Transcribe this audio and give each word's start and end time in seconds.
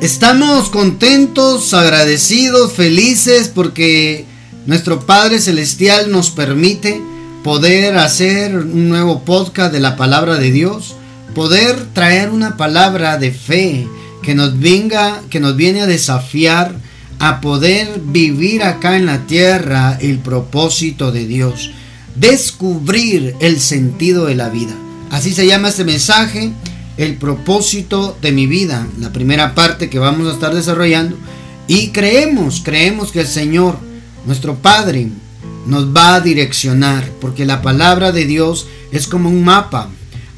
Estamos 0.00 0.70
contentos, 0.70 1.74
agradecidos, 1.74 2.72
felices 2.72 3.48
porque 3.54 4.24
nuestro 4.64 5.04
Padre 5.04 5.40
Celestial 5.40 6.10
nos 6.10 6.30
permite 6.30 7.02
poder 7.44 7.98
hacer 7.98 8.56
un 8.56 8.88
nuevo 8.88 9.20
podcast 9.24 9.70
de 9.70 9.80
la 9.80 9.96
palabra 9.96 10.36
de 10.38 10.52
Dios, 10.52 10.96
poder 11.34 11.84
traer 11.92 12.30
una 12.30 12.56
palabra 12.56 13.18
de 13.18 13.30
fe 13.30 13.86
que 14.22 14.34
nos 14.34 14.58
venga, 14.58 15.20
que 15.28 15.38
nos 15.38 15.54
viene 15.54 15.82
a 15.82 15.86
desafiar 15.86 16.74
a 17.18 17.42
poder 17.42 18.00
vivir 18.02 18.62
acá 18.62 18.96
en 18.96 19.04
la 19.04 19.26
tierra 19.26 19.98
el 20.00 20.18
propósito 20.18 21.12
de 21.12 21.26
Dios, 21.26 21.72
descubrir 22.16 23.36
el 23.40 23.60
sentido 23.60 24.24
de 24.24 24.34
la 24.34 24.48
vida. 24.48 24.72
Así 25.10 25.34
se 25.34 25.46
llama 25.46 25.68
este 25.68 25.84
mensaje 25.84 26.52
el 27.00 27.16
propósito 27.16 28.14
de 28.20 28.30
mi 28.30 28.46
vida, 28.46 28.86
la 28.98 29.10
primera 29.10 29.54
parte 29.54 29.88
que 29.88 29.98
vamos 29.98 30.28
a 30.28 30.34
estar 30.34 30.54
desarrollando. 30.54 31.16
Y 31.66 31.92
creemos, 31.92 32.60
creemos 32.62 33.10
que 33.10 33.20
el 33.20 33.26
Señor, 33.26 33.78
nuestro 34.26 34.56
Padre, 34.56 35.08
nos 35.64 35.96
va 35.96 36.16
a 36.16 36.20
direccionar, 36.20 37.08
porque 37.18 37.46
la 37.46 37.62
palabra 37.62 38.12
de 38.12 38.26
Dios 38.26 38.66
es 38.92 39.06
como 39.06 39.30
un 39.30 39.42
mapa 39.42 39.88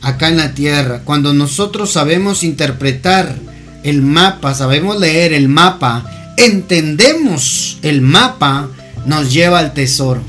acá 0.02 0.28
en 0.28 0.36
la 0.36 0.54
tierra. 0.54 1.02
Cuando 1.04 1.34
nosotros 1.34 1.90
sabemos 1.90 2.44
interpretar 2.44 3.34
el 3.82 4.00
mapa, 4.02 4.54
sabemos 4.54 5.00
leer 5.00 5.32
el 5.32 5.48
mapa, 5.48 6.32
entendemos 6.36 7.78
el 7.82 8.02
mapa, 8.02 8.68
nos 9.04 9.32
lleva 9.32 9.58
al 9.58 9.74
tesoro. 9.74 10.22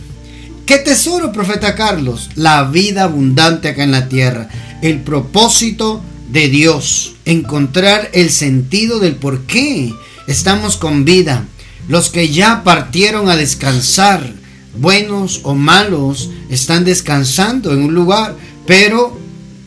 ¿Qué 0.66 0.80
tesoro, 0.80 1.32
profeta 1.32 1.76
Carlos? 1.76 2.32
La 2.34 2.64
vida 2.64 3.04
abundante 3.04 3.68
acá 3.68 3.84
en 3.84 3.92
la 3.92 4.10
tierra, 4.10 4.50
el 4.82 5.02
propósito 5.02 6.02
de 6.34 6.50
Dios, 6.50 7.14
encontrar 7.26 8.10
el 8.14 8.32
sentido 8.32 9.00
del 9.00 9.16
por 9.16 9.42
qué 9.42 9.94
estamos 10.28 10.78
con 10.78 11.06
vida. 11.06 11.46
Los 11.88 12.10
que 12.10 12.30
ya 12.30 12.64
partieron 12.64 13.30
a 13.30 13.36
descansar, 13.36 14.34
buenos 14.76 15.42
o 15.44 15.54
malos, 15.54 16.32
están 16.50 16.86
descansando 16.86 17.72
en 17.72 17.84
un 17.84 17.94
lugar, 17.94 18.36
pero 18.66 19.16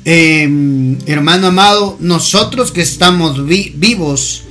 em, 0.05 0.99
hermano 1.07 1.47
amado, 1.47 1.97
nosotros 2.01 2.73
que 2.73 2.83
estamos 2.83 3.47
vivos, 3.47 4.43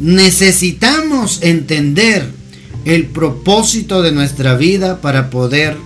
necesitamos 0.00 1.40
entender 1.42 2.26
el 2.86 3.04
propósito 3.04 4.00
de 4.00 4.12
nuestra 4.12 4.56
vida 4.56 5.02
para 5.02 5.28
poder 5.28 5.76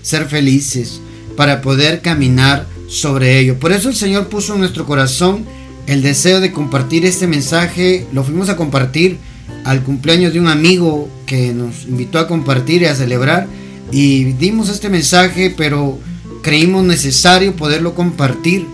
ser 0.00 0.28
felices, 0.28 1.02
para 1.36 1.60
poder 1.60 2.00
caminar 2.00 2.71
sobre 2.92 3.38
ello. 3.38 3.58
Por 3.58 3.72
eso 3.72 3.88
el 3.88 3.96
Señor 3.96 4.28
puso 4.28 4.52
en 4.52 4.60
nuestro 4.60 4.84
corazón 4.84 5.44
el 5.86 6.02
deseo 6.02 6.40
de 6.40 6.52
compartir 6.52 7.06
este 7.06 7.26
mensaje. 7.26 8.06
Lo 8.12 8.22
fuimos 8.22 8.50
a 8.50 8.56
compartir 8.56 9.18
al 9.64 9.82
cumpleaños 9.82 10.32
de 10.34 10.40
un 10.40 10.48
amigo 10.48 11.08
que 11.24 11.54
nos 11.54 11.84
invitó 11.84 12.18
a 12.18 12.28
compartir 12.28 12.82
y 12.82 12.86
a 12.86 12.94
celebrar. 12.94 13.46
Y 13.90 14.24
dimos 14.34 14.68
este 14.68 14.90
mensaje, 14.90 15.54
pero 15.56 15.98
creímos 16.42 16.84
necesario 16.84 17.56
poderlo 17.56 17.94
compartir 17.94 18.66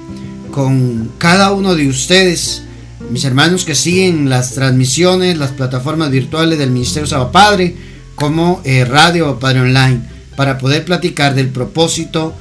con 0.51 1.13
cada 1.19 1.53
uno 1.53 1.77
de 1.77 1.89
ustedes, 1.89 2.63
mis 3.11 3.25
hermanos 3.25 3.65
que 3.65 3.77
siguen 3.77 4.29
las 4.29 4.55
transmisiones, 4.55 5.39
las 5.39 5.53
plataformas 5.53 6.11
virtuales 6.11 6.59
del 6.59 6.71
Ministerio 6.71 7.07
Saba 7.07 7.31
Padre, 7.31 7.77
como 8.17 8.61
eh, 8.65 8.85
Radio 8.85 9.39
Padre 9.39 9.61
Online, 9.61 10.01
para 10.35 10.59
poder 10.59 10.85
platicar 10.85 11.37
del 11.37 11.49
propósito 11.49 12.35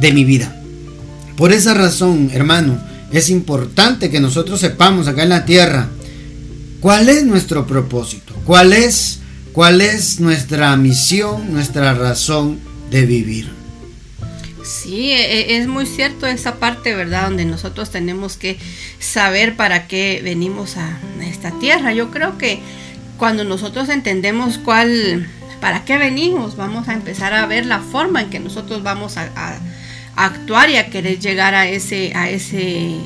de 0.00 0.12
mi 0.12 0.24
vida. 0.24 0.55
Por 1.36 1.52
esa 1.52 1.74
razón, 1.74 2.30
hermano, 2.32 2.80
es 3.12 3.28
importante 3.28 4.10
que 4.10 4.20
nosotros 4.20 4.60
sepamos 4.60 5.06
acá 5.06 5.22
en 5.22 5.28
la 5.28 5.44
tierra 5.44 5.88
cuál 6.80 7.08
es 7.10 7.24
nuestro 7.24 7.66
propósito, 7.66 8.34
cuál 8.44 8.72
es, 8.72 9.20
cuál 9.52 9.82
es 9.82 10.18
nuestra 10.18 10.74
misión, 10.76 11.52
nuestra 11.52 11.92
razón 11.92 12.58
de 12.90 13.04
vivir. 13.04 13.50
Sí, 14.64 15.12
e, 15.12 15.40
e, 15.40 15.58
es 15.58 15.68
muy 15.68 15.86
cierto 15.86 16.26
esa 16.26 16.56
parte, 16.56 16.94
¿verdad? 16.94 17.24
Donde 17.24 17.44
nosotros 17.44 17.90
tenemos 17.90 18.36
que 18.36 18.58
saber 18.98 19.56
para 19.56 19.86
qué 19.86 20.20
venimos 20.24 20.76
a 20.78 20.98
esta 21.22 21.52
tierra. 21.60 21.92
Yo 21.92 22.10
creo 22.10 22.38
que 22.38 22.60
cuando 23.18 23.44
nosotros 23.44 23.90
entendemos 23.90 24.58
cuál, 24.58 25.28
para 25.60 25.84
qué 25.84 25.98
venimos, 25.98 26.56
vamos 26.56 26.88
a 26.88 26.94
empezar 26.94 27.34
a 27.34 27.46
ver 27.46 27.66
la 27.66 27.80
forma 27.80 28.22
en 28.22 28.30
que 28.30 28.40
nosotros 28.40 28.82
vamos 28.82 29.18
a 29.18 29.60
actuar 30.16 30.70
y 30.70 30.76
a 30.76 30.88
querer 30.88 31.18
llegar 31.18 31.54
a 31.54 31.68
ese, 31.68 32.12
a 32.14 32.30
ese, 32.30 32.96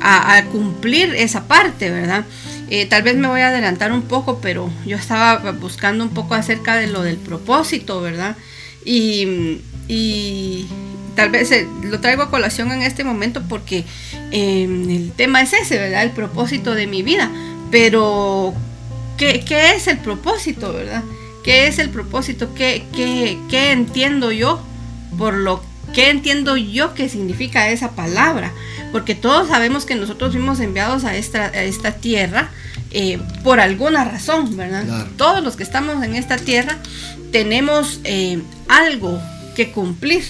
a, 0.00 0.44
cumplir 0.52 1.14
esa 1.14 1.48
parte, 1.48 1.90
¿verdad? 1.90 2.24
Eh, 2.68 2.86
tal 2.86 3.02
vez 3.02 3.16
me 3.16 3.28
voy 3.28 3.40
a 3.40 3.48
adelantar 3.48 3.92
un 3.92 4.02
poco, 4.02 4.38
pero 4.40 4.70
yo 4.86 4.96
estaba 4.96 5.52
buscando 5.52 6.04
un 6.04 6.10
poco 6.10 6.34
acerca 6.34 6.76
de 6.76 6.86
lo 6.86 7.02
del 7.02 7.16
propósito, 7.16 8.00
¿verdad? 8.00 8.36
Y, 8.84 9.60
y 9.88 10.66
tal 11.14 11.30
vez 11.30 11.50
eh, 11.50 11.66
lo 11.82 12.00
traigo 12.00 12.22
a 12.22 12.30
colación 12.30 12.72
en 12.72 12.82
este 12.82 13.04
momento 13.04 13.42
porque 13.48 13.84
em, 14.30 14.88
el 14.90 15.12
tema 15.12 15.40
es 15.40 15.52
ese, 15.52 15.78
¿verdad? 15.78 16.02
El 16.02 16.10
propósito 16.10 16.74
de 16.74 16.86
mi 16.86 17.02
vida. 17.02 17.30
Pero, 17.70 18.54
¿qué, 19.16 19.44
qué 19.46 19.72
es 19.74 19.88
el 19.88 19.98
propósito, 19.98 20.72
verdad? 20.72 21.02
¿Qué 21.42 21.66
es 21.66 21.78
el 21.78 21.90
propósito? 21.90 22.54
¿Qué, 22.54 22.84
qué, 22.94 23.38
qué 23.50 23.72
entiendo 23.72 24.32
yo 24.32 24.62
por 25.18 25.34
lo 25.34 25.62
¿Qué 25.94 26.10
entiendo 26.10 26.56
yo 26.56 26.94
que 26.94 27.08
significa 27.08 27.68
esa 27.70 27.92
palabra? 27.92 28.52
Porque 28.90 29.14
todos 29.14 29.48
sabemos 29.48 29.86
que 29.86 29.94
nosotros 29.94 30.32
fuimos 30.32 30.60
enviados 30.60 31.04
a 31.04 31.16
esta, 31.16 31.46
esta 31.46 31.92
tierra 31.92 32.50
eh, 32.90 33.18
por 33.42 33.60
alguna 33.60 34.04
razón, 34.04 34.56
¿verdad? 34.56 35.06
Todos 35.16 35.42
los 35.42 35.56
que 35.56 35.62
estamos 35.62 36.02
en 36.04 36.14
esta 36.14 36.36
tierra 36.36 36.78
tenemos 37.32 38.00
eh, 38.04 38.40
algo 38.68 39.20
que 39.56 39.70
cumplir. 39.70 40.24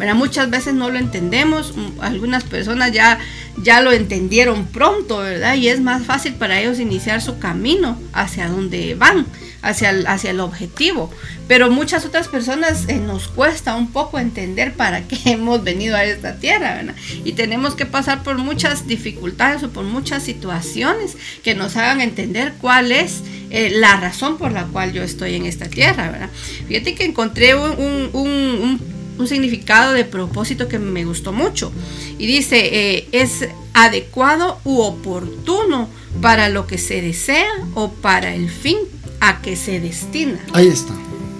¿Verdad? 0.00 0.14
Muchas 0.14 0.48
veces 0.48 0.72
no 0.72 0.88
lo 0.88 0.98
entendemos, 0.98 1.74
algunas 2.00 2.42
personas 2.42 2.90
ya, 2.90 3.18
ya 3.62 3.82
lo 3.82 3.92
entendieron 3.92 4.64
pronto, 4.64 5.18
¿verdad? 5.18 5.54
Y 5.54 5.68
es 5.68 5.80
más 5.80 6.02
fácil 6.04 6.34
para 6.34 6.58
ellos 6.58 6.80
iniciar 6.80 7.20
su 7.20 7.38
camino 7.38 8.00
hacia 8.14 8.48
donde 8.48 8.94
van 8.94 9.26
hacia 9.62 9.90
el, 9.90 10.06
hacia 10.06 10.30
el 10.30 10.40
objetivo. 10.40 11.10
Pero 11.46 11.70
muchas 11.70 12.04
otras 12.04 12.28
personas 12.28 12.86
eh, 12.88 12.98
nos 12.98 13.28
cuesta 13.28 13.76
un 13.76 13.92
poco 13.92 14.18
entender 14.18 14.72
para 14.72 15.02
qué 15.02 15.18
hemos 15.26 15.62
venido 15.62 15.96
a 15.96 16.04
esta 16.04 16.36
tierra, 16.36 16.76
¿verdad? 16.76 16.94
Y 17.24 17.32
tenemos 17.32 17.74
que 17.74 17.86
pasar 17.86 18.22
por 18.22 18.38
muchas 18.38 18.86
dificultades 18.86 19.62
o 19.62 19.70
por 19.70 19.84
muchas 19.84 20.22
situaciones 20.22 21.16
que 21.42 21.54
nos 21.54 21.76
hagan 21.76 22.00
entender 22.00 22.54
cuál 22.60 22.92
es 22.92 23.22
eh, 23.50 23.70
la 23.70 23.96
razón 23.96 24.38
por 24.38 24.52
la 24.52 24.64
cual 24.64 24.92
yo 24.92 25.02
estoy 25.02 25.34
en 25.34 25.44
esta 25.44 25.66
tierra, 25.66 26.10
¿verdad? 26.10 26.30
Fíjate 26.68 26.94
que 26.94 27.04
encontré 27.04 27.54
un, 27.54 28.80
significado 29.26 29.92
de 29.92 30.04
propósito 30.04 30.68
que 30.68 30.78
me 30.78 31.04
gustó 31.04 31.32
mucho. 31.32 31.72
Y 32.18 32.26
dice, 32.26 32.58
eh, 32.72 33.08
es 33.12 33.48
adecuado 33.74 34.60
u 34.64 34.80
oportuno 34.80 35.88
para 36.20 36.48
lo 36.48 36.66
que 36.66 36.78
se 36.78 37.00
desea 37.00 37.50
o 37.74 37.92
para 37.92 38.34
el 38.34 38.50
fin 38.50 38.78
a 39.20 39.40
que 39.42 39.56
se 39.56 39.80
destina. 39.80 40.40
Ahí 40.52 40.68
está. 40.68 40.92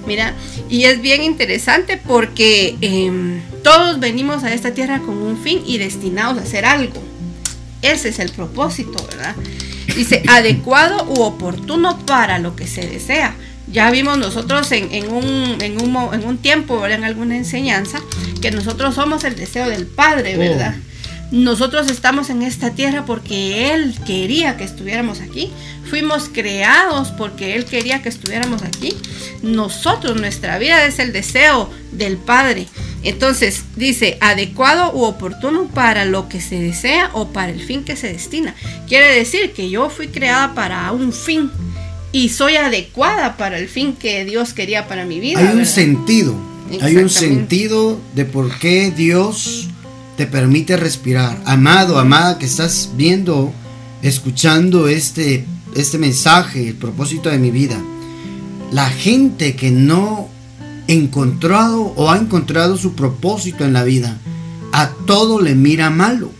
Mira, 0.07 0.35
y 0.69 0.85
es 0.85 1.01
bien 1.03 1.23
interesante 1.23 1.97
porque 1.97 2.77
em, 2.81 3.41
todos 3.63 4.01
venimos 4.01 4.45
a 4.45 4.53
esta 4.53 4.73
tierra 4.73 5.01
con 5.01 5.19
un 5.19 5.37
fin 5.37 5.63
y 5.67 5.79
destinados 5.79 6.39
a 6.39 6.43
hacer 6.43 6.65
algo. 6.65 7.03
Ese 7.83 8.09
es 8.09 8.19
el 8.19 8.31
propósito, 8.31 9.05
¿verdad? 9.09 9.37
Dice, 9.95 10.23
adecuado 10.29 11.05
u 11.05 11.23
oportuno 11.23 11.99
para 12.07 12.39
lo 12.39 12.57
que 12.57 12.67
se 12.67 12.87
desea. 12.87 13.37
Ya 13.73 13.91
vimos 13.91 14.19
nosotros 14.19 14.71
en, 14.73 15.13
un, 15.13 15.59
en, 15.61 15.81
un, 15.81 16.15
en 16.15 16.25
un 16.25 16.39
tiempo, 16.39 16.87
en 16.87 17.05
alguna 17.05 17.37
enseñanza, 17.37 18.01
que 18.41 18.51
nosotros 18.51 18.95
somos 18.95 19.25
el 19.25 19.37
deseo 19.37 19.69
del 19.69 19.87
Padre, 19.87 20.37
¿verdad? 20.37 20.75
Oh. 20.77 20.91
Nosotros 21.31 21.89
estamos 21.89 22.29
en 22.29 22.43
esta 22.43 22.71
tierra 22.71 23.05
porque 23.07 23.73
Él 23.73 23.95
quería 24.05 24.57
que 24.57 24.65
estuviéramos 24.65 25.21
aquí. 25.21 25.53
Fuimos 25.89 26.29
creados 26.29 27.13
porque 27.13 27.55
Él 27.55 27.67
quería 27.67 28.03
que 28.03 28.09
estuviéramos 28.09 28.63
aquí. 28.63 28.97
Nosotros, 29.43 30.21
nuestra 30.21 30.59
vida 30.59 30.85
es 30.87 30.99
el 30.99 31.13
deseo 31.13 31.71
del 31.93 32.17
Padre. 32.17 32.67
Entonces 33.05 33.63
dice, 33.77 34.19
adecuado 34.21 34.93
u 34.93 35.05
oportuno 35.05 35.69
para 35.69 36.05
lo 36.05 36.29
que 36.29 36.41
se 36.41 36.59
desea 36.59 37.11
o 37.13 37.29
para 37.29 37.53
el 37.53 37.61
fin 37.61 37.85
que 37.85 37.95
se 37.95 38.13
destina. 38.13 38.57
Quiere 38.89 39.15
decir 39.15 39.53
que 39.53 39.71
yo 39.71 39.89
fui 39.89 40.09
creada 40.09 40.55
para 40.55 40.91
un 40.91 41.13
fin 41.13 41.51
y 42.13 42.31
soy 42.31 42.57
adecuada 42.57 43.37
para 43.37 43.59
el 43.59 43.69
fin 43.69 43.95
que 43.95 44.25
Dios 44.25 44.53
quería 44.53 44.89
para 44.89 45.05
mi 45.05 45.21
vida. 45.21 45.39
Hay 45.39 45.57
un 45.57 45.67
sentido, 45.67 46.35
hay 46.81 46.97
un 46.97 47.11
sentido 47.11 48.01
de 48.15 48.25
por 48.25 48.59
qué 48.59 48.91
Dios 48.91 49.69
te 50.17 50.27
permite 50.27 50.77
respirar. 50.77 51.41
Amado, 51.45 51.99
amada, 51.99 52.39
que 52.39 52.47
estás 52.47 52.91
viendo, 52.97 53.53
escuchando 54.03 54.89
este, 54.89 55.45
este 55.77 55.99
mensaje, 55.99 56.69
el 56.69 56.75
propósito 56.75 57.31
de 57.31 57.39
mi 57.39 57.51
vida. 57.51 57.81
La 58.73 58.89
gente 58.89 59.57
que 59.57 59.71
no 59.71 60.29
encontrado 60.89 61.93
o 61.97 62.11
ha 62.11 62.19
encontrado 62.19 62.77
su 62.77 62.95
propósito 62.95 63.65
en 63.65 63.73
la 63.73 63.85
vida, 63.85 64.19
a 64.73 64.91
todo 65.07 65.41
le 65.41 65.55
mira 65.55 65.91
malo. 65.91 66.33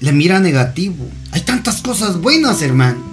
le 0.00 0.12
mira 0.12 0.40
negativo. 0.40 1.08
Hay 1.30 1.42
tantas 1.42 1.80
cosas 1.80 2.20
buenas, 2.20 2.60
hermano. 2.60 3.11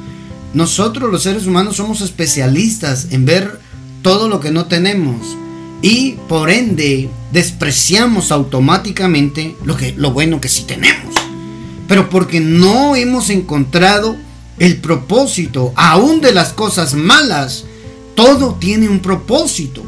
Nosotros 0.54 1.12
los 1.12 1.24
seres 1.24 1.46
humanos 1.46 1.76
somos 1.76 2.02
especialistas 2.02 3.08
en 3.12 3.26
ver 3.26 3.60
todo 4.02 4.28
lo 4.28 4.40
que 4.40 4.52
no 4.52 4.66
tenemos 4.66 5.38
y 5.82 6.14
por 6.28 6.50
ende 6.50 7.10
despreciamos 7.32 8.32
automáticamente 8.32 9.56
lo 9.64 9.78
que 9.78 9.94
lo 9.94 10.12
bueno 10.12 10.42
que 10.42 10.50
sí 10.50 10.64
tenemos. 10.64 11.14
Pero 11.88 12.10
porque 12.10 12.40
no 12.40 12.96
hemos 12.96 13.30
encontrado 13.30 14.16
el 14.58 14.78
propósito 14.78 15.72
aún 15.76 16.22
de 16.22 16.34
las 16.34 16.54
cosas 16.54 16.94
malas, 16.94 17.66
todo 18.16 18.56
tiene 18.60 18.90
un 18.90 19.00
propósito. 19.00 19.84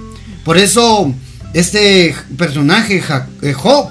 Por 0.46 0.58
eso 0.58 1.14
este 1.54 2.16
personaje 2.38 3.04
eh, 3.42 3.54
Job 3.54 3.90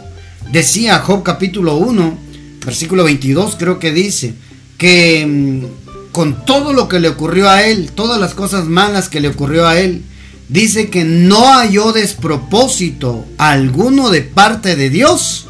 decía 0.50 1.00
Job 1.00 1.22
capítulo 1.22 1.76
1, 1.76 2.18
versículo 2.64 3.04
22 3.04 3.56
creo 3.58 3.78
que 3.78 3.92
dice 3.92 4.34
que 4.78 5.26
mm, 5.26 5.89
con 6.12 6.44
todo 6.44 6.72
lo 6.72 6.88
que 6.88 7.00
le 7.00 7.08
ocurrió 7.08 7.48
a 7.48 7.62
él, 7.62 7.90
todas 7.94 8.20
las 8.20 8.34
cosas 8.34 8.66
malas 8.66 9.08
que 9.08 9.20
le 9.20 9.28
ocurrió 9.28 9.66
a 9.66 9.78
él, 9.78 10.02
dice 10.48 10.90
que 10.90 11.04
no 11.04 11.46
halló 11.46 11.92
despropósito 11.92 13.24
alguno 13.38 14.10
de 14.10 14.22
parte 14.22 14.76
de 14.76 14.90
Dios, 14.90 15.46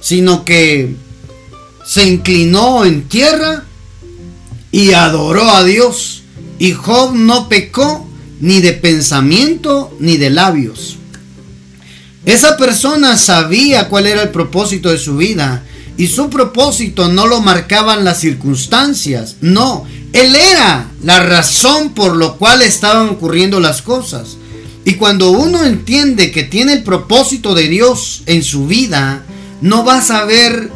sino 0.00 0.44
que 0.44 0.96
se 1.84 2.06
inclinó 2.06 2.84
en 2.84 3.08
tierra 3.08 3.64
y 4.72 4.92
adoró 4.92 5.50
a 5.50 5.64
Dios. 5.64 6.22
Y 6.58 6.72
Job 6.72 7.14
no 7.14 7.48
pecó 7.48 8.08
ni 8.40 8.60
de 8.60 8.72
pensamiento 8.72 9.94
ni 10.00 10.16
de 10.16 10.30
labios. 10.30 10.96
Esa 12.24 12.56
persona 12.56 13.16
sabía 13.16 13.88
cuál 13.88 14.06
era 14.06 14.22
el 14.22 14.30
propósito 14.30 14.90
de 14.90 14.98
su 14.98 15.16
vida 15.16 15.64
y 15.96 16.06
su 16.06 16.30
propósito 16.30 17.08
no 17.08 17.26
lo 17.26 17.40
marcaban 17.40 18.04
las 18.04 18.20
circunstancias, 18.20 19.36
no, 19.40 19.84
él 20.12 20.34
era 20.34 20.90
la 21.02 21.22
razón 21.22 21.90
por 21.94 22.16
lo 22.16 22.36
cual 22.36 22.62
estaban 22.62 23.08
ocurriendo 23.08 23.60
las 23.60 23.82
cosas. 23.82 24.36
Y 24.84 24.94
cuando 24.94 25.30
uno 25.30 25.64
entiende 25.64 26.30
que 26.30 26.44
tiene 26.44 26.72
el 26.72 26.82
propósito 26.82 27.54
de 27.54 27.68
Dios 27.68 28.22
en 28.26 28.42
su 28.42 28.66
vida, 28.66 29.22
no 29.60 29.84
vas 29.84 30.10
a 30.10 30.24
ver 30.24 30.70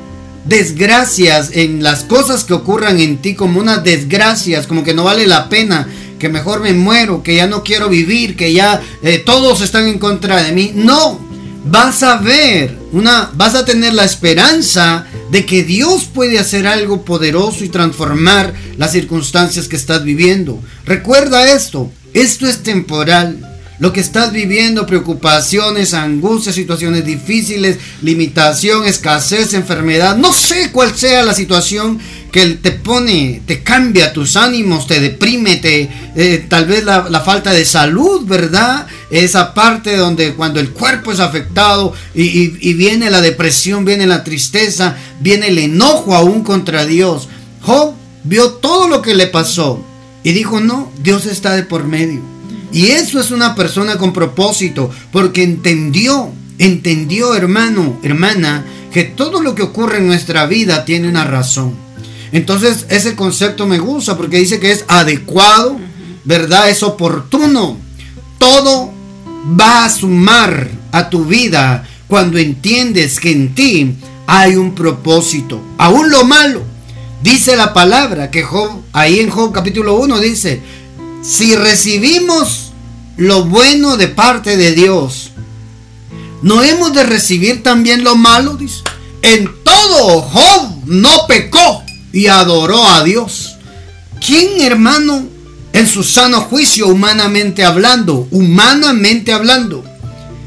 desgracias 0.44 1.50
en 1.52 1.82
las 1.82 2.02
cosas 2.05 2.44
que 2.44 2.52
ocurran 2.52 3.00
en 3.00 3.19
ti 3.19 3.34
como 3.34 3.61
unas 3.61 3.84
desgracias, 3.84 4.67
como 4.67 4.84
que 4.84 4.93
no 4.93 5.05
vale 5.05 5.26
la 5.26 5.49
pena, 5.49 5.88
que 6.19 6.29
mejor 6.29 6.61
me 6.61 6.73
muero, 6.73 7.23
que 7.23 7.37
ya 7.37 7.46
no 7.46 7.62
quiero 7.62 7.88
vivir, 7.88 8.37
que 8.37 8.52
ya 8.52 8.82
eh, 9.02 9.19
todos 9.19 9.61
están 9.61 9.88
en 9.88 9.99
contra 9.99 10.43
de 10.43 10.52
mí. 10.52 10.73
No, 10.75 11.19
vas 11.64 12.02
a 12.02 12.16
ver 12.16 12.76
una, 12.92 13.30
vas 13.34 13.54
a 13.54 13.64
tener 13.64 13.94
la 13.94 14.04
esperanza 14.04 15.06
de 15.30 15.46
que 15.46 15.62
Dios 15.62 16.04
puede 16.04 16.38
hacer 16.38 16.66
algo 16.66 17.04
poderoso 17.04 17.64
y 17.64 17.68
transformar 17.68 18.52
las 18.76 18.92
circunstancias 18.92 19.68
que 19.68 19.76
estás 19.76 20.04
viviendo. 20.04 20.62
Recuerda 20.84 21.52
esto, 21.52 21.90
esto 22.14 22.46
es 22.46 22.62
temporal. 22.62 23.48
Lo 23.78 23.92
que 23.92 24.00
estás 24.00 24.32
viviendo, 24.32 24.86
preocupaciones, 24.86 25.92
angustias, 25.92 26.54
situaciones 26.54 27.04
difíciles, 27.04 27.78
limitación, 28.00 28.86
escasez, 28.86 29.54
enfermedad, 29.54 30.16
no 30.16 30.32
sé 30.32 30.70
cuál 30.70 30.96
sea 30.96 31.24
la 31.24 31.34
situación 31.34 31.98
que 32.32 32.46
te 32.55 32.73
pone, 32.73 33.43
te 33.46 33.62
cambia 33.62 34.14
tus 34.14 34.37
ánimos, 34.37 34.87
te 34.87 35.00
deprime, 35.00 35.56
te, 35.56 35.90
eh, 36.17 36.46
tal 36.49 36.64
vez 36.64 36.82
la, 36.82 37.20
falta 37.20 37.52
de 37.52 37.67
salud, 37.67 38.25
¿verdad? 38.25 38.87
Esa 39.11 39.52
parte 39.52 39.99
donde 39.99 40.32
cuando 40.32 40.58
el 40.58 40.70
cuerpo 40.70 41.12
es 41.12 41.20
afectado 41.20 41.93
y, 42.14 42.73
viene 42.73 43.11
la 43.11 43.20
depresión, 43.20 43.84
viene 43.84 44.06
la 44.06 44.25
tristeza, 44.25 44.96
viene 45.20 45.49
el 45.49 45.58
enojo 45.58 46.17
aún 46.17 46.43
contra 46.43 46.87
Dios. 46.87 47.29
Job 47.61 47.93
vio 48.25 48.52
todo 48.52 48.88
lo 48.88 49.02
que 49.02 49.14
le 49.14 49.26
pasó 49.26 49.84
y 50.25 50.32
dijo, 50.32 50.58
no, 50.58 50.90
Dios 51.02 51.26
está 51.26 51.55
de 51.55 51.64
por 51.64 51.84
medio. 51.84 52.23
Y 52.73 52.87
eso 52.87 53.20
es 53.20 53.31
una 53.31 53.55
persona 53.55 53.99
con 53.99 54.14
propósito, 54.14 54.90
porque 55.12 55.43
entendió, 55.43 56.31
entendió 56.56 57.34
hermano, 57.34 58.00
hermana, 58.02 58.64
que 58.90 59.05
todo 59.05 59.43
lo 59.43 59.55
que 59.55 59.62
ocurre 59.62 59.99
en 59.99 60.06
nuestra 60.06 60.46
vida 60.46 60.87
tiene 60.87 61.11
una 61.11 61.25
razón. 61.25 61.91
Entonces 62.32 62.87
ese 62.88 63.14
concepto 63.14 63.67
me 63.67 63.79
gusta 63.79 64.17
porque 64.17 64.38
dice 64.38 64.58
que 64.58 64.73
es 64.73 64.84
adecuado, 64.88 65.79
¿verdad? 66.25 66.70
Es 66.70 66.82
oportuno. 66.82 67.76
Todo 68.38 68.90
va 69.58 69.84
a 69.84 69.90
sumar 69.90 70.70
a 70.93 71.11
tu 71.11 71.26
vida 71.26 71.87
cuando 72.08 72.38
entiendes 72.38 73.20
que 73.20 73.32
en 73.32 73.55
ti 73.55 73.94
hay 74.26 74.56
un 74.56 74.75
propósito. 74.75 75.61
Aún 75.79 76.11
lo 76.11 76.25
malo. 76.25 76.62
Dice 77.23 77.56
la 77.56 77.73
palabra 77.73 78.31
que 78.31 78.43
Job, 78.43 78.82
ahí 78.93 79.20
en 79.20 79.31
Job 79.31 79.52
capítulo 79.52 79.94
1 79.96 80.19
dice, 80.19 80.61
si 81.23 81.55
recibimos 81.55 82.73
lo 83.17 83.44
bueno 83.44 83.96
de 83.96 84.08
parte 84.08 84.56
de 84.56 84.73
Dios, 84.73 85.31
¿no 86.43 86.62
hemos 86.62 86.93
de 86.94 87.05
recibir 87.05 87.62
también 87.62 88.02
lo 88.02 88.17
malo? 88.17 88.56
Dice. 88.56 88.82
En 89.23 89.49
todo 89.62 90.20
Job 90.20 90.73
no 90.87 91.26
pecó 91.29 91.81
y 92.12 92.26
adoró 92.26 92.84
a 92.84 93.02
Dios. 93.02 93.56
¿Quién, 94.24 94.60
hermano, 94.60 95.26
en 95.72 95.86
su 95.86 96.02
sano 96.02 96.42
juicio, 96.42 96.88
humanamente 96.88 97.64
hablando, 97.64 98.28
humanamente 98.30 99.32
hablando, 99.32 99.84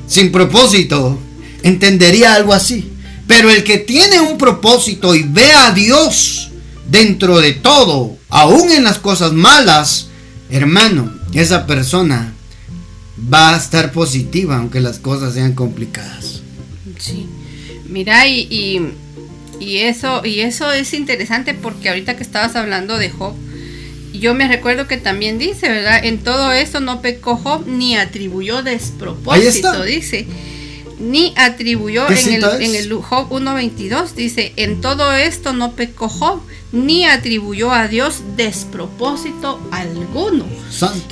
sin 0.07 0.31
propósito, 0.31 1.19
entendería 1.63 2.35
algo 2.35 2.53
así? 2.53 2.91
Pero 3.27 3.49
el 3.49 3.63
que 3.63 3.79
tiene 3.79 4.19
un 4.19 4.37
propósito 4.37 5.15
y 5.15 5.23
ve 5.23 5.51
a 5.51 5.71
Dios 5.71 6.49
dentro 6.89 7.39
de 7.39 7.53
todo, 7.53 8.17
aún 8.29 8.71
en 8.71 8.83
las 8.83 8.99
cosas 8.99 9.33
malas, 9.33 10.07
hermano, 10.49 11.11
esa 11.33 11.65
persona 11.65 12.33
va 13.33 13.55
a 13.55 13.57
estar 13.57 13.91
positiva 13.91 14.57
aunque 14.57 14.79
las 14.79 14.99
cosas 14.99 15.33
sean 15.33 15.53
complicadas. 15.53 16.41
Sí. 16.99 17.27
Mira, 17.87 18.27
y, 18.27 18.91
eso, 19.77 20.25
y 20.25 20.41
eso 20.41 20.71
es 20.71 20.93
interesante 20.93 21.53
porque 21.53 21.89
ahorita 21.89 22.15
que 22.15 22.23
estabas 22.23 22.55
hablando 22.55 22.97
de 22.97 23.09
Job, 23.09 23.33
yo 24.13 24.33
me 24.33 24.47
recuerdo 24.47 24.87
que 24.87 24.97
también 24.97 25.37
dice, 25.37 25.67
¿verdad? 25.67 26.03
En 26.03 26.19
todo 26.19 26.53
eso 26.53 26.79
no 26.79 27.01
pecó 27.01 27.35
Job 27.35 27.67
ni 27.67 27.97
atribuyó 27.97 28.63
despropósito, 28.63 29.83
dice 29.83 30.27
ni 30.99 31.33
atribuyó 31.35 32.09
en 32.09 32.33
el, 32.33 32.43
en 32.61 32.75
el, 32.75 32.93
Job 32.93 33.29
1.22, 33.29 34.13
dice, 34.13 34.53
en 34.55 34.81
todo 34.81 35.13
esto 35.13 35.53
no 35.53 35.73
pecó 35.73 36.09
Job, 36.09 36.41
ni 36.71 37.05
atribuyó 37.05 37.71
a 37.71 37.87
Dios 37.87 38.21
despropósito 38.35 39.59
alguno. 39.71 40.45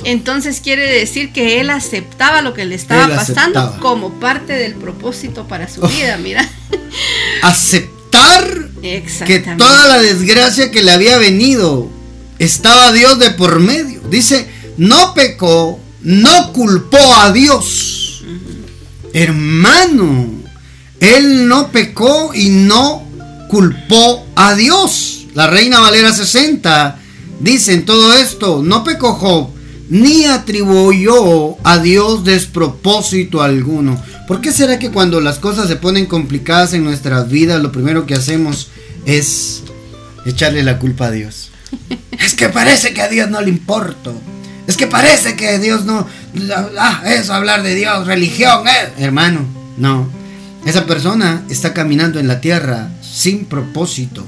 Entonces 0.04 0.60
quiere 0.60 0.90
decir 0.90 1.32
que 1.32 1.60
él 1.60 1.70
aceptaba 1.70 2.42
lo 2.42 2.54
que 2.54 2.64
le 2.64 2.74
estaba 2.74 3.14
pasando 3.14 3.76
como 3.80 4.12
parte 4.20 4.52
del 4.52 4.74
propósito 4.74 5.46
para 5.46 5.68
su 5.68 5.80
vida, 5.82 6.16
mira. 6.18 6.48
que 9.26 9.38
toda 9.56 9.88
la 9.88 10.00
desgracia 10.00 10.70
que 10.70 10.82
le 10.82 10.92
había 10.92 11.18
venido 11.18 11.90
estaba 12.38 12.92
Dios 12.92 13.18
de 13.18 13.30
por 13.30 13.60
medio. 13.60 14.00
Dice, 14.10 14.46
no 14.76 15.14
pecó, 15.14 15.80
no 16.02 16.52
culpó 16.52 16.98
a 17.16 17.32
Dios 17.32 17.94
Hermano, 19.14 20.26
él 20.98 21.46
no 21.46 21.70
pecó 21.70 22.34
y 22.34 22.48
no 22.48 23.06
culpó 23.48 24.26
a 24.34 24.56
Dios. 24.56 25.26
La 25.34 25.46
Reina 25.46 25.78
Valera 25.78 26.12
60 26.12 26.98
dice 27.38 27.74
en 27.74 27.84
todo 27.84 28.12
esto, 28.14 28.60
no 28.64 28.82
pecó 28.82 29.12
Job, 29.12 29.50
ni 29.88 30.24
atribuyó 30.24 31.56
a 31.62 31.78
Dios 31.78 32.24
despropósito 32.24 33.40
alguno. 33.40 34.02
¿Por 34.26 34.40
qué 34.40 34.50
será 34.50 34.80
que 34.80 34.90
cuando 34.90 35.20
las 35.20 35.38
cosas 35.38 35.68
se 35.68 35.76
ponen 35.76 36.06
complicadas 36.06 36.72
en 36.72 36.82
nuestras 36.82 37.28
vidas, 37.28 37.62
lo 37.62 37.70
primero 37.70 38.06
que 38.06 38.14
hacemos 38.14 38.70
es 39.06 39.62
echarle 40.26 40.62
la 40.62 40.78
culpa 40.78 41.06
a 41.06 41.10
Dios? 41.10 41.50
es 42.12 42.34
que 42.34 42.48
parece 42.48 42.94
que 42.94 43.02
a 43.02 43.08
Dios 43.08 43.30
no 43.30 43.40
le 43.40 43.50
importo. 43.50 44.14
Es 44.66 44.76
que 44.76 44.86
parece 44.86 45.36
que 45.36 45.58
Dios 45.58 45.84
no... 45.84 46.06
Ah, 46.78 47.02
eso, 47.06 47.34
hablar 47.34 47.62
de 47.62 47.74
Dios, 47.74 48.06
religión, 48.06 48.66
eh. 48.66 48.92
Hermano, 48.98 49.46
no. 49.76 50.08
Esa 50.64 50.86
persona 50.86 51.44
está 51.50 51.74
caminando 51.74 52.18
en 52.18 52.28
la 52.28 52.40
tierra 52.40 52.88
sin 53.02 53.44
propósito 53.44 54.24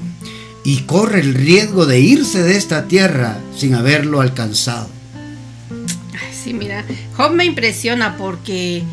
y 0.63 0.81
corre 0.81 1.21
el 1.21 1.33
riesgo 1.33 1.85
de 1.85 1.99
irse 1.99 2.43
de 2.43 2.55
esta 2.57 2.87
tierra 2.87 3.37
sin 3.55 3.73
haberlo 3.73 4.21
alcanzado. 4.21 4.89
Sí, 6.43 6.53
mira, 6.53 6.85
Job 7.15 7.31
me 7.31 7.45
impresiona 7.45 8.15
porque 8.17 8.83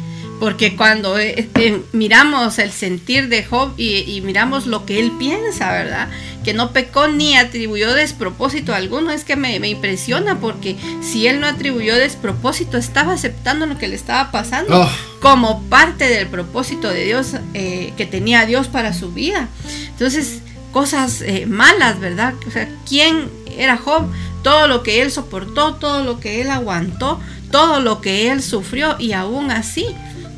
porque 0.41 0.77
cuando 0.77 1.19
eh, 1.19 1.49
eh, 1.55 1.83
miramos 1.93 2.59
el 2.59 2.73
sentir 2.73 3.29
de 3.29 3.45
Job 3.45 3.73
y, 3.77 4.21
miramos 4.23 4.67
lo 4.67 4.85
que 4.85 4.99
él 5.01 5.13
piensa, 5.19 5.73
¿verdad? 5.73 6.09
Que 6.45 6.53
no 6.53 6.73
pecó 6.73 7.09
ni 7.09 7.37
atribuyó 7.37 7.95
despropósito 7.95 8.75
alguno, 8.75 9.11
es 9.11 9.25
que 9.25 9.37
me, 9.37 9.57
impresiona 9.57 10.41
porque 10.41 10.77
si 11.03 11.27
él 11.27 11.41
no 11.41 11.47
atribuyó 11.47 11.95
despropósito, 11.95 12.77
estaba 12.77 13.15
aceptando 13.15 13.67
lo 13.67 13.79
que 13.79 13.89
le 13.89 13.95
estaba 13.95 14.31
pasando 14.31 14.83
oh. 14.83 14.91
como 15.21 15.63
parte 15.65 16.09
del 16.09 16.27
propósito 16.27 16.91
de 16.91 17.05
Dios 17.05 17.35
eh, 17.55 17.93
que 17.97 18.07
tenía 18.07 18.45
Dios 18.45 18.69
para 18.69 18.93
su 18.93 19.13
vida. 19.13 19.49
Entonces, 19.91 20.41
cosas 20.73 21.23
eh, 21.23 21.47
malas, 21.47 22.01
¿verdad? 22.01 22.35
O 22.47 22.51
sea, 22.51 22.69
¿quién 22.87 23.31
era 23.57 23.77
Job? 23.77 24.11
Todo 24.43 24.67
lo 24.67 24.83
que 24.83 25.01
él 25.01 25.13
soportó, 25.13 25.77
todo 25.77 26.03
lo 26.03 26.19
que 26.19 26.43
él 26.43 26.51
aguantó, 26.51 27.21
todo 27.51 27.81
lo 27.81 28.01
que 28.01 28.31
él 28.31 28.43
sufrió 28.43 28.97
y 28.99 29.13
aún 29.13 29.53
así 29.53 29.87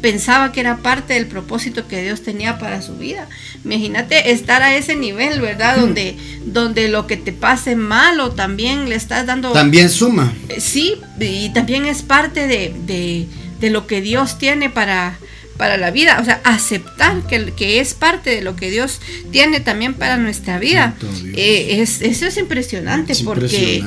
pensaba 0.07 0.53
que 0.53 0.61
era 0.61 0.77
parte 0.77 1.15
del 1.15 1.27
propósito 1.27 1.89
que 1.89 2.01
Dios 2.01 2.23
tenía 2.23 2.61
para 2.61 2.81
su 2.81 2.97
vida. 2.97 3.29
Imagínate 3.65 4.31
estar 4.31 4.63
a 4.63 4.77
ese 4.77 4.95
nivel, 4.95 5.41
¿verdad? 5.41 5.79
Donde, 5.79 6.17
donde 6.45 6.87
lo 6.87 7.09
que 7.09 7.17
te 7.17 7.33
pase 7.33 7.75
malo 7.75 8.31
también 8.31 8.89
le 8.89 8.95
estás 8.95 9.27
dando... 9.27 9.51
También 9.51 9.91
suma. 9.91 10.33
Eh, 10.49 10.61
sí, 10.61 11.01
y 11.19 11.49
también 11.49 11.87
es 11.87 12.03
parte 12.03 12.47
de, 12.47 12.73
de, 12.87 13.71
lo 13.71 13.89
que 13.89 14.01
Dios 14.01 14.39
tiene 14.39 14.71
para, 14.71 15.19
para 15.57 15.77
la 15.77 15.91
vida, 15.91 16.21
o 16.21 16.25
sea, 16.25 16.41
aceptar 16.45 17.27
que, 17.27 17.53
que, 17.57 17.81
es 17.81 17.95
parte 17.95 18.31
de 18.31 18.43
lo 18.43 18.55
que 18.55 18.71
Dios 18.71 19.01
tiene 19.33 19.59
también 19.59 19.95
para 19.95 20.19
nuestra 20.19 20.61
vida. 20.61 20.95
Eh, 21.35 21.81
es, 21.81 22.01
eso 22.01 22.27
es 22.27 22.37
impresionante, 22.37 23.13
porque 23.25 23.83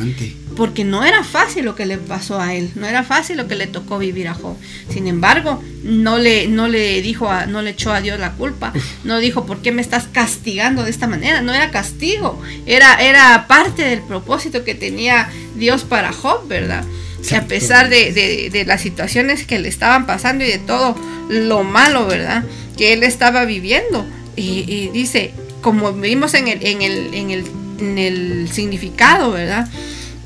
porque 0.60 0.84
no 0.84 1.06
era 1.06 1.24
fácil 1.24 1.64
lo 1.64 1.74
que 1.74 1.86
le 1.86 1.98
pasó 1.98 2.38
a 2.38 2.54
él, 2.54 2.70
no 2.76 2.86
era 2.86 3.04
fácil 3.04 3.38
lo 3.38 3.48
que 3.48 3.56
le 3.56 3.66
tocó 3.66 3.98
vivir 3.98 4.28
a 4.28 4.34
Job. 4.34 4.58
Sin 4.92 5.08
embargo, 5.08 5.64
no 5.84 6.18
le, 6.18 6.50
no 6.50 6.68
le 6.68 7.02
dijo, 7.02 7.30
a, 7.30 7.46
no 7.46 7.62
le 7.62 7.70
echó 7.70 7.94
a 7.94 8.02
Dios 8.02 8.20
la 8.20 8.34
culpa, 8.34 8.74
no 9.06 9.20
dijo, 9.20 9.46
¿por 9.46 9.62
qué 9.62 9.72
me 9.72 9.82
estás 9.82 10.08
castigando 10.12 10.84
de 10.84 10.90
esta 10.90 11.08
manera? 11.08 11.40
No 11.40 11.54
era 11.54 11.72
castigo, 11.72 12.42
era, 12.66 12.96
era 12.96 13.48
parte 13.48 13.84
del 13.84 14.02
propósito 14.02 14.66
que 14.66 14.76
tenía 14.76 15.30
Dios 15.56 15.86
para 15.86 16.12
Job, 16.12 16.46
¿verdad? 16.50 16.84
Que 17.26 17.38
a 17.38 17.48
pesar 17.48 17.88
de, 17.90 18.66
las 18.68 18.82
situaciones 18.82 19.46
que 19.48 19.60
le 19.60 19.70
estaban 19.70 20.06
pasando 20.06 20.44
y 20.44 20.50
de 20.50 20.58
todo 20.60 20.94
lo 21.30 21.64
malo, 21.64 22.06
¿verdad? 22.06 22.44
Que 22.78 22.92
él 22.92 23.04
estaba 23.04 23.46
viviendo. 23.46 24.06
Y, 24.36 24.90
dice, 24.90 25.32
como 25.62 25.94
vimos 25.94 26.34
en 26.34 26.50
el, 26.50 26.68
en 26.68 26.82
el, 26.82 27.14
en 27.14 27.32
el, 27.32 27.46
en 27.80 27.98
el 27.98 28.50
significado, 28.52 29.32
¿verdad? 29.32 29.70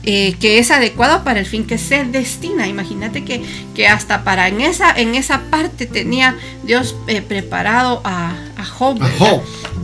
Eh, 0.06 0.36
que 0.42 0.60
es 0.60 0.70
adecuado 0.70 1.24
para 1.24 1.40
el 1.40 1.46
fin 1.46 1.66
que 1.66 1.78
se 1.78 2.04
destina. 2.04 2.68
Imagínate 2.68 3.24
que, 3.24 3.42
que 3.74 3.88
hasta 3.88 4.26
para 4.26 4.50
en 4.50 4.60
esa, 4.60 4.92
en 4.92 5.16
esa 5.16 5.44
parte 5.50 5.86
tenía 5.86 6.36
Dios 6.66 6.98
eh, 7.08 7.22
preparado 7.22 8.02
a, 8.04 8.36
Job, 8.78 9.00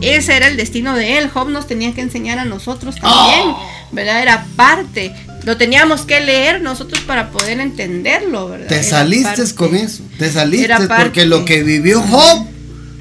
Ese 0.00 0.36
era 0.36 0.48
el 0.48 0.56
destino 0.56 0.94
de 0.94 1.18
él. 1.18 1.30
Job 1.30 1.48
nos 1.48 1.66
tenía 1.66 1.94
que 1.94 2.00
enseñar 2.00 2.38
a 2.38 2.44
nosotros 2.44 2.96
también, 2.96 3.48
oh. 3.48 3.70
¿verdad? 3.92 4.22
Era 4.22 4.46
parte. 4.56 5.14
Lo 5.44 5.56
teníamos 5.56 6.02
que 6.02 6.20
leer 6.20 6.60
nosotros 6.60 7.02
para 7.04 7.30
poder 7.30 7.60
entenderlo, 7.60 8.48
¿verdad? 8.48 8.68
Te 8.68 8.82
saliste 8.82 9.54
con 9.54 9.74
eso. 9.74 10.02
Te 10.18 10.30
saliste 10.30 10.74
porque 10.98 11.24
lo 11.24 11.44
que 11.44 11.62
vivió 11.62 12.02
Job 12.02 12.46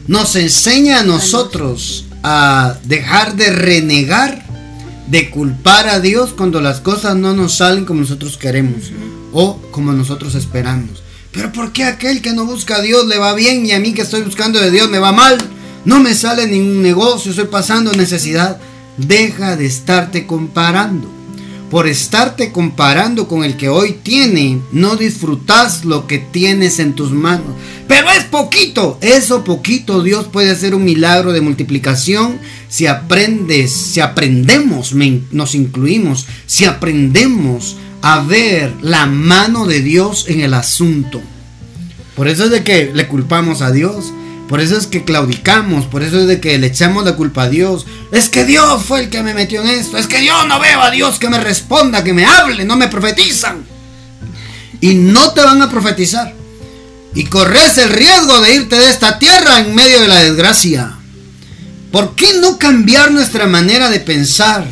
nos 0.07 0.35
enseña 0.35 0.99
a 0.99 1.03
nosotros 1.03 2.05
a 2.23 2.77
dejar 2.83 3.35
de 3.35 3.51
renegar 3.51 4.48
de 5.09 5.29
culpar 5.29 5.89
a 5.89 5.99
Dios 5.99 6.33
cuando 6.35 6.61
las 6.61 6.81
cosas 6.81 7.15
no 7.15 7.33
nos 7.33 7.55
salen 7.55 7.85
como 7.85 8.01
nosotros 8.01 8.37
queremos 8.37 8.91
o 9.33 9.59
como 9.71 9.91
nosotros 9.91 10.35
esperamos. 10.35 11.03
Pero 11.31 11.51
¿por 11.51 11.71
qué 11.71 11.83
aquel 11.83 12.21
que 12.21 12.33
no 12.33 12.45
busca 12.45 12.77
a 12.77 12.81
Dios 12.81 13.05
le 13.07 13.17
va 13.17 13.33
bien 13.33 13.65
y 13.65 13.71
a 13.71 13.79
mí 13.79 13.93
que 13.93 14.01
estoy 14.01 14.21
buscando 14.21 14.59
de 14.59 14.71
Dios 14.71 14.89
me 14.89 14.99
va 14.99 15.11
mal? 15.11 15.37
No 15.85 15.99
me 15.99 16.13
sale 16.13 16.47
ningún 16.47 16.81
negocio, 16.81 17.31
estoy 17.31 17.45
pasando 17.45 17.91
necesidad. 17.93 18.59
Deja 18.97 19.55
de 19.55 19.65
estarte 19.65 20.27
comparando. 20.27 21.18
Por 21.69 21.87
estarte 21.87 22.51
comparando 22.51 23.27
con 23.27 23.43
el 23.43 23.55
que 23.55 23.69
hoy 23.69 23.97
tiene, 24.01 24.59
no 24.71 24.95
disfrutas 24.95 25.85
lo 25.85 26.07
que 26.07 26.17
tienes 26.17 26.79
en 26.79 26.93
tus 26.93 27.11
manos. 27.11 27.55
Pero 27.87 28.09
es 28.09 28.23
poquito, 28.23 28.97
eso 29.01 29.43
poquito 29.43 30.01
Dios 30.01 30.27
puede 30.27 30.51
hacer 30.51 30.73
un 30.73 30.83
milagro 30.83 31.31
de 31.31 31.41
multiplicación 31.41 32.39
si 32.69 32.87
aprendes, 32.87 33.71
si 33.71 33.99
aprendemos, 33.99 34.93
nos 35.31 35.55
incluimos, 35.55 36.27
si 36.45 36.65
aprendemos 36.65 37.77
a 38.01 38.21
ver 38.21 38.73
la 38.81 39.05
mano 39.05 39.65
de 39.65 39.81
Dios 39.81 40.25
en 40.27 40.41
el 40.41 40.53
asunto. 40.53 41.21
Por 42.15 42.27
eso 42.27 42.45
es 42.45 42.51
de 42.51 42.63
que 42.63 42.91
le 42.93 43.07
culpamos 43.07 43.61
a 43.61 43.71
Dios. 43.71 44.11
Por 44.49 44.61
eso 44.61 44.75
es 44.75 44.87
que 44.87 45.03
claudicamos, 45.03 45.85
por 45.85 46.01
eso 46.01 46.19
es 46.21 46.25
de 46.25 46.41
que 46.41 46.57
le 46.57 46.67
echamos 46.67 47.05
la 47.05 47.15
culpa 47.15 47.43
a 47.43 47.49
Dios. 47.49 47.85
Es 48.11 48.29
que 48.29 48.45
Dios 48.45 48.83
fue 48.83 49.01
el 49.01 49.09
que 49.11 49.21
me 49.21 49.35
metió 49.35 49.61
en 49.61 49.69
esto. 49.69 49.95
Es 49.95 50.07
que 50.07 50.25
yo 50.25 50.43
no 50.47 50.59
veo 50.59 50.81
a 50.81 50.89
Dios 50.89 51.19
que 51.19 51.29
me 51.29 51.39
responda, 51.39 52.03
que 52.03 52.13
me 52.13 52.25
hable, 52.25 52.65
no 52.65 52.75
me 52.75 52.87
profetizan. 52.87 53.63
Y 54.81 54.95
no 54.95 55.33
te 55.33 55.41
van 55.41 55.61
a 55.61 55.69
profetizar. 55.69 56.33
Y 57.13 57.25
corres 57.25 57.77
el 57.77 57.89
riesgo 57.89 58.41
de 58.41 58.55
irte 58.55 58.75
de 58.75 58.89
esta 58.89 59.19
tierra 59.19 59.59
en 59.59 59.75
medio 59.75 60.01
de 60.01 60.07
la 60.07 60.23
desgracia. 60.23 60.97
¿Por 61.91 62.15
qué 62.15 62.39
no 62.41 62.57
cambiar 62.57 63.11
nuestra 63.11 63.45
manera 63.45 63.91
de 63.91 63.99
pensar 63.99 64.65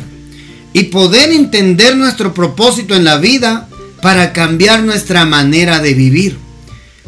y 0.72 0.84
poder 0.84 1.30
entender 1.30 1.96
nuestro 1.96 2.34
propósito 2.34 2.96
en 2.96 3.04
la 3.04 3.18
vida 3.18 3.68
para 4.02 4.32
cambiar 4.32 4.82
nuestra 4.82 5.24
manera 5.24 5.78
de 5.78 5.94
vivir? 5.94 6.47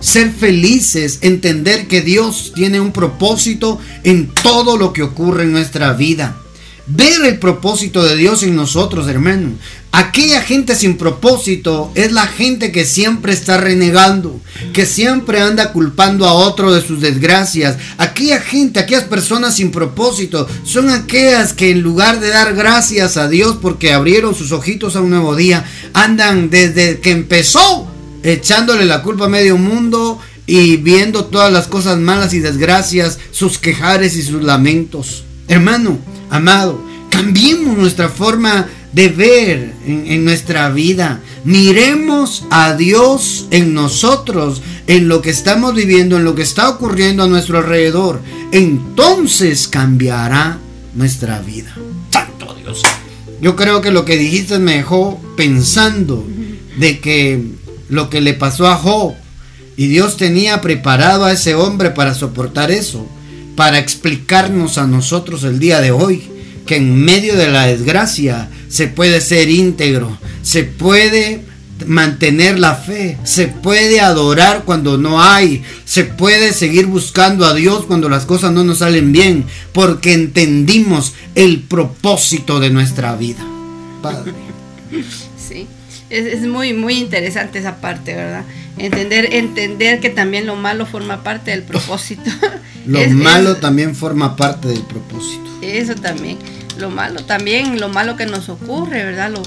Ser 0.01 0.31
felices, 0.33 1.19
entender 1.23 1.87
que 1.87 2.01
Dios 2.01 2.53
tiene 2.55 2.81
un 2.81 2.93
propósito 2.93 3.79
en 4.03 4.29
todo 4.29 4.77
lo 4.77 4.93
que 4.93 5.03
ocurre 5.03 5.45
en 5.45 5.53
nuestra 5.53 5.93
vida. 5.93 6.37
Ver 6.87 7.25
el 7.25 7.39
propósito 7.39 8.03
de 8.03 8.17
Dios 8.17 8.43
en 8.43 8.57
nosotros, 8.57 9.07
hermano. 9.07 9.53
Aquella 9.93 10.41
gente 10.41 10.75
sin 10.77 10.97
propósito 10.97 11.91
es 11.95 12.13
la 12.13 12.27
gente 12.27 12.73
que 12.73 12.85
siempre 12.85 13.33
está 13.33 13.59
renegando, 13.59 14.41
que 14.73 14.87
siempre 14.87 15.41
anda 15.41 15.73
culpando 15.73 16.27
a 16.27 16.33
otro 16.33 16.73
de 16.73 16.81
sus 16.81 17.01
desgracias. 17.01 17.77
Aquella 17.99 18.41
gente, 18.41 18.79
aquellas 18.79 19.05
personas 19.05 19.57
sin 19.57 19.73
propósito, 19.73 20.49
son 20.65 20.91
aquellas 20.91 21.53
que 21.53 21.71
en 21.71 21.83
lugar 21.83 22.21
de 22.21 22.29
dar 22.29 22.55
gracias 22.55 23.17
a 23.17 23.29
Dios 23.29 23.59
porque 23.61 23.93
abrieron 23.93 24.35
sus 24.35 24.53
ojitos 24.53 24.95
a 24.95 25.01
un 25.01 25.11
nuevo 25.11 25.35
día, 25.35 25.65
andan 25.93 26.51
desde 26.51 27.01
que 27.01 27.11
empezó 27.11 27.90
echándole 28.23 28.85
la 28.85 29.03
culpa 29.03 29.27
a 29.27 29.29
medio 29.29 29.57
mundo 29.57 30.19
y 30.47 30.77
viendo 30.77 31.27
todas 31.27 31.53
las 31.53 31.67
cosas 31.69 31.99
malas 31.99 32.35
y 32.35 32.41
desgracias, 32.41 33.19
sus 33.31 33.59
quejares 33.59 34.17
y 34.17 34.23
sus 34.23 34.43
lamentos. 34.43 35.25
Hermano, 35.49 35.99
amado, 36.29 36.83
cambiemos 37.11 37.77
nuestra 37.77 38.09
forma 38.09 38.69
de 38.93 39.09
ver 39.09 39.75
en, 39.87 40.25
nuestra 40.25 40.71
vida. 40.71 41.21
Miremos 41.45 42.45
a 42.51 42.75
Dios 42.75 43.47
en 43.51 43.75
nosotros, 43.75 44.63
en 44.87 45.09
lo 45.09 45.23
que 45.23 45.31
estamos 45.31 45.75
viviendo, 45.75 46.17
en 46.17 46.25
lo 46.25 46.35
que 46.35 46.43
está 46.43 46.69
ocurriendo 46.69 47.25
a 47.25 47.29
nuestro 47.29 47.59
alrededor. 47.59 48.21
Entonces 48.53 49.69
cambiará 49.69 50.59
nuestra 50.95 51.41
vida. 51.41 51.75
Santo 52.11 52.57
Dios. 52.61 52.83
Yo 53.41 53.57
creo 53.57 53.81
que 53.81 53.91
lo 53.91 54.05
que 54.05 54.17
dijiste 54.17 54.59
me 54.59 54.77
dejó 54.77 55.21
pensando 55.37 56.27
de 56.79 56.99
que 57.01 57.43
lo 57.91 58.09
que 58.09 58.21
le 58.21 58.35
pasó 58.35 58.69
a 58.69 58.77
Job. 58.77 59.15
Y 59.77 59.89
Dios 59.89 60.17
tenía 60.17 60.61
preparado 60.61 61.25
a 61.25 61.33
ese 61.33 61.55
hombre 61.55 61.91
para 61.91 62.15
soportar 62.15 62.71
eso, 62.71 63.07
para 63.57 63.79
explicarnos 63.79 64.79
a 64.79 64.87
nosotros 64.87 65.45
el 65.45 65.59
día 65.59 65.81
de 65.81 65.91
hoy 65.91 66.23
que 66.67 66.77
en 66.77 67.05
medio 67.05 67.37
de 67.37 67.49
la 67.49 67.67
desgracia 67.67 68.49
se 68.69 68.87
puede 68.87 69.21
ser 69.21 69.51
íntegro, 69.51 70.17
se 70.43 70.65
puede 70.65 71.43
mantener 71.87 72.59
la 72.59 72.75
fe, 72.75 73.19
se 73.25 73.49
puede 73.49 74.01
adorar 74.01 74.65
cuando 74.65 74.99
no 74.99 75.23
hay, 75.23 75.65
se 75.85 76.05
puede 76.05 76.53
seguir 76.53 76.87
buscando 76.87 77.47
a 77.47 77.55
Dios 77.55 77.87
cuando 77.87 78.09
las 78.09 78.27
cosas 78.27 78.53
no 78.53 78.65
nos 78.65 78.79
salen 78.79 79.13
bien, 79.13 79.47
porque 79.73 80.13
entendimos 80.13 81.15
el 81.35 81.61
propósito 81.61 82.61
de 82.61 82.71
nuestra 82.71 83.17
vida. 83.17 83.45
Padre. 84.03 84.33
Sí 86.11 86.17
es, 86.17 86.43
muy, 86.43 86.75
muy 86.75 86.95
interesante 86.95 87.59
esa 87.59 87.77
parte, 87.77 88.15
¿verdad? 88.15 88.45
Entender, 88.79 89.35
entender 89.35 90.01
que 90.01 90.11
también 90.11 90.47
lo 90.47 90.57
malo 90.57 90.87
forma 90.87 91.23
parte 91.23 91.53
del 91.53 91.63
propósito. 91.63 92.31
lo 92.87 93.01
malo 93.11 93.57
también 93.57 93.95
forma 93.95 94.37
parte 94.37 94.69
del 94.69 94.83
propósito. 94.83 95.49
Eso 95.63 95.95
también. 95.95 96.39
Lo 96.79 96.91
malo 96.91 97.25
también, 97.25 97.79
lo 97.79 97.89
malo 97.89 98.17
que 98.17 98.27
nos 98.27 98.49
ocurre, 98.49 99.05
¿verdad? 99.05 99.31
Lo, 99.31 99.43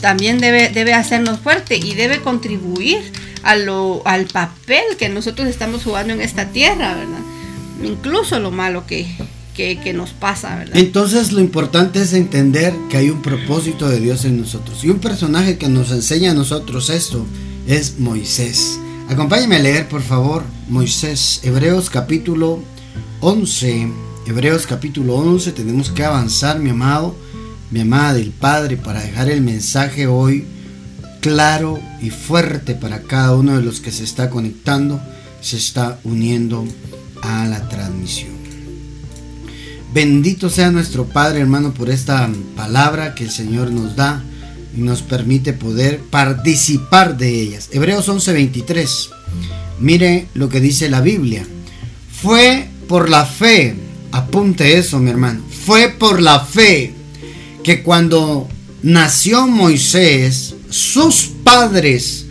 también 0.00 0.38
debe, 0.38 0.68
debe 0.68 0.94
hacernos 0.94 1.40
fuerte 1.40 1.76
y 1.76 1.94
debe 1.94 2.20
contribuir 2.20 3.00
a 3.42 3.56
lo, 3.56 4.02
al 4.04 4.26
papel 4.26 4.84
que 4.98 5.08
nosotros 5.08 5.48
estamos 5.48 5.82
jugando 5.82 6.12
en 6.12 6.20
esta 6.20 6.46
tierra, 6.46 6.94
¿verdad? 6.94 7.20
Incluso 7.82 8.38
lo 8.38 8.50
malo 8.50 8.86
que, 8.86 9.06
que, 9.54 9.92
nos 9.94 10.10
pasa, 10.10 10.56
¿verdad? 10.56 10.76
Entonces 10.76 11.32
lo 11.32 11.40
importante 11.40 12.02
es 12.02 12.12
entender 12.12 12.74
que 12.90 12.96
hay 12.96 13.10
un 13.10 13.22
propósito 13.22 13.88
de 13.88 14.00
Dios 14.00 14.24
en 14.24 14.40
nosotros. 14.40 14.84
Y 14.84 14.90
un 14.90 14.98
personaje 14.98 15.56
que 15.56 15.68
nos 15.68 15.90
enseña 15.90 16.32
a 16.32 16.34
nosotros 16.34 16.90
esto 16.90 17.24
es 17.66 17.98
Moisés. 17.98 18.78
Acompáñame 19.08 19.56
a 19.56 19.60
leer, 19.60 19.88
por 19.88 20.02
favor, 20.02 20.42
Moisés, 20.68 21.40
Hebreos 21.44 21.88
capítulo 21.88 22.60
11. 23.20 23.88
Hebreos 24.26 24.66
capítulo 24.66 25.16
11, 25.16 25.52
tenemos 25.52 25.90
que 25.90 26.04
avanzar, 26.04 26.58
mi 26.58 26.70
amado, 26.70 27.14
mi 27.70 27.80
amada 27.80 28.14
del 28.14 28.30
Padre, 28.30 28.76
para 28.76 29.02
dejar 29.02 29.28
el 29.28 29.42
mensaje 29.42 30.06
hoy 30.06 30.46
claro 31.20 31.78
y 32.02 32.10
fuerte 32.10 32.74
para 32.74 33.02
cada 33.02 33.36
uno 33.36 33.56
de 33.56 33.62
los 33.62 33.80
que 33.80 33.92
se 33.92 34.04
está 34.04 34.30
conectando, 34.30 35.00
se 35.40 35.56
está 35.56 35.98
uniendo 36.04 36.66
a 37.22 37.46
la 37.46 37.68
transmisión. 37.68 38.33
Bendito 39.94 40.50
sea 40.50 40.72
nuestro 40.72 41.06
Padre, 41.06 41.38
hermano, 41.38 41.72
por 41.72 41.88
esta 41.88 42.28
palabra 42.56 43.14
que 43.14 43.22
el 43.22 43.30
Señor 43.30 43.70
nos 43.70 43.94
da 43.94 44.24
y 44.76 44.80
nos 44.80 45.02
permite 45.02 45.52
poder 45.52 46.00
participar 46.00 47.16
de 47.16 47.40
ellas. 47.40 47.68
Hebreos 47.70 48.08
11:23. 48.08 49.10
Mire 49.78 50.26
lo 50.34 50.48
que 50.48 50.60
dice 50.60 50.90
la 50.90 51.00
Biblia. 51.00 51.46
Fue 52.20 52.66
por 52.88 53.08
la 53.08 53.24
fe, 53.24 53.76
apunte 54.10 54.78
eso, 54.78 54.98
mi 54.98 55.10
hermano. 55.10 55.44
Fue 55.64 55.90
por 55.90 56.20
la 56.20 56.40
fe 56.40 56.92
que 57.62 57.84
cuando 57.84 58.48
nació 58.82 59.46
Moisés, 59.46 60.56
sus 60.70 61.30
padres 61.44 62.26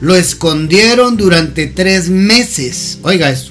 lo 0.00 0.14
escondieron 0.14 1.16
durante 1.16 1.66
tres 1.66 2.10
meses. 2.10 3.00
Oiga 3.02 3.28
eso. 3.30 3.50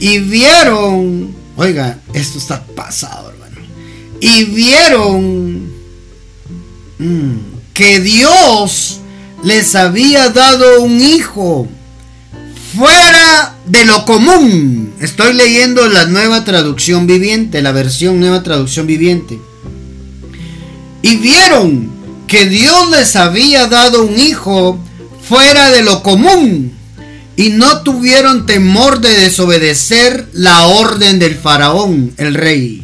Y 0.00 0.20
vieron, 0.20 1.43
oiga, 1.56 1.98
esto 2.12 2.38
está 2.38 2.64
pasado, 2.64 3.30
hermano. 3.30 3.56
Y 4.20 4.44
vieron 4.44 5.72
mm, 6.98 7.36
que 7.72 8.00
Dios 8.00 9.00
les 9.42 9.74
había 9.74 10.30
dado 10.30 10.82
un 10.82 11.00
hijo 11.00 11.68
fuera 12.76 13.54
de 13.66 13.84
lo 13.84 14.04
común. 14.04 14.94
Estoy 15.00 15.34
leyendo 15.34 15.86
la 15.88 16.06
nueva 16.06 16.44
traducción 16.44 17.06
viviente, 17.06 17.62
la 17.62 17.72
versión 17.72 18.20
nueva 18.20 18.42
traducción 18.42 18.86
viviente. 18.86 19.38
Y 21.02 21.16
vieron 21.16 21.92
que 22.26 22.46
Dios 22.46 22.90
les 22.90 23.14
había 23.16 23.66
dado 23.66 24.04
un 24.04 24.18
hijo 24.18 24.78
fuera 25.28 25.70
de 25.70 25.82
lo 25.82 26.02
común 26.02 26.73
y 27.36 27.50
no 27.50 27.82
tuvieron 27.82 28.46
temor 28.46 29.00
de 29.00 29.10
desobedecer 29.10 30.28
la 30.32 30.66
orden 30.66 31.18
del 31.18 31.34
faraón, 31.34 32.12
el 32.16 32.34
rey. 32.34 32.82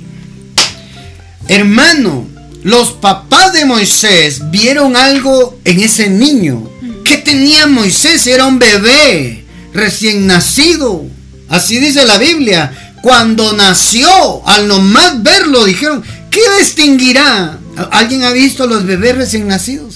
Hermano, 1.48 2.26
los 2.62 2.92
papás 2.92 3.52
de 3.52 3.64
Moisés 3.64 4.50
vieron 4.50 4.96
algo 4.96 5.58
en 5.64 5.80
ese 5.80 6.10
niño. 6.10 6.68
¿Qué 7.04 7.16
tenía 7.18 7.66
Moisés? 7.66 8.26
Era 8.26 8.46
un 8.46 8.58
bebé 8.58 9.44
recién 9.72 10.26
nacido. 10.26 11.04
Así 11.48 11.78
dice 11.78 12.04
la 12.04 12.18
Biblia. 12.18 12.94
Cuando 13.02 13.54
nació, 13.54 14.46
al 14.46 14.68
nomás 14.68 15.22
verlo, 15.22 15.64
dijeron, 15.64 16.04
¿qué 16.30 16.40
distinguirá? 16.58 17.58
¿Alguien 17.90 18.24
ha 18.24 18.30
visto 18.30 18.66
los 18.66 18.84
bebés 18.84 19.16
recién 19.16 19.48
nacidos? 19.48 19.89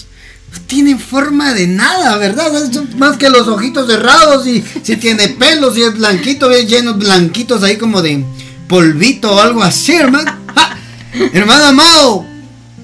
Tienen 0.67 0.99
forma 0.99 1.53
de 1.53 1.67
nada, 1.67 2.17
¿verdad? 2.17 2.51
más 2.97 3.17
que 3.17 3.31
los 3.31 3.47
ojitos 3.49 3.87
cerrados 3.87 4.47
y 4.47 4.65
si 4.83 4.97
tiene 4.97 5.29
pelos 5.29 5.77
y 5.77 5.83
es 5.83 5.97
blanquito, 5.97 6.51
es 6.51 6.69
llenos 6.69 6.99
blanquitos 6.99 7.63
ahí 7.63 7.77
como 7.77 8.03
de 8.03 8.25
polvito 8.69 9.35
o 9.35 9.41
algo 9.41 9.63
así, 9.63 9.95
hermano. 9.95 10.33
Hermano 11.33 11.67
amado, 11.67 12.27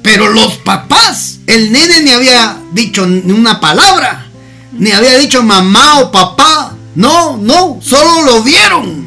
pero 0.03 0.29
los 0.29 0.57
papás, 0.59 1.41
el 1.47 1.73
nene 1.73 2.03
ni 2.03 2.11
había 2.11 2.59
dicho 2.73 3.03
una 3.03 3.59
palabra, 3.59 4.27
ni 4.73 4.93
había 4.93 5.19
dicho 5.19 5.43
mamá 5.43 6.00
o 6.00 6.12
papá. 6.12 6.77
No, 6.95 7.37
no, 7.37 7.81
solo 7.83 8.23
lo 8.25 8.43
vieron 8.43 9.07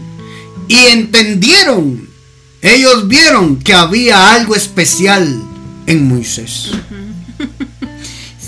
y 0.67 0.77
entendieron. 0.87 2.09
Ellos 2.61 3.07
vieron 3.07 3.57
que 3.57 3.73
había 3.73 4.33
algo 4.33 4.55
especial 4.55 5.41
en 5.85 6.07
Moisés. 6.07 6.71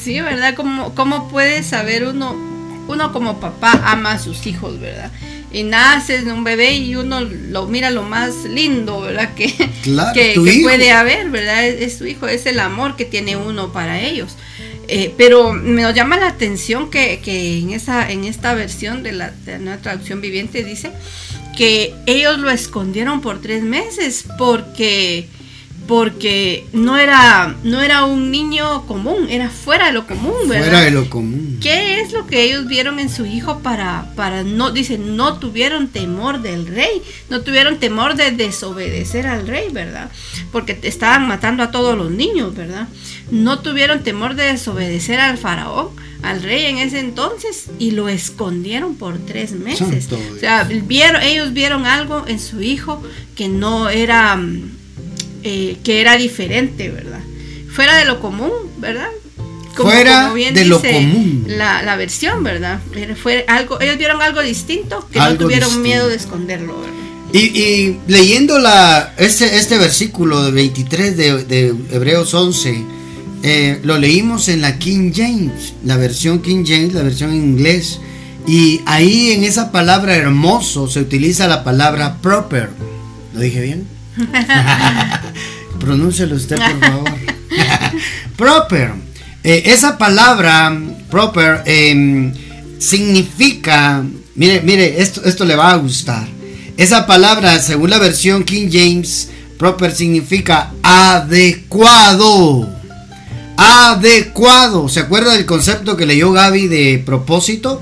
Sí, 0.05 0.21
¿verdad? 0.21 0.53
¿Cómo, 0.53 0.93
¿Cómo 0.93 1.29
puede 1.29 1.63
saber 1.63 2.03
uno, 2.05 2.35
uno 2.87 3.11
como 3.11 3.39
papá 3.39 3.81
ama 3.85 4.11
a 4.11 4.19
sus 4.19 4.45
hijos, 4.45 4.79
¿verdad? 4.79 5.11
Y 5.51 5.63
nace 5.63 6.31
un 6.31 6.43
bebé 6.43 6.75
y 6.75 6.95
uno 6.95 7.21
lo 7.21 7.65
mira 7.65 7.89
lo 7.89 8.03
más 8.03 8.43
lindo, 8.43 9.01
¿verdad? 9.01 9.33
Que, 9.33 9.51
que, 10.13 10.59
puede 10.61 10.91
haber, 10.91 11.31
¿verdad? 11.31 11.65
Es, 11.65 11.97
su 11.97 12.05
hijo, 12.05 12.27
es 12.27 12.45
el 12.45 12.59
amor 12.59 12.95
que 12.95 13.05
tiene 13.05 13.35
uno 13.35 13.73
para 13.73 13.99
ellos. 13.99 14.35
Eh, 14.87 15.11
pero 15.17 15.53
me 15.53 15.91
llama 15.91 16.17
la 16.17 16.27
atención 16.27 16.91
que, 16.91 17.19
que, 17.25 17.57
en, 17.57 17.71
esa, 17.71 18.11
en 18.11 18.25
esta 18.25 18.53
versión 18.53 19.01
de 19.01 19.11
la, 19.11 19.31
de 19.31 19.53
la 19.53 19.57
nueva 19.57 19.81
traducción 19.81 20.21
viviente 20.21 20.63
dice 20.63 20.91
que 21.57 21.95
ellos 22.05 22.37
lo 22.37 22.51
escondieron 22.51 23.21
por 23.21 23.41
tres 23.41 23.63
meses 23.63 24.23
porque 24.37 25.27
porque 25.87 26.65
no 26.73 26.97
era 26.97 27.55
no 27.63 27.81
era 27.81 28.05
un 28.05 28.31
niño 28.31 28.85
común, 28.87 29.27
era 29.29 29.49
fuera 29.49 29.87
de 29.87 29.93
lo 29.93 30.07
común, 30.07 30.33
¿verdad? 30.47 30.65
Fuera 30.65 30.81
de 30.81 30.91
lo 30.91 31.09
común. 31.09 31.59
¿Qué 31.61 32.01
es 32.01 32.11
lo 32.11 32.25
que 32.25 32.43
ellos 32.43 32.67
vieron 32.67 32.99
en 32.99 33.09
su 33.09 33.25
hijo 33.25 33.59
para 33.59 34.11
para 34.15 34.43
no 34.43 34.71
dicen 34.71 35.15
no 35.15 35.37
tuvieron 35.37 35.87
temor 35.89 36.41
del 36.41 36.65
rey, 36.65 37.01
no 37.29 37.41
tuvieron 37.41 37.77
temor 37.77 38.15
de 38.15 38.31
desobedecer 38.31 39.27
al 39.27 39.47
rey, 39.47 39.69
¿verdad? 39.71 40.09
Porque 40.51 40.79
estaban 40.83 41.27
matando 41.27 41.63
a 41.63 41.71
todos 41.71 41.97
los 41.97 42.11
niños, 42.11 42.55
¿verdad? 42.55 42.87
No 43.29 43.59
tuvieron 43.59 44.03
temor 44.03 44.35
de 44.35 44.45
desobedecer 44.45 45.19
al 45.19 45.37
faraón, 45.37 45.89
al 46.23 46.41
rey 46.41 46.65
en 46.65 46.79
ese 46.79 46.99
entonces 46.99 47.67
y 47.77 47.91
lo 47.91 48.09
escondieron 48.09 48.95
por 48.95 49.19
tres 49.19 49.51
meses. 49.51 50.09
o 50.11 50.39
sea, 50.39 50.63
vieron 50.63 51.21
ellos 51.21 51.53
vieron 51.53 51.85
algo 51.85 52.25
en 52.27 52.39
su 52.39 52.61
hijo 52.61 53.03
que 53.35 53.47
no 53.47 53.89
era 53.89 54.39
eh, 55.47 55.77
que 55.83 56.01
era 56.01 56.17
diferente, 56.17 56.89
¿verdad? 56.89 57.19
Fuera 57.71 57.95
de 57.97 58.05
lo 58.05 58.19
común, 58.19 58.51
¿verdad? 58.79 59.09
Fuera 59.75 60.33
de 60.33 60.65
lo 60.65 60.81
común. 60.81 61.45
La, 61.47 61.95
versión, 61.97 62.43
¿verdad? 62.43 62.79
Fue 63.21 63.45
algo, 63.47 63.79
ellos 63.79 63.99
vieron 63.99 64.23
algo 64.23 64.41
distinto 64.41 65.07
que 65.11 65.19
no 65.19 65.37
tuvieron 65.37 65.83
miedo 65.83 66.07
de 66.07 66.15
esconderlo, 66.15 66.79
¿verdad? 66.79 66.95
Y, 67.31 67.97
leyendo 68.07 68.57
la, 68.57 69.13
este, 69.17 69.57
este 69.57 69.77
versículo 69.77 70.43
de 70.45 70.51
23 70.51 71.15
de, 71.15 71.75
Hebreos 71.91 72.33
11, 72.33 72.83
eh, 73.43 73.79
lo 73.83 73.99
leímos 73.99 74.47
en 74.47 74.61
la 74.61 74.79
King 74.79 75.11
James, 75.13 75.75
la 75.83 75.97
versión 75.97 76.41
King 76.41 76.63
James, 76.65 76.93
la 76.93 77.03
versión 77.03 77.29
en 77.29 77.43
inglés. 77.43 77.99
Y 78.47 78.81
ahí 78.87 79.31
en 79.31 79.43
esa 79.43 79.71
palabra 79.71 80.15
hermoso 80.15 80.87
se 80.87 81.01
utiliza 81.01 81.47
la 81.47 81.63
palabra 81.63 82.17
proper. 82.19 82.71
¿Lo 83.35 83.41
dije 83.41 83.61
bien? 83.61 83.94
Pronúncialo 85.79 86.35
usted, 86.35 86.57
por 86.57 86.79
favor. 86.79 87.11
proper. 88.37 88.91
Eh, 89.43 89.63
esa 89.67 89.97
palabra, 89.97 90.75
proper, 91.09 91.61
em, 91.65 92.33
significa, 92.79 94.03
mire, 94.35 94.61
mire, 94.61 95.01
esto, 95.01 95.23
esto 95.23 95.45
le 95.45 95.55
va 95.55 95.71
a 95.71 95.77
gustar. 95.77 96.27
Esa 96.77 97.05
palabra, 97.05 97.59
según 97.59 97.89
la 97.89 97.99
versión 97.99 98.43
King 98.43 98.69
James, 98.71 99.29
proper 99.57 99.93
significa 99.93 100.71
adecuado. 100.83 102.69
Adecuado. 103.57 104.89
¿Se 104.89 104.99
acuerda 104.99 105.33
del 105.33 105.45
concepto 105.45 105.95
que 105.95 106.05
leyó 106.05 106.31
Gaby 106.31 106.67
de 106.67 107.03
propósito? 107.05 107.81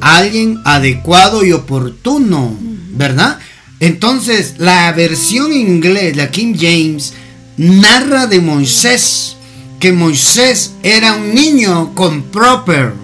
Alguien 0.00 0.60
adecuado 0.64 1.44
y 1.44 1.52
oportuno, 1.52 2.54
¿verdad? 2.90 3.38
Entonces, 3.80 4.54
la 4.58 4.92
versión 4.92 5.52
inglés, 5.52 6.16
la 6.16 6.30
King 6.30 6.54
James, 6.58 7.12
narra 7.56 8.26
de 8.26 8.40
Moisés 8.40 9.36
que 9.78 9.92
Moisés 9.92 10.72
era 10.82 11.14
un 11.14 11.34
niño 11.34 11.94
con 11.94 12.22
proper, 12.24 12.94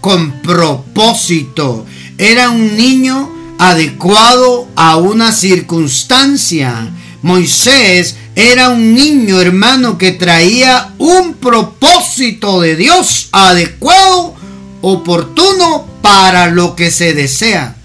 con 0.00 0.40
propósito, 0.42 1.86
era 2.18 2.50
un 2.50 2.76
niño 2.76 3.30
adecuado 3.58 4.68
a 4.76 4.96
una 4.96 5.32
circunstancia. 5.32 6.90
Moisés 7.22 8.16
era 8.36 8.70
un 8.70 8.94
niño, 8.94 9.40
hermano, 9.40 9.98
que 9.98 10.12
traía 10.12 10.92
un 10.98 11.34
propósito 11.34 12.60
de 12.60 12.76
Dios 12.76 13.28
adecuado, 13.32 14.34
oportuno 14.82 15.86
para 16.02 16.48
lo 16.50 16.76
que 16.76 16.90
se 16.90 17.14
desea. 17.14 17.76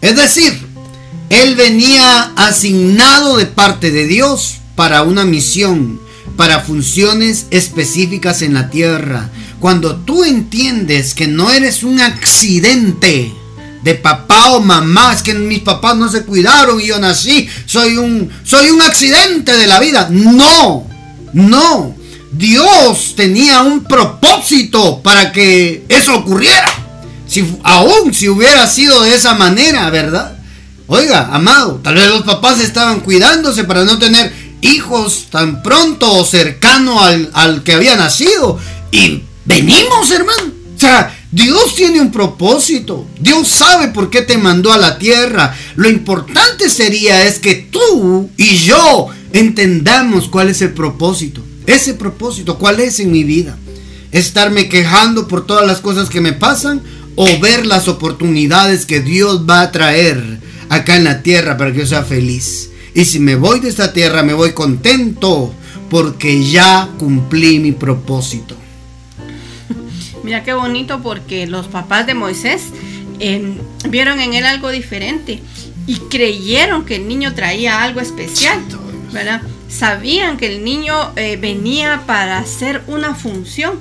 Es 0.00 0.16
decir, 0.16 0.61
él 1.32 1.56
venía 1.56 2.30
asignado 2.36 3.38
de 3.38 3.46
parte 3.46 3.90
de 3.90 4.06
Dios 4.06 4.56
para 4.76 5.02
una 5.02 5.24
misión, 5.24 5.98
para 6.36 6.60
funciones 6.60 7.46
específicas 7.50 8.42
en 8.42 8.52
la 8.52 8.68
tierra. 8.68 9.30
Cuando 9.58 9.96
tú 9.96 10.24
entiendes 10.24 11.14
que 11.14 11.26
no 11.28 11.50
eres 11.50 11.84
un 11.84 12.02
accidente 12.02 13.32
de 13.82 13.94
papá 13.94 14.50
o 14.50 14.60
mamá, 14.60 15.14
es 15.14 15.22
que 15.22 15.32
mis 15.32 15.60
papás 15.60 15.96
no 15.96 16.10
se 16.10 16.24
cuidaron 16.24 16.78
y 16.78 16.88
yo 16.88 16.98
nací, 16.98 17.48
soy 17.64 17.96
un 17.96 18.30
soy 18.44 18.68
un 18.68 18.82
accidente 18.82 19.56
de 19.56 19.66
la 19.66 19.80
vida. 19.80 20.08
No. 20.10 20.86
No. 21.32 21.96
Dios 22.30 23.14
tenía 23.16 23.62
un 23.62 23.84
propósito 23.84 25.00
para 25.02 25.32
que 25.32 25.86
eso 25.88 26.14
ocurriera. 26.14 26.70
Si 27.26 27.56
aún 27.62 28.12
si 28.12 28.28
hubiera 28.28 28.66
sido 28.66 29.00
de 29.00 29.14
esa 29.14 29.34
manera, 29.34 29.88
¿verdad? 29.88 30.41
Oiga, 30.86 31.28
amado, 31.32 31.80
tal 31.82 31.94
vez 31.94 32.08
los 32.08 32.22
papás 32.22 32.60
estaban 32.60 33.00
cuidándose 33.00 33.64
para 33.64 33.84
no 33.84 33.98
tener 33.98 34.32
hijos 34.62 35.26
tan 35.30 35.62
pronto 35.62 36.10
o 36.12 36.24
cercano 36.24 37.00
al, 37.02 37.62
que 37.62 37.74
había 37.74 37.96
nacido. 37.96 38.58
Y 38.90 39.22
venimos, 39.44 40.10
hermano. 40.10 40.52
O 40.74 40.80
sea, 40.80 41.16
Dios 41.30 41.74
tiene 41.76 42.00
un 42.00 42.10
propósito. 42.10 43.06
Dios 43.20 43.48
sabe 43.48 43.88
por 43.88 44.10
qué 44.10 44.22
te 44.22 44.38
mandó 44.38 44.72
a 44.72 44.78
la 44.78 44.98
tierra. 44.98 45.54
Lo 45.76 45.88
importante 45.88 46.68
sería 46.68 47.24
es 47.24 47.38
que 47.38 47.54
tú 47.54 48.30
y 48.36 48.56
yo 48.56 49.08
entendamos 49.32 50.28
cuál 50.28 50.48
es 50.48 50.60
el 50.62 50.72
propósito. 50.72 51.42
Ese 51.66 51.94
propósito, 51.94 52.58
cuál 52.58 52.80
es 52.80 52.98
en 52.98 53.12
mi 53.12 53.24
vida. 53.24 53.56
Estarme 54.10 54.68
quejando 54.68 55.28
por 55.28 55.46
todas 55.46 55.66
las 55.66 55.80
cosas 55.80 56.10
que 56.10 56.20
me 56.20 56.32
pasan 56.32 56.82
o 57.14 57.38
ver 57.40 57.66
las 57.66 57.88
oportunidades 57.88 58.84
que 58.84 59.00
Dios 59.00 59.48
va 59.48 59.62
a 59.62 59.72
traer 59.72 60.41
acá 60.72 60.96
en 60.96 61.04
la 61.04 61.22
tierra 61.22 61.58
para 61.58 61.70
que 61.70 61.80
yo 61.80 61.86
sea 61.86 62.02
feliz. 62.02 62.70
Y 62.94 63.04
si 63.04 63.18
me 63.20 63.36
voy 63.36 63.60
de 63.60 63.68
esta 63.68 63.92
tierra, 63.92 64.22
me 64.22 64.32
voy 64.32 64.52
contento 64.52 65.54
porque 65.90 66.42
ya 66.44 66.88
cumplí 66.98 67.58
mi 67.58 67.72
propósito. 67.72 68.56
Mira 70.24 70.42
qué 70.42 70.54
bonito 70.54 71.02
porque 71.02 71.46
los 71.46 71.68
papás 71.68 72.06
de 72.06 72.14
Moisés 72.14 72.62
em, 73.18 73.56
vieron 73.90 74.18
en 74.20 74.32
él 74.32 74.46
algo 74.46 74.70
diferente 74.70 75.42
y 75.86 75.96
creyeron 75.96 76.86
que 76.86 76.96
el 76.96 77.06
niño 77.06 77.34
traía 77.34 77.82
algo 77.82 78.00
especial, 78.00 78.58
¿verdad? 79.12 79.42
Sabían 79.68 80.38
que 80.38 80.46
el 80.46 80.64
niño 80.64 81.12
eh, 81.16 81.36
venía 81.36 82.04
para 82.06 82.38
hacer 82.38 82.82
una 82.86 83.14
función 83.14 83.78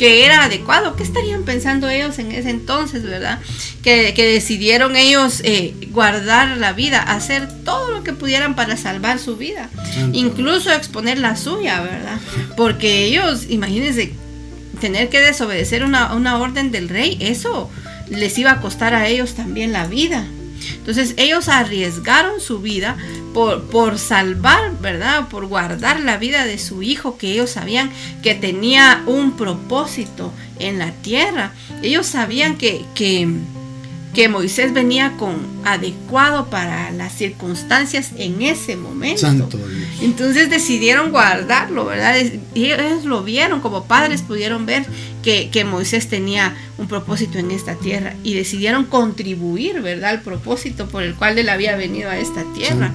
que 0.00 0.24
era 0.24 0.44
adecuado. 0.44 0.96
¿Qué 0.96 1.02
estarían 1.02 1.42
pensando 1.42 1.90
ellos 1.90 2.18
en 2.18 2.32
ese 2.32 2.48
entonces, 2.48 3.02
verdad? 3.02 3.38
Que, 3.82 4.14
decidieron 4.16 4.96
ellos 4.96 5.42
eh, 5.44 5.74
guardar 5.90 6.56
la 6.56 6.72
vida, 6.72 7.02
hacer 7.02 7.46
todo 7.64 7.90
lo 7.90 8.02
que 8.02 8.14
pudieran 8.14 8.56
para 8.56 8.78
salvar 8.78 9.18
su 9.18 9.36
vida, 9.36 9.68
incluso 10.14 10.72
exponer 10.72 11.18
la 11.18 11.36
suya, 11.36 11.82
¿verdad? 11.82 12.18
Porque 12.56 13.04
ellos, 13.04 13.44
imagínense, 13.50 14.14
tener 14.80 15.10
que 15.10 15.20
desobedecer 15.20 15.84
una, 15.84 16.14
una 16.14 16.38
orden 16.38 16.70
del 16.70 16.88
rey, 16.88 17.18
eso 17.20 17.70
les 18.08 18.38
iba 18.38 18.52
a 18.52 18.62
costar 18.62 18.94
a 18.94 19.06
ellos 19.06 19.34
también 19.34 19.70
la 19.70 19.86
vida. 19.86 20.24
Entonces 20.76 21.14
ellos 21.16 21.48
arriesgaron 21.48 22.40
su 22.40 22.60
vida 22.60 22.96
por, 23.34 23.64
por 23.64 23.98
salvar, 23.98 24.78
¿verdad? 24.80 25.28
Por 25.28 25.46
guardar 25.46 26.00
la 26.00 26.16
vida 26.16 26.44
de 26.44 26.58
su 26.58 26.82
hijo 26.82 27.16
que 27.16 27.32
ellos 27.32 27.50
sabían 27.50 27.90
que 28.22 28.34
tenía 28.34 29.02
un 29.06 29.36
propósito 29.36 30.32
en 30.58 30.78
la 30.78 30.92
tierra. 30.92 31.52
Ellos 31.82 32.06
sabían 32.06 32.56
que, 32.56 32.84
que 32.94 33.28
que 34.14 34.28
Moisés 34.28 34.72
venía 34.72 35.16
con 35.16 35.36
adecuado 35.64 36.50
para 36.50 36.90
las 36.90 37.12
circunstancias 37.12 38.10
en 38.16 38.42
ese 38.42 38.76
momento. 38.76 39.48
Entonces 40.00 40.48
decidieron 40.48 41.10
guardarlo, 41.10 41.84
¿verdad? 41.84 42.16
Y 42.54 42.72
ellos 42.72 43.04
lo 43.04 43.22
vieron, 43.22 43.60
como 43.60 43.84
padres 43.84 44.22
pudieron 44.22 44.64
ver 44.64 44.86
que, 45.22 45.64
Moisés 45.64 46.08
tenía 46.08 46.56
un 46.78 46.88
propósito 46.88 47.38
en 47.38 47.50
esta 47.50 47.74
tierra 47.74 48.14
y 48.24 48.34
decidieron 48.34 48.84
contribuir, 48.84 49.82
¿verdad? 49.82 50.10
Al 50.10 50.22
propósito 50.22 50.88
por 50.88 51.02
el 51.02 51.14
cual 51.14 51.38
él 51.38 51.48
había 51.48 51.76
venido 51.76 52.08
a 52.08 52.18
esta 52.18 52.44
tierra. 52.54 52.92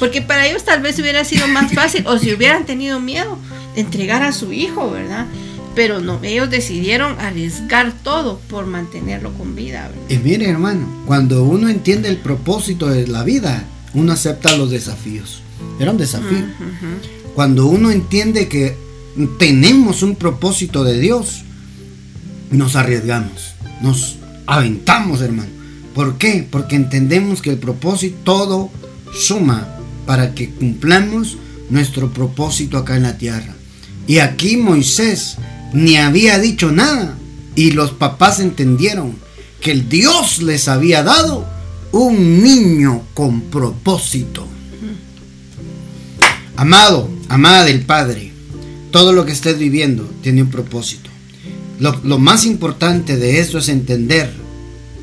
Porque 0.00 0.20
para 0.20 0.46
ellos 0.46 0.64
tal 0.64 0.82
vez 0.82 0.98
hubiera 0.98 1.24
sido 1.24 1.46
más 1.48 1.72
fácil 1.72 2.04
o 2.06 2.18
si 2.18 2.32
hubieran 2.32 2.66
tenido 2.66 3.00
miedo, 3.00 3.38
entregar 3.76 4.22
a 4.22 4.32
su 4.32 4.52
hijo, 4.52 4.90
¿verdad? 4.90 5.26
pero 5.74 6.00
no, 6.00 6.18
ellos 6.24 6.50
decidieron 6.50 7.20
arriesgar 7.20 7.92
todo 8.02 8.40
por 8.50 8.66
mantenerlo 8.66 9.32
con 9.34 9.54
vida. 9.54 9.88
Y 10.08 10.16
mire 10.16 10.50
hermano, 10.50 10.88
cuando 11.06 11.44
uno 11.44 11.68
entiende 11.68 12.08
el 12.08 12.16
propósito 12.16 12.88
de 12.88 13.06
la 13.06 13.22
vida, 13.22 13.62
uno 13.94 14.12
acepta 14.12 14.56
los 14.56 14.72
desafíos. 14.72 15.40
Era 15.78 15.90
un 15.92 15.98
desafío. 15.98 16.44
Cuando 17.34 17.66
uno 17.66 17.90
entiende 17.90 18.48
que 18.48 18.76
tenemos 19.38 20.02
un 20.02 20.16
propósito 20.16 20.84
de 20.84 20.98
Dios, 20.98 21.44
nos 22.50 22.76
arriesgamos, 22.76 23.54
nos 23.82 24.16
aventamos, 24.46 25.20
hermano. 25.20 25.50
¿Por 25.94 26.18
qué? 26.18 26.46
Porque 26.48 26.76
entendemos 26.76 27.42
que 27.42 27.50
el 27.50 27.58
propósito 27.58 28.16
todo 28.24 28.70
suma 29.12 29.68
para 30.06 30.34
que 30.34 30.50
cumplamos 30.50 31.36
nuestro 31.70 32.10
propósito 32.12 32.78
acá 32.78 32.96
en 32.96 33.02
la 33.02 33.18
tierra. 33.18 33.54
Y 34.06 34.18
aquí 34.18 34.56
Moisés 34.56 35.36
ni 35.72 35.96
había 35.96 36.38
dicho 36.38 36.72
nada. 36.72 37.16
Y 37.54 37.72
los 37.72 37.90
papás 37.90 38.40
entendieron 38.40 39.16
que 39.60 39.72
el 39.72 39.88
Dios 39.88 40.40
les 40.40 40.68
había 40.68 41.02
dado 41.02 41.46
un 41.92 42.42
niño 42.42 43.02
con 43.14 43.42
propósito. 43.42 44.46
Amado, 46.58 47.08
amada 47.28 47.64
del 47.64 47.82
Padre, 47.82 48.32
todo 48.90 49.12
lo 49.12 49.24
que 49.24 49.30
estés 49.30 49.60
viviendo 49.60 50.10
tiene 50.22 50.42
un 50.42 50.50
propósito. 50.50 51.08
Lo, 51.78 52.18
más 52.18 52.46
importante 52.46 53.16
de 53.16 53.38
esto 53.38 53.58
es 53.58 53.68
entender 53.68 54.34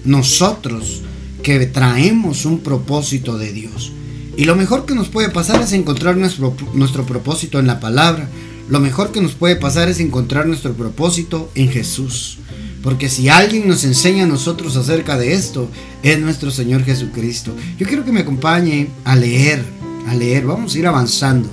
nosotros 0.03 1.01
que 1.43 1.65
traemos 1.67 2.43
un 2.43 2.59
propósito 2.59 3.37
de 3.37 3.53
Dios. 3.53 3.93
Y 4.35 4.43
lo 4.43 4.57
mejor 4.57 4.85
que 4.85 4.95
nos 4.95 5.07
puede 5.07 5.29
pasar 5.29 5.61
es 5.61 5.71
encontrar 5.71 6.17
nuestro, 6.17 6.53
nuestro 6.73 7.05
propósito 7.05 7.57
en 7.57 7.67
la 7.67 7.79
palabra, 7.79 8.27
lo 8.67 8.81
mejor 8.81 9.13
que 9.13 9.21
nos 9.21 9.31
puede 9.31 9.55
pasar 9.55 9.87
es 9.87 10.01
encontrar 10.01 10.47
nuestro 10.47 10.73
propósito 10.73 11.49
en 11.55 11.69
Jesús. 11.69 12.37
Porque 12.83 13.07
si 13.07 13.29
alguien 13.29 13.65
nos 13.65 13.85
enseña 13.85 14.25
a 14.25 14.27
nosotros 14.27 14.75
acerca 14.75 15.17
de 15.17 15.31
esto, 15.31 15.69
es 16.03 16.19
nuestro 16.19 16.51
Señor 16.51 16.83
Jesucristo. 16.83 17.55
Yo 17.77 17.87
quiero 17.87 18.03
que 18.03 18.11
me 18.11 18.19
acompañe 18.19 18.89
a 19.05 19.15
leer, 19.15 19.63
a 20.07 20.15
leer. 20.15 20.45
Vamos 20.45 20.75
a 20.75 20.79
ir 20.79 20.87
avanzando. 20.87 21.49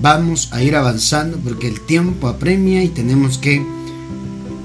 Vamos 0.00 0.48
a 0.52 0.62
ir 0.62 0.76
avanzando 0.76 1.36
porque 1.38 1.68
el 1.68 1.80
tiempo 1.80 2.28
apremia 2.28 2.82
y 2.82 2.88
tenemos 2.88 3.38
que, 3.38 3.64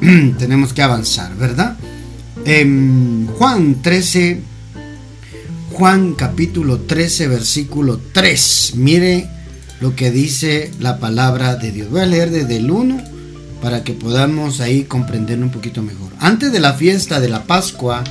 tenemos 0.40 0.74
que 0.74 0.82
avanzar, 0.82 1.36
¿verdad? 1.36 1.78
En 2.46 3.28
Juan 3.38 3.82
13, 3.82 4.42
Juan 5.74 6.14
capítulo 6.14 6.80
13, 6.80 7.28
versículo 7.28 8.00
3. 8.14 8.74
Mire 8.76 9.28
lo 9.82 9.96
que 9.96 10.12
dice 10.12 10.72
la 10.80 11.00
palabra 11.00 11.56
de 11.56 11.72
Dios. 11.72 11.90
Voy 11.90 12.02
a 12.02 12.06
leer 12.06 12.32
desde 12.32 12.58
el 12.58 12.72
1 12.72 13.04
para 13.62 13.84
que 13.84 13.94
podamos 13.94 14.62
ahí 14.62 14.84
comprender 14.84 15.40
un 15.40 15.50
poquito 15.50 15.82
mejor. 15.82 16.12
Antes 16.20 16.52
de 16.54 16.60
la 16.60 16.74
fiesta 16.74 17.20
de 17.20 17.30
la 17.30 17.44
Pascua, 17.44 18.04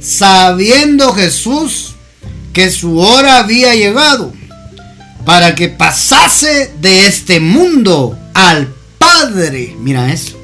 sabiendo 0.00 1.12
Jesús 1.14 1.94
que 2.52 2.70
su 2.70 2.98
hora 2.98 3.38
había 3.38 3.74
llegado 3.74 4.32
para 5.26 5.56
que 5.56 5.68
pasase 5.68 6.72
de 6.80 7.06
este 7.06 7.40
mundo 7.40 8.16
al 8.32 8.72
Padre. 8.96 9.76
Mira 9.80 10.12
eso. 10.12 10.38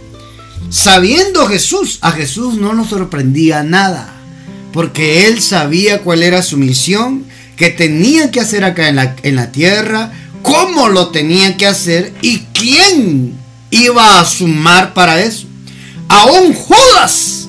Sabiendo 0.69 1.47
Jesús, 1.47 1.99
a 2.03 2.11
Jesús 2.11 2.57
no 2.57 2.73
nos 2.73 2.89
sorprendía 2.89 3.63
nada, 3.63 4.13
porque 4.73 5.29
él 5.29 5.41
sabía 5.41 6.03
cuál 6.03 6.23
era 6.23 6.43
su 6.43 6.57
misión, 6.57 7.25
que 7.57 7.71
tenía 7.71 8.31
que 8.31 8.41
hacer 8.41 8.65
acá 8.65 8.89
en 8.89 8.97
la, 8.97 9.15
en 9.23 9.37
la 9.37 9.53
tierra, 9.53 10.13
cómo 10.43 10.89
lo 10.89 11.09
tenía 11.09 11.57
que 11.57 11.67
hacer 11.67 12.13
y 12.21 12.41
quién 12.53 13.35
iba 13.71 14.21
a 14.21 14.25
sumar 14.25 14.95
para 14.95 15.21
eso. 15.23 15.47
Aún 16.09 16.55
Judas 16.55 17.49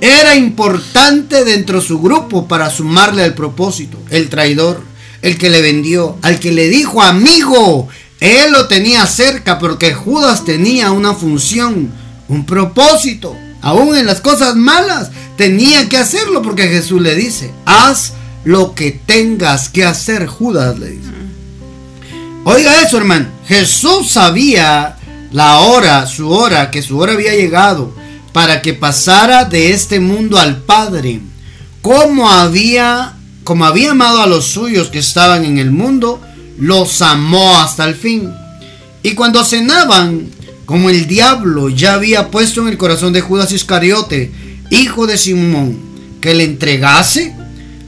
era 0.00 0.34
importante 0.34 1.44
dentro 1.44 1.80
de 1.80 1.86
su 1.86 1.98
grupo 1.98 2.46
para 2.46 2.68
sumarle 2.68 3.22
al 3.22 3.34
propósito. 3.34 3.98
El 4.10 4.28
traidor, 4.28 4.82
el 5.24 5.38
que 5.38 5.48
le 5.48 5.62
vendió, 5.62 6.18
al 6.20 6.38
que 6.38 6.52
le 6.52 6.68
dijo 6.68 7.00
amigo, 7.00 7.88
él 8.20 8.52
lo 8.52 8.68
tenía 8.68 9.06
cerca 9.06 9.58
porque 9.58 9.94
Judas 9.94 10.44
tenía 10.44 10.90
una 10.90 11.14
función, 11.14 11.90
un 12.28 12.44
propósito. 12.44 13.34
Aún 13.62 13.96
en 13.96 14.04
las 14.04 14.20
cosas 14.20 14.54
malas 14.54 15.10
tenía 15.38 15.88
que 15.88 15.96
hacerlo 15.96 16.42
porque 16.42 16.68
Jesús 16.68 17.00
le 17.00 17.14
dice, 17.14 17.50
haz 17.64 18.12
lo 18.44 18.74
que 18.74 18.90
tengas 18.92 19.70
que 19.70 19.86
hacer, 19.86 20.26
Judas 20.26 20.78
le 20.78 20.90
dice. 20.90 21.10
Oiga 22.44 22.82
eso, 22.82 22.98
hermano. 22.98 23.28
Jesús 23.48 24.10
sabía 24.10 24.98
la 25.32 25.60
hora, 25.60 26.06
su 26.06 26.28
hora, 26.28 26.70
que 26.70 26.82
su 26.82 26.98
hora 26.98 27.14
había 27.14 27.34
llegado 27.34 27.94
para 28.34 28.60
que 28.60 28.74
pasara 28.74 29.46
de 29.46 29.70
este 29.70 30.00
mundo 30.00 30.38
al 30.38 30.58
Padre. 30.58 31.22
Como 31.80 32.30
había, 32.30 33.14
como 33.44 33.66
había 33.66 33.92
amado 33.92 34.22
a 34.22 34.26
los 34.26 34.46
suyos 34.46 34.88
que 34.88 34.98
estaban 34.98 35.44
en 35.44 35.58
el 35.58 35.70
mundo, 35.70 36.20
los 36.58 37.02
amó 37.02 37.58
hasta 37.58 37.84
el 37.84 37.94
fin. 37.94 38.32
Y 39.02 39.14
cuando 39.14 39.44
cenaban, 39.44 40.30
como 40.64 40.88
el 40.88 41.06
diablo 41.06 41.68
ya 41.68 41.94
había 41.94 42.30
puesto 42.30 42.62
en 42.62 42.68
el 42.68 42.78
corazón 42.78 43.12
de 43.12 43.20
Judas 43.20 43.52
Iscariote, 43.52 44.32
hijo 44.70 45.06
de 45.06 45.18
Simón, 45.18 45.78
que 46.20 46.34
le 46.34 46.44
entregase, 46.44 47.36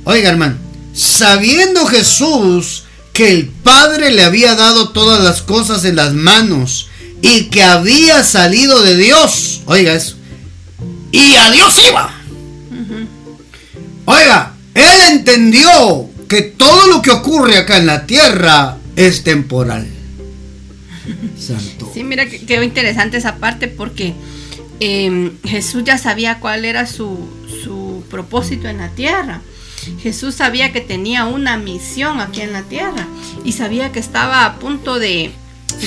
oiga 0.05 0.29
hermano, 0.29 0.57
sabiendo 0.93 1.87
Jesús 1.87 2.85
que 3.15 3.33
el 3.33 3.47
Padre 3.47 4.13
le 4.13 4.25
había 4.25 4.55
dado 4.57 4.91
todas 4.91 5.25
las 5.25 5.41
cosas 5.41 5.87
en 5.87 5.97
las 5.97 6.13
manos 6.13 6.89
y 7.23 7.45
que 7.45 7.63
había 7.63 8.23
salido 8.23 8.83
de 8.83 8.95
Dios. 8.97 9.63
Oiga 9.65 9.95
eso. 9.95 10.17
Y 11.13 11.35
a 11.37 11.51
Dios 11.51 11.75
iba. 11.89 12.15
Oiga, 14.05 14.56
él 14.77 15.13
entendió 15.13 16.09
que 16.29 16.43
todo 16.43 16.87
lo 16.89 17.03
que 17.03 17.11
ocurre 17.11 17.57
acá 17.57 17.79
en 17.79 17.87
la 17.87 18.07
tierra 18.07 18.77
es 18.97 19.23
temporal. 19.23 19.87
Santo. 21.39 21.91
Sí, 21.93 22.03
mira 22.05 22.27
que 22.27 22.65
interesante 22.65 23.17
esa 23.17 23.37
parte 23.37 23.69
porque 23.69 24.15
em, 24.81 25.33
Jesús 25.45 25.85
ya 25.85 25.99
sabía 25.99 26.41
cuál 26.41 26.65
era 26.65 26.87
su, 26.87 27.29
propósito 28.11 28.69
en 28.69 28.79
la 28.79 28.91
tierra. 28.91 29.41
Jesús 30.01 30.37
sabía 30.37 30.73
que 30.73 30.81
tenía 30.81 31.25
una 31.25 31.57
misión 31.57 32.21
aquí 32.21 32.41
en 32.41 32.53
la 32.53 32.63
tierra 32.63 33.07
y 33.45 33.53
sabía 33.53 33.91
que 33.91 33.99
estaba 33.99 34.45
a 34.45 34.59
punto 34.59 34.99
de, 34.99 35.33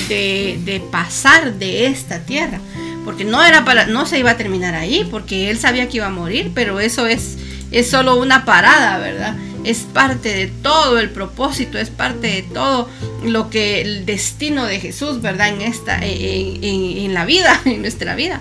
de, 0.08 0.82
pasar 0.90 1.54
de 1.54 1.86
esta 1.86 2.20
tierra. 2.20 2.60
Porque 3.04 3.24
no 3.24 3.42
era 3.42 3.64
para, 3.64 3.86
no 3.86 4.04
se 4.04 4.18
iba 4.18 4.32
a 4.32 4.36
terminar 4.36 4.74
ahí, 4.74 5.08
porque 5.10 5.50
él 5.50 5.58
sabía 5.58 5.88
que 5.88 5.96
iba 5.96 6.06
a 6.06 6.10
morir, 6.10 6.52
pero 6.54 6.78
eso 6.80 7.06
es, 7.06 7.38
es 7.70 7.90
solo 7.90 8.16
una 8.16 8.44
parada, 8.44 8.98
¿verdad? 8.98 9.36
es 9.64 9.80
parte 9.92 10.34
de 10.34 10.46
todo 10.46 10.98
el 10.98 11.10
propósito, 11.10 11.78
es 11.78 11.90
parte 11.90 12.28
de 12.28 12.42
todo 12.42 12.88
lo 13.24 13.50
que 13.50 13.80
el 13.82 14.06
destino 14.06 14.66
de 14.66 14.80
Jesús, 14.80 15.20
¿verdad? 15.20 15.48
En 15.48 15.60
esta, 15.60 15.98
en, 16.02 17.14
la 17.14 17.24
vida, 17.24 17.60
en 17.64 17.82
nuestra 17.82 18.14
vida. 18.14 18.40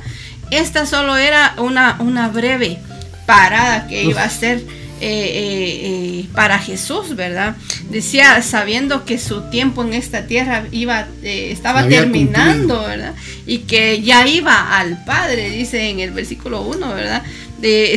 Esta 0.51 0.85
solo 0.85 1.17
era 1.17 1.55
una, 1.57 1.97
una 1.99 2.29
breve 2.29 2.79
parada 3.25 3.87
que 3.87 4.03
iba 4.03 4.23
a 4.23 4.29
ser 4.29 4.57
eh, 4.57 4.63
eh, 5.01 5.79
eh, 6.21 6.25
para 6.33 6.57
Jesús, 6.57 7.15
¿verdad? 7.15 7.55
Decía, 7.89 8.41
sabiendo 8.41 9.05
que 9.05 9.19
su 9.19 9.49
tiempo 9.49 9.83
en 9.83 9.93
esta 9.93 10.25
tierra 10.25 10.65
iba, 10.71 11.07
estaba 11.23 11.87
terminando, 11.87 12.81
¿verdad? 12.81 13.13
Y 13.45 13.59
que 13.59 14.01
ya 14.01 14.27
iba 14.27 14.77
al 14.77 15.03
Padre, 15.05 15.51
dice 15.51 15.89
en 15.89 15.99
el 15.99 16.11
versículo 16.11 16.63
1, 16.63 16.93
¿verdad? 16.93 17.23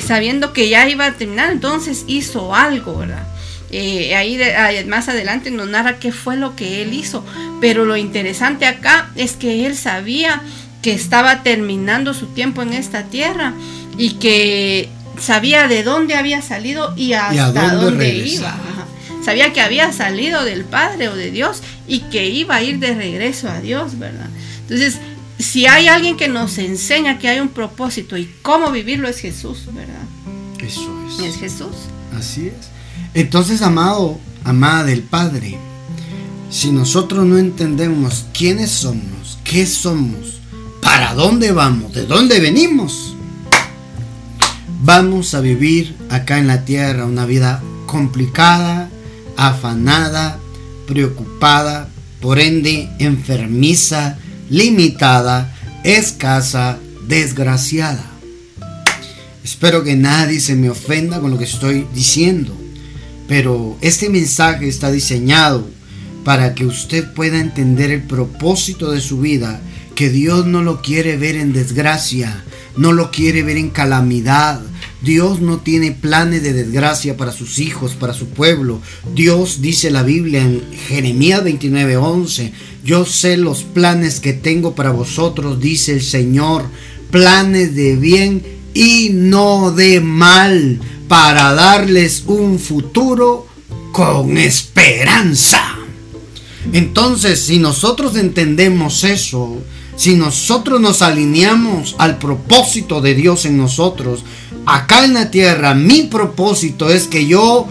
Sabiendo 0.05 0.53
que 0.53 0.69
ya 0.69 0.89
iba 0.89 1.07
a 1.07 1.13
terminar, 1.13 1.51
entonces 1.51 2.05
hizo 2.07 2.55
algo, 2.55 2.99
¿verdad? 2.99 3.27
Eh, 3.71 4.15
ahí, 4.15 4.39
más 4.87 5.09
adelante 5.09 5.51
nos 5.51 5.67
narra 5.67 5.99
qué 5.99 6.13
fue 6.13 6.37
lo 6.37 6.55
que 6.55 6.83
él 6.83 6.93
hizo. 6.93 7.25
Pero 7.61 7.85
lo 7.85 7.97
interesante 7.97 8.67
acá 8.67 9.11
es 9.17 9.33
que 9.33 9.67
él 9.67 9.77
sabía 9.77 10.43
que 10.83 10.93
estaba 10.93 11.43
terminando 11.43 12.13
su 12.13 12.27
tiempo 12.27 12.63
en 12.63 12.75
esta 12.75 13.05
tierra 13.05 13.55
y 13.97 14.15
que 14.15 14.91
sabía 15.19 15.69
de 15.69 15.83
dónde 15.83 16.15
había 16.15 16.43
salido 16.43 16.93
y 16.97 17.15
hasta 17.15 17.75
dónde, 17.75 18.15
iba. 18.15 18.55
Sabía 19.25 19.53
que 19.53 19.61
había 19.61 19.93
salido 19.93 20.45
del 20.45 20.65
Padre 20.65 21.09
o 21.09 21.17
de 21.17 21.31
Dios 21.31 21.63
y 21.87 22.01
que 22.01 22.29
iba 22.29 22.57
a 22.57 22.63
ir 22.63 22.79
de 22.79 22.95
regreso 22.95 23.49
a 23.49 23.61
Dios, 23.61 23.99
¿verdad? 23.99 24.29
Entonces, 24.63 24.99
si 25.43 25.67
hay 25.67 25.89
alguien 25.89 26.17
que 26.17 26.29
nos 26.29 26.59
enseña 26.59 27.19
que 27.19 27.29
hay 27.29 27.41
un 27.41 27.49
propósito 27.49 28.17
y 28.17 28.31
cómo 28.43 28.71
vivirlo 28.71 29.09
es 29.09 29.19
Jesús, 29.19 29.67
¿verdad? 29.73 30.05
Eso 30.59 30.91
es. 31.09 31.27
Es 31.27 31.37
Jesús. 31.37 31.75
Así 32.17 32.49
es. 32.49 32.69
Entonces, 33.15 33.63
amado, 33.63 34.19
amada 34.45 34.85
del 34.85 35.03
Padre, 35.03 35.59
si 36.51 36.71
nosotros 36.71 37.27
no 37.27 37.39
entendemos 37.39 38.27
quiénes 38.33 38.71
somos, 38.71 39.39
qué 39.45 39.67
somos, 39.67 40.41
para 40.81 41.15
dónde 41.15 41.53
vamos, 41.53 41.93
de 41.93 42.07
dónde 42.07 42.41
venimos, 42.41 43.15
vamos 44.83 45.35
a 45.35 45.41
vivir 45.41 45.95
acá 46.11 46.39
en 46.39 46.47
la 46.47 46.65
tierra 46.65 47.07
una 47.07 47.25
vida 47.25 47.63
complicada, 47.87 48.91
afanada, 49.37 50.39
preocupada, 50.87 51.89
por 52.21 52.39
ende 52.39 52.89
enfermiza, 52.99 54.19
limitada, 54.53 55.51
escasa, 55.83 56.79
desgraciada. 57.09 58.05
Espero 59.43 59.83
que 59.83 59.97
nadie 59.97 60.41
se 60.41 60.55
me 60.55 60.69
ofenda 60.69 61.21
con 61.21 61.31
lo 61.31 61.39
que 61.39 61.45
estoy 61.45 61.87
diciendo, 61.95 62.55
pero 63.27 63.79
este 63.81 64.11
mensaje 64.11 64.69
está 64.69 64.93
diseñado 64.93 65.67
para 66.23 66.55
que 66.55 66.67
usted 66.67 67.15
pueda 67.15 67.41
entender 67.41 67.91
el 67.91 68.03
propósito 68.03 68.91
de 68.91 69.01
su 69.01 69.21
vida, 69.21 69.59
que 69.95 70.11
Dios 70.11 70.45
no 70.45 70.63
lo 70.63 70.83
quiere 70.83 71.17
ver 71.17 71.37
en 71.37 71.55
desgracia, 71.55 72.45
no 72.77 72.93
lo 72.93 73.11
quiere 73.11 73.43
ver 73.43 73.57
en 73.57 73.71
calamidad, 73.71 74.61
Dios 75.03 75.41
no 75.41 75.59
tiene 75.59 75.91
planes 75.93 76.43
de 76.43 76.53
desgracia 76.53 77.17
para 77.17 77.33
sus 77.33 77.59
hijos, 77.59 77.95
para 77.95 78.15
su 78.15 78.29
pueblo. 78.29 78.81
Dios 79.15 79.61
dice 79.61 79.91
la 79.91 80.03
Biblia 80.03 80.43
en 80.43 80.63
Jeremías 80.89 81.43
29:11, 81.43 82.53
yo 82.85 83.05
sé 83.05 83.37
los 83.37 83.65
planes 83.65 84.21
que 84.21 84.33
tengo 84.33 84.75
para 84.75 84.91
vosotros, 84.91 85.61
dice 85.61 85.93
el 85.93 86.03
Señor, 86.03 86.65
planes 87.11 87.75
de 87.75 87.97
bien 87.97 88.43
y 88.75 89.11
no 89.13 89.73
de 89.73 90.01
mal, 90.01 90.81
para 91.09 91.53
darles 91.53 92.25
un 92.27 92.59
futuro 92.59 93.47
con 93.93 94.39
esperanza. 94.39 95.77
Entonces, 96.73 97.41
si 97.41 97.59
nosotros 97.59 98.17
entendemos 98.17 99.05
eso, 99.05 99.59
si 99.97 100.15
nosotros 100.15 100.81
nos 100.81 101.03
alineamos 101.03 101.97
al 101.99 102.19
propósito 102.19 103.01
de 103.01 103.15
Dios 103.15 103.45
en 103.45 103.59
nosotros, 103.59 104.25
acá 104.67 105.05
en 105.05 105.15
la 105.15 105.31
tierra, 105.31 105.75
mi 105.75 106.03
propósito 106.03 106.91
es 106.91 107.07
que 107.07 107.27
yo 107.27 107.67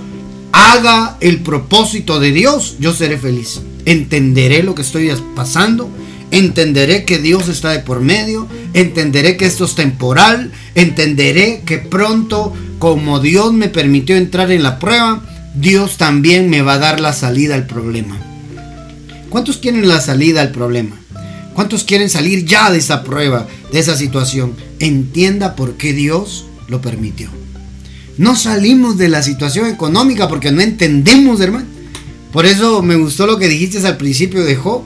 haga 0.51 1.17
el 1.21 1.39
propósito 1.41 2.19
de 2.19 2.31
Dios, 2.31 2.75
yo 2.79 2.93
seré 2.93 3.17
feliz. 3.17 3.61
Entenderé 3.85 4.63
lo 4.63 4.75
que 4.75 4.81
estoy 4.81 5.11
pasando, 5.35 5.89
entenderé 6.31 7.05
que 7.05 7.19
Dios 7.19 7.47
está 7.47 7.71
de 7.71 7.79
por 7.79 8.01
medio, 8.01 8.47
entenderé 8.73 9.37
que 9.37 9.45
esto 9.45 9.65
es 9.65 9.75
temporal, 9.75 10.51
entenderé 10.75 11.63
que 11.65 11.77
pronto, 11.77 12.53
como 12.79 13.19
Dios 13.19 13.53
me 13.53 13.69
permitió 13.69 14.15
entrar 14.15 14.51
en 14.51 14.63
la 14.63 14.79
prueba, 14.79 15.23
Dios 15.55 15.97
también 15.97 16.49
me 16.49 16.61
va 16.61 16.73
a 16.73 16.79
dar 16.79 16.99
la 16.99 17.13
salida 17.13 17.55
al 17.55 17.67
problema. 17.67 18.17
¿Cuántos 19.29 19.57
quieren 19.57 19.87
la 19.87 20.01
salida 20.01 20.41
al 20.41 20.51
problema? 20.51 20.97
¿Cuántos 21.53 21.83
quieren 21.83 22.09
salir 22.09 22.45
ya 22.45 22.71
de 22.71 22.77
esa 22.77 23.03
prueba, 23.03 23.47
de 23.71 23.79
esa 23.79 23.95
situación? 23.97 24.53
Entienda 24.79 25.55
por 25.55 25.73
qué 25.73 25.93
Dios 25.93 26.45
lo 26.67 26.81
permitió. 26.81 27.29
No 28.17 28.35
salimos 28.35 28.97
de 28.97 29.09
la 29.09 29.23
situación 29.23 29.67
económica 29.67 30.27
porque 30.27 30.51
no 30.51 30.61
entendemos, 30.61 31.39
hermano. 31.39 31.65
Por 32.31 32.45
eso 32.45 32.81
me 32.81 32.95
gustó 32.95 33.25
lo 33.27 33.37
que 33.37 33.47
dijiste 33.47 33.85
al 33.85 33.97
principio 33.97 34.43
de 34.43 34.55
Job. 34.55 34.83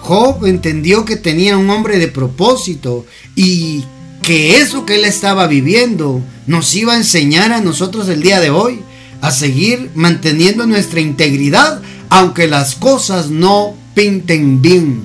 Job 0.00 0.46
entendió 0.46 1.04
que 1.04 1.16
tenía 1.16 1.58
un 1.58 1.68
hombre 1.70 1.98
de 1.98 2.08
propósito 2.08 3.04
y 3.34 3.84
que 4.22 4.60
eso 4.60 4.86
que 4.86 4.96
él 4.96 5.04
estaba 5.04 5.46
viviendo 5.46 6.22
nos 6.46 6.74
iba 6.74 6.94
a 6.94 6.98
enseñar 6.98 7.52
a 7.52 7.60
nosotros 7.60 8.08
el 8.08 8.22
día 8.22 8.40
de 8.40 8.50
hoy 8.50 8.80
a 9.20 9.30
seguir 9.30 9.90
manteniendo 9.94 10.66
nuestra 10.66 11.00
integridad, 11.00 11.82
aunque 12.08 12.46
las 12.46 12.74
cosas 12.74 13.30
no 13.30 13.74
pinten 13.94 14.62
bien, 14.62 15.02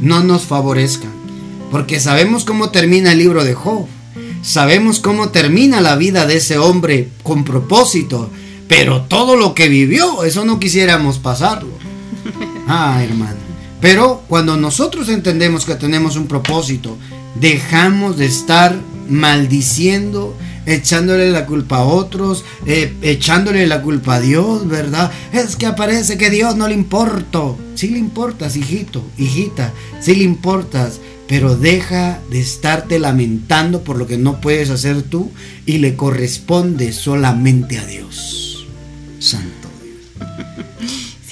no 0.00 0.22
nos 0.22 0.42
favorezcan. 0.42 1.10
Porque 1.70 2.00
sabemos 2.00 2.44
cómo 2.44 2.70
termina 2.70 3.12
el 3.12 3.18
libro 3.18 3.44
de 3.44 3.54
Job. 3.54 3.86
Sabemos 4.42 4.98
cómo 4.98 5.28
termina 5.28 5.80
la 5.80 5.94
vida 5.94 6.26
de 6.26 6.38
ese 6.38 6.58
hombre 6.58 7.08
con 7.22 7.44
propósito, 7.44 8.28
pero 8.66 9.02
todo 9.02 9.36
lo 9.36 9.54
que 9.54 9.68
vivió, 9.68 10.24
eso 10.24 10.44
no 10.44 10.58
quisiéramos 10.58 11.18
pasarlo. 11.18 11.70
Ah, 12.68 13.02
hermano. 13.02 13.40
Pero 13.80 14.22
cuando 14.28 14.56
nosotros 14.56 15.08
entendemos 15.08 15.66
que 15.66 15.74
tenemos 15.74 16.14
un 16.14 16.28
propósito, 16.28 16.96
dejamos 17.34 18.16
de 18.16 18.26
estar 18.26 18.78
maldiciendo, 19.08 20.36
echándole 20.64 21.30
la 21.32 21.44
culpa 21.44 21.78
a 21.78 21.84
otros, 21.84 22.44
eh, 22.64 22.94
echándole 23.02 23.66
la 23.66 23.82
culpa 23.82 24.14
a 24.14 24.20
Dios, 24.20 24.68
¿verdad? 24.68 25.10
Es 25.32 25.56
que 25.56 25.66
aparece 25.66 26.16
que 26.16 26.30
Dios 26.30 26.54
no 26.54 26.68
le 26.68 26.74
importa. 26.74 27.40
Sí 27.74 27.88
le 27.88 27.98
importas, 27.98 28.56
hijito, 28.56 29.02
hijita, 29.18 29.72
sí 30.00 30.14
le 30.14 30.22
importas 30.22 31.00
pero 31.32 31.56
deja 31.56 32.20
de 32.28 32.40
estarte 32.40 32.98
lamentando 32.98 33.84
por 33.84 33.96
lo 33.96 34.06
que 34.06 34.18
no 34.18 34.42
puedes 34.42 34.68
hacer 34.68 35.00
tú 35.00 35.30
y 35.64 35.78
le 35.78 35.96
corresponde 35.96 36.92
solamente 36.92 37.78
a 37.78 37.86
Dios. 37.86 38.66
Santo. 39.18 39.61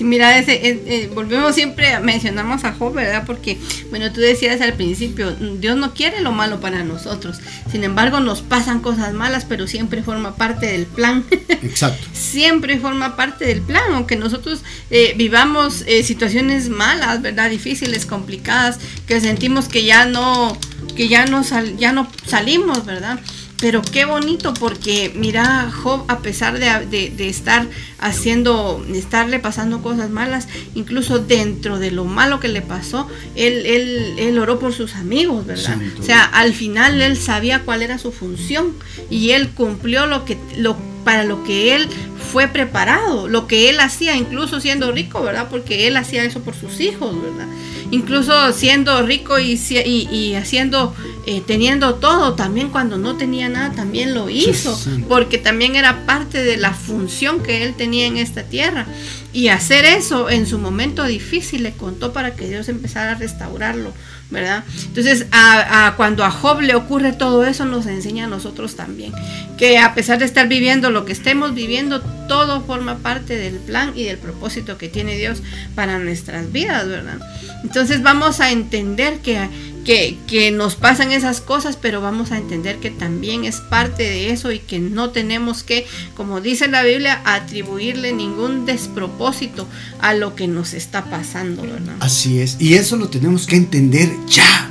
Sí, 0.01 0.05
mira, 0.05 0.39
ese, 0.39 0.59
eh, 0.67 1.11
volvemos 1.15 1.55
siempre, 1.55 2.01
mencionamos 2.01 2.65
a 2.65 2.73
Job, 2.73 2.95
¿verdad? 2.95 3.25
Porque, 3.27 3.59
bueno, 3.91 4.11
tú 4.11 4.23
decías 4.23 4.59
al 4.63 4.73
principio, 4.73 5.31
Dios 5.33 5.77
no 5.77 5.93
quiere 5.93 6.23
lo 6.23 6.33
malo 6.33 6.59
para 6.59 6.83
nosotros. 6.85 7.37
Sin 7.71 7.85
embargo, 7.85 8.19
nos 8.19 8.41
pasan 8.41 8.81
cosas 8.81 9.13
malas, 9.13 9.45
pero 9.45 9.67
siempre 9.67 10.03
forma 10.03 10.37
parte 10.37 10.69
del 10.69 10.87
plan. 10.87 11.27
Exacto. 11.51 12.03
siempre 12.15 12.79
forma 12.79 13.15
parte 13.15 13.45
del 13.45 13.61
plan, 13.61 13.93
aunque 13.93 14.17
nosotros 14.17 14.63
eh, 14.89 15.13
vivamos 15.19 15.85
eh, 15.87 16.03
situaciones 16.03 16.71
malas, 16.71 17.21
¿verdad? 17.21 17.51
Difíciles, 17.51 18.07
complicadas, 18.07 18.79
que 19.07 19.21
sentimos 19.21 19.69
que 19.69 19.85
ya 19.85 20.07
no, 20.07 20.57
que 20.97 21.09
ya 21.09 21.27
no, 21.27 21.43
ya 21.77 21.93
no 21.93 22.11
salimos, 22.25 22.87
¿verdad? 22.87 23.21
Pero 23.61 23.83
qué 23.83 24.07
bonito 24.07 24.55
porque 24.55 25.12
mira, 25.14 25.70
Job, 25.70 26.05
a 26.09 26.20
pesar 26.20 26.59
de, 26.59 27.29
estar 27.29 27.66
haciendo, 27.99 28.85
estarle 28.94 29.38
pasando 29.38 29.83
cosas 29.83 30.09
malas, 30.09 30.49
incluso 30.75 31.18
dentro 31.18 31.79
de 31.79 31.90
lo 31.90 32.05
malo 32.05 32.40
que 32.40 32.49
le 32.49 32.62
pasó, 32.62 33.07
él, 33.37 33.66
él, 33.66 34.14
él 34.18 34.38
oró 34.38 34.59
por 34.59 34.73
sus 34.73 34.94
amigos, 34.94 35.46
¿verdad? 35.46 35.79
O 35.99 36.03
sea, 36.03 36.25
al 36.25 36.55
final 36.55 37.03
él 37.03 37.18
sabía 37.18 37.62
cuál 37.62 37.83
era 37.83 37.99
su 37.99 38.12
función 38.12 38.73
y 39.11 39.31
él 39.31 39.51
cumplió 39.51 40.07
lo 40.07 40.25
que, 40.25 40.38
lo 40.57 40.77
para 41.11 41.25
lo 41.25 41.42
que 41.42 41.75
él 41.75 41.88
fue 42.31 42.46
preparado, 42.46 43.27
lo 43.27 43.49
que 43.49 43.68
él 43.68 43.81
hacía, 43.81 44.14
incluso 44.14 44.61
siendo 44.61 44.92
rico, 44.92 45.20
¿verdad? 45.20 45.49
Porque 45.51 45.88
él 45.88 45.96
hacía 45.96 46.23
eso 46.23 46.40
por 46.42 46.55
sus 46.55 46.79
hijos, 46.79 47.20
¿verdad? 47.20 47.49
Incluso 47.90 48.53
siendo 48.53 49.05
rico 49.05 49.40
y, 49.40 49.59
y, 49.59 50.35
haciendo, 50.37 50.94
eh, 51.27 51.42
teniendo 51.44 51.96
todo, 51.96 52.35
también 52.35 52.68
cuando 52.68 52.96
no 52.96 53.16
tenía 53.16 53.49
nada, 53.49 53.73
también 53.73 54.14
lo 54.14 54.31
hizo, 54.31 54.79
porque 55.09 55.38
también 55.38 55.75
era 55.75 56.07
parte 56.07 56.44
de 56.44 56.57
la 56.57 56.75
función 56.75 57.42
que 57.42 57.64
él 57.64 57.75
tenía 57.75 58.07
en 58.07 58.16
esta 58.16 58.44
tierra. 58.44 58.87
Y 59.33 59.49
hacer 59.49 59.85
eso 59.87 60.31
en 60.31 60.46
su 60.46 60.59
momento 60.59 61.05
difícil 61.07 61.64
le 61.64 61.73
contó 61.73 62.12
para 62.12 62.37
que 62.37 62.46
Dios 62.46 62.68
empezara 62.68 63.12
a 63.12 63.14
restaurarlo, 63.16 63.92
¿verdad? 64.31 64.64
Entonces, 64.87 65.27
a, 65.33 65.95
cuando 65.97 66.25
a 66.25 66.31
Job 66.31 66.61
le 66.61 66.75
ocurre 66.75 67.12
todo 67.12 67.45
eso, 67.45 67.64
nos 67.64 67.87
enseña 67.87 68.25
a 68.25 68.29
nosotros 68.29 68.77
también, 68.77 69.12
que 69.59 69.79
a 69.79 69.95
pesar 69.95 70.19
de 70.19 70.25
estar 70.25 70.49
viviendo 70.49 70.90
lo 70.90 71.05
que 71.05 71.12
estemos 71.12 71.55
viviendo, 71.55 72.01
todo 72.29 72.62
forma 72.62 72.99
parte 72.99 73.37
del 73.37 73.57
plan 73.57 73.93
y 73.97 74.05
del 74.05 74.19
propósito 74.19 74.79
que 74.79 74.88
tiene 74.88 75.16
Dios 75.16 75.43
para 75.75 75.99
nuestras 75.99 76.53
vidas, 76.53 76.87
¿verdad? 76.87 77.19
Entonces 77.64 78.03
vamos 78.03 78.40
a 78.40 78.53
entender 78.53 79.19
que 79.19 79.49
que, 79.85 80.51
nos 80.53 80.75
pasan 80.75 81.12
esas 81.12 81.40
cosas, 81.40 81.77
pero 81.81 82.01
vamos 82.01 82.33
a 82.33 82.38
entender 82.38 82.79
que 82.79 82.90
también 82.90 83.45
es 83.45 83.57
parte 83.57 84.03
de 84.03 84.31
eso 84.31 84.53
y 84.53 84.59
que 84.59 84.79
no 84.79 85.11
tenemos 85.11 85.62
que, 85.62 85.87
como 86.16 86.40
dice 86.40 86.69
la 86.69 86.83
Biblia, 86.83 87.21
atribuirle 87.25 88.12
ningún 88.12 88.66
despropósito 88.66 89.66
a 90.01 90.14
lo 90.14 90.35
que 90.35 90.49
nos 90.49 90.75
está 90.75 91.05
pasando, 91.05 91.62
¿verdad? 91.62 91.97
Así 92.01 92.40
es, 92.40 92.57
y 92.59 92.75
eso 92.75 92.97
lo 92.97 93.09
tenemos 93.09 93.47
que 93.47 93.57
entender 93.57 94.11
ya. 94.29 94.69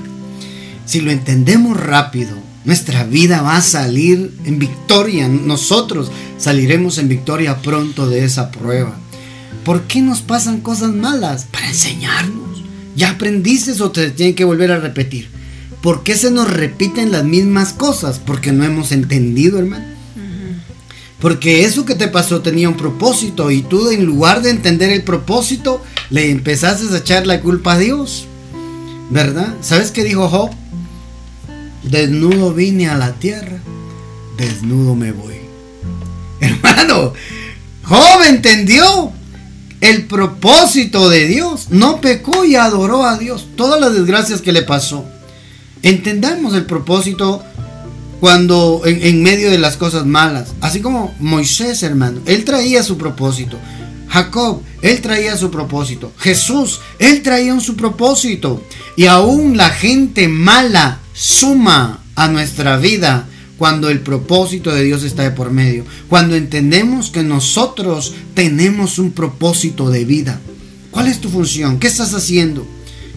Si 0.86 1.02
lo 1.02 1.12
entendemos 1.12 1.78
rápido, 1.78 2.36
nuestra 2.66 3.04
vida 3.04 3.42
va 3.42 3.58
a 3.58 3.62
salir 3.62 4.34
en 4.46 4.60
victoria, 4.60 5.28
nosotros 5.28 6.12
saliremos 6.38 6.98
en 6.98 7.08
victoria 7.10 7.62
pronto 7.62 8.10
de 8.10 8.26
esa 8.26 8.52
prueba. 8.52 8.96
¿Por 9.64 9.84
qué 9.84 10.02
nos 10.02 10.22
pasan 10.22 10.62
cosas 10.62 10.92
malas? 10.94 11.46
Para 11.52 11.68
enseñarnos 11.68 12.49
¿Ya 13.00 13.12
aprendiste 13.12 13.82
o 13.82 13.92
te 13.92 14.12
tienen 14.12 14.36
que 14.36 14.44
volver 14.44 14.74
a 14.74 14.78
repetir? 14.78 15.30
¿Por 15.82 16.04
qué 16.04 16.16
se 16.16 16.32
nos 16.32 16.52
repiten 16.52 17.14
las 17.14 17.24
mismas 17.24 17.72
cosas? 17.72 18.20
Porque 18.20 18.52
no 18.52 18.66
hemos 18.66 18.92
entendido, 18.92 19.58
hermano. 19.58 19.86
Porque 21.22 21.64
eso 21.64 21.86
que 21.86 21.96
te 21.96 22.10
pasó 22.10 22.42
tenía 22.42 22.68
un 22.68 22.76
propósito 22.76 23.52
y 23.52 23.62
tú 23.62 23.90
en 23.90 24.06
lugar 24.06 24.42
de 24.42 24.50
entender 24.50 24.90
el 24.90 25.04
propósito, 25.04 25.82
le 26.10 26.30
empezaste 26.30 26.94
a 26.94 26.98
echar 26.98 27.26
la 27.26 27.40
culpa 27.40 27.76
a 27.76 27.80
Dios. 27.80 28.28
¿Verdad? 29.10 29.56
¿Sabes 29.62 29.92
qué 29.92 30.04
dijo 30.04 30.28
Job? 30.28 30.50
Desnudo 31.84 32.54
vine 32.54 32.90
a 32.90 32.98
la 32.98 33.14
tierra, 33.14 33.60
desnudo 34.38 34.96
me 34.96 35.14
voy. 35.14 35.36
Hermano, 36.42 37.14
Job 37.84 38.24
entendió 38.28 39.14
el 39.82 40.06
propósito 40.06 41.10
de 41.10 41.26
Dios. 41.28 41.68
No 41.70 42.02
pecó 42.02 42.46
y 42.46 42.56
adoró 42.56 43.04
a 43.04 43.18
Dios. 43.18 43.48
Todas 43.56 43.80
las 43.80 43.94
desgracias 43.94 44.42
que 44.42 44.52
le 44.52 44.62
pasó. 44.62 45.06
Entendamos 45.82 46.54
el 46.56 46.66
propósito 46.66 47.44
cuando 48.20 48.82
en, 48.86 49.24
medio 49.24 49.50
de 49.50 49.58
las 49.58 49.78
cosas 49.78 50.06
malas. 50.06 50.54
Así 50.62 50.82
como 50.82 51.16
Moisés, 51.20 51.84
hermano. 51.84 52.22
Él 52.26 52.44
traía 52.44 52.84
su 52.84 52.98
propósito. 52.98 53.58
Jacob, 54.10 54.62
él 54.82 55.02
traía 55.02 55.38
su 55.38 55.52
propósito. 55.52 56.12
Jesús, 56.18 56.82
él 56.98 57.22
traía 57.22 57.58
su 57.60 57.76
propósito. 57.76 58.64
Y 58.96 59.06
aún 59.06 59.56
la 59.56 59.70
gente 59.70 60.28
mala 60.28 61.00
suma 61.14 62.04
a 62.16 62.28
nuestra 62.28 62.78
vida 62.78 63.28
cuando 63.60 63.90
el 63.90 64.00
propósito 64.00 64.74
de 64.74 64.86
Dios 64.86 65.04
está 65.04 65.24
de 65.24 65.32
por 65.32 65.52
medio, 65.52 65.84
cuando 66.08 66.38
entendemos 66.38 67.10
que 67.10 67.24
nosotros 67.24 68.14
tenemos 68.34 68.98
un 69.00 69.12
propósito 69.12 69.90
de 69.92 70.06
vida. 70.06 70.40
¿Cuál 70.92 71.10
es 71.10 71.20
tu 71.20 71.30
función? 71.30 71.78
¿Qué 71.78 71.88
estás 71.88 72.14
haciendo? 72.14 72.66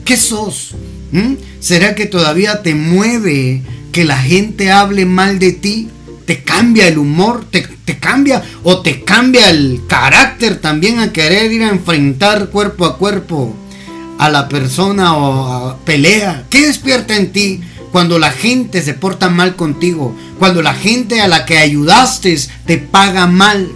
¿Qué 0.04 0.16
sos? 0.16 0.74
¿Mm? 1.12 1.34
¿Será 1.60 1.94
que 1.94 2.06
todavía 2.06 2.60
te 2.62 2.74
mueve 2.74 3.62
que 3.92 4.04
la 4.04 4.18
gente 4.18 4.72
hable 4.72 5.06
mal 5.06 5.38
de 5.38 5.52
ti? 5.52 5.88
¿Te 6.26 6.42
cambia 6.42 6.88
el 6.88 6.98
humor? 6.98 7.44
¿Te, 7.48 7.60
te 7.84 7.98
cambia 7.98 8.42
o 8.64 8.80
te 8.80 9.04
cambia 9.04 9.48
el 9.48 9.82
carácter 9.86 10.56
también 10.60 10.98
a 10.98 11.12
querer 11.12 11.52
ir 11.52 11.62
a 11.62 11.68
enfrentar 11.68 12.48
cuerpo 12.50 12.84
a 12.84 12.98
cuerpo 12.98 13.54
a 14.18 14.28
la 14.28 14.48
persona 14.48 15.16
o 15.16 15.76
pelea? 15.84 16.46
¿Qué 16.50 16.66
despierta 16.66 17.16
en 17.16 17.30
ti? 17.30 17.60
Cuando 17.92 18.18
la 18.18 18.30
gente 18.30 18.82
se 18.82 18.94
porta 18.94 19.28
mal 19.28 19.54
contigo, 19.54 20.16
cuando 20.38 20.62
la 20.62 20.74
gente 20.74 21.20
a 21.20 21.28
la 21.28 21.44
que 21.44 21.58
ayudaste 21.58 22.36
te 22.66 22.78
paga 22.78 23.26
mal, 23.26 23.70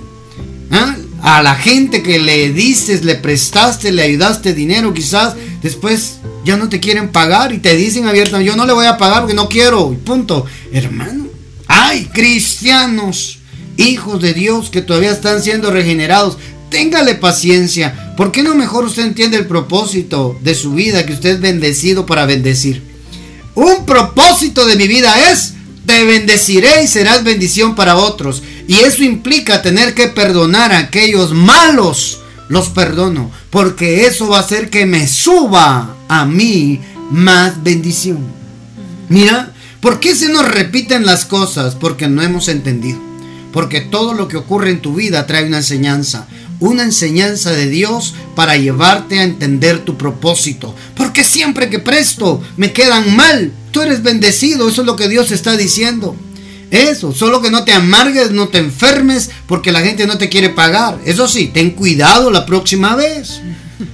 ¿ah? 0.70 0.96
a 1.22 1.42
la 1.42 1.54
gente 1.54 2.02
que 2.02 2.18
le 2.18 2.50
dices, 2.52 3.04
le 3.04 3.14
prestaste, 3.14 3.92
le 3.92 4.02
ayudaste 4.02 4.54
dinero, 4.54 4.94
quizás 4.94 5.34
después 5.62 6.16
ya 6.44 6.56
no 6.56 6.68
te 6.68 6.80
quieren 6.80 7.10
pagar 7.10 7.52
y 7.52 7.58
te 7.58 7.76
dicen 7.76 8.06
abiertamente, 8.06 8.50
yo 8.50 8.56
no 8.56 8.66
le 8.66 8.72
voy 8.72 8.86
a 8.86 8.96
pagar 8.96 9.20
porque 9.20 9.34
no 9.34 9.48
quiero, 9.48 9.92
y 9.92 9.96
punto. 9.96 10.46
Hermano, 10.72 11.26
hay 11.66 12.06
cristianos, 12.06 13.40
hijos 13.76 14.22
de 14.22 14.32
Dios 14.32 14.70
que 14.70 14.82
todavía 14.82 15.10
están 15.10 15.42
siendo 15.42 15.70
regenerados. 15.70 16.38
Téngale 16.70 17.14
paciencia. 17.14 18.14
¿Por 18.16 18.32
qué 18.32 18.42
no 18.42 18.54
mejor 18.54 18.84
usted 18.84 19.04
entiende 19.04 19.36
el 19.36 19.46
propósito 19.46 20.38
de 20.42 20.54
su 20.54 20.72
vida 20.72 21.04
que 21.04 21.12
usted 21.12 21.34
es 21.34 21.40
bendecido 21.40 22.06
para 22.06 22.26
bendecir? 22.26 22.95
Un 23.56 23.86
propósito 23.86 24.66
de 24.66 24.76
mi 24.76 24.86
vida 24.86 25.32
es, 25.32 25.54
te 25.86 26.04
bendeciré 26.04 26.84
y 26.84 26.86
serás 26.86 27.24
bendición 27.24 27.74
para 27.74 27.96
otros. 27.96 28.42
Y 28.68 28.80
eso 28.80 29.02
implica 29.02 29.62
tener 29.62 29.94
que 29.94 30.08
perdonar 30.08 30.72
a 30.72 30.78
aquellos 30.78 31.32
malos. 31.32 32.20
Los 32.48 32.68
perdono, 32.68 33.32
porque 33.50 34.06
eso 34.06 34.28
va 34.28 34.36
a 34.36 34.40
hacer 34.40 34.70
que 34.70 34.86
me 34.86 35.08
suba 35.08 35.96
a 36.06 36.26
mí 36.26 36.80
más 37.10 37.60
bendición. 37.64 38.18
Mira, 39.08 39.52
¿por 39.80 39.98
qué 39.98 40.14
se 40.14 40.28
nos 40.28 40.46
repiten 40.46 41.06
las 41.06 41.24
cosas? 41.24 41.74
Porque 41.74 42.06
no 42.06 42.22
hemos 42.22 42.46
entendido. 42.48 43.00
Porque 43.52 43.80
todo 43.80 44.14
lo 44.14 44.28
que 44.28 44.36
ocurre 44.36 44.70
en 44.70 44.82
tu 44.82 44.94
vida 44.94 45.26
trae 45.26 45.46
una 45.46 45.56
enseñanza 45.56 46.28
una 46.60 46.82
enseñanza 46.82 47.52
de 47.52 47.68
Dios 47.68 48.14
para 48.34 48.56
llevarte 48.56 49.18
a 49.18 49.24
entender 49.24 49.84
tu 49.84 49.96
propósito. 49.96 50.74
Porque 50.94 51.24
siempre 51.24 51.70
que 51.70 51.78
presto 51.78 52.42
me 52.56 52.72
quedan 52.72 53.14
mal. 53.16 53.52
Tú 53.70 53.82
eres 53.82 54.02
bendecido, 54.02 54.68
eso 54.68 54.82
es 54.82 54.86
lo 54.86 54.96
que 54.96 55.08
Dios 55.08 55.30
está 55.30 55.56
diciendo. 55.56 56.16
Eso, 56.70 57.12
solo 57.12 57.40
que 57.40 57.50
no 57.50 57.64
te 57.64 57.72
amargues, 57.72 58.32
no 58.32 58.48
te 58.48 58.58
enfermes, 58.58 59.30
porque 59.46 59.70
la 59.70 59.82
gente 59.82 60.06
no 60.06 60.18
te 60.18 60.28
quiere 60.28 60.50
pagar. 60.50 60.98
Eso 61.04 61.28
sí, 61.28 61.50
ten 61.52 61.70
cuidado 61.70 62.30
la 62.30 62.44
próxima 62.44 62.96
vez. 62.96 63.40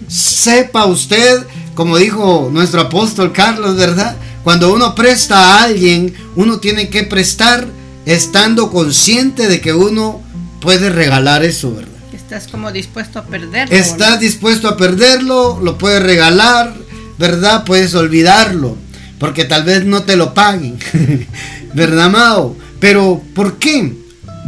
Sepa 0.09 0.87
usted, 0.87 1.44
como 1.75 1.98
dijo 1.98 2.48
nuestro 2.53 2.83
apóstol 2.83 3.33
Carlos, 3.33 3.77
¿verdad? 3.77 4.16
Cuando 4.42 4.72
uno 4.72 4.94
presta 4.94 5.37
a 5.38 5.64
alguien, 5.64 6.14
uno 6.35 6.59
tiene 6.59 6.88
que 6.88 7.03
prestar 7.05 7.66
estando 8.07 8.70
consciente 8.70 9.48
de 9.48 9.61
que 9.61 9.72
uno 9.72 10.20
puede 10.61 10.90
regalar 10.90 11.44
eso, 11.44 11.75
¿verdad? 11.75 11.92
Estás 12.33 12.51
como 12.51 12.73
dispuesto 12.73 13.18
a 13.18 13.27
perderlo. 13.27 13.77
Estás 13.77 14.18
dispuesto 14.18 14.66
a 14.66 14.79
perderlo, 14.79 15.61
lo 15.62 15.77
puedes 15.77 16.03
regalar, 16.03 16.75
¿verdad? 17.18 17.62
Puedes 17.66 17.95
olvidarlo, 17.95 18.79
porque 19.18 19.45
tal 19.45 19.64
vez 19.64 19.85
no 19.85 20.05
te 20.05 20.16
lo 20.16 20.33
paguen, 20.33 20.79
¿verdad, 21.75 22.11
Mao? 22.11 22.57
Pero, 22.81 23.23
¿por 23.35 23.59
qué? 23.59 23.92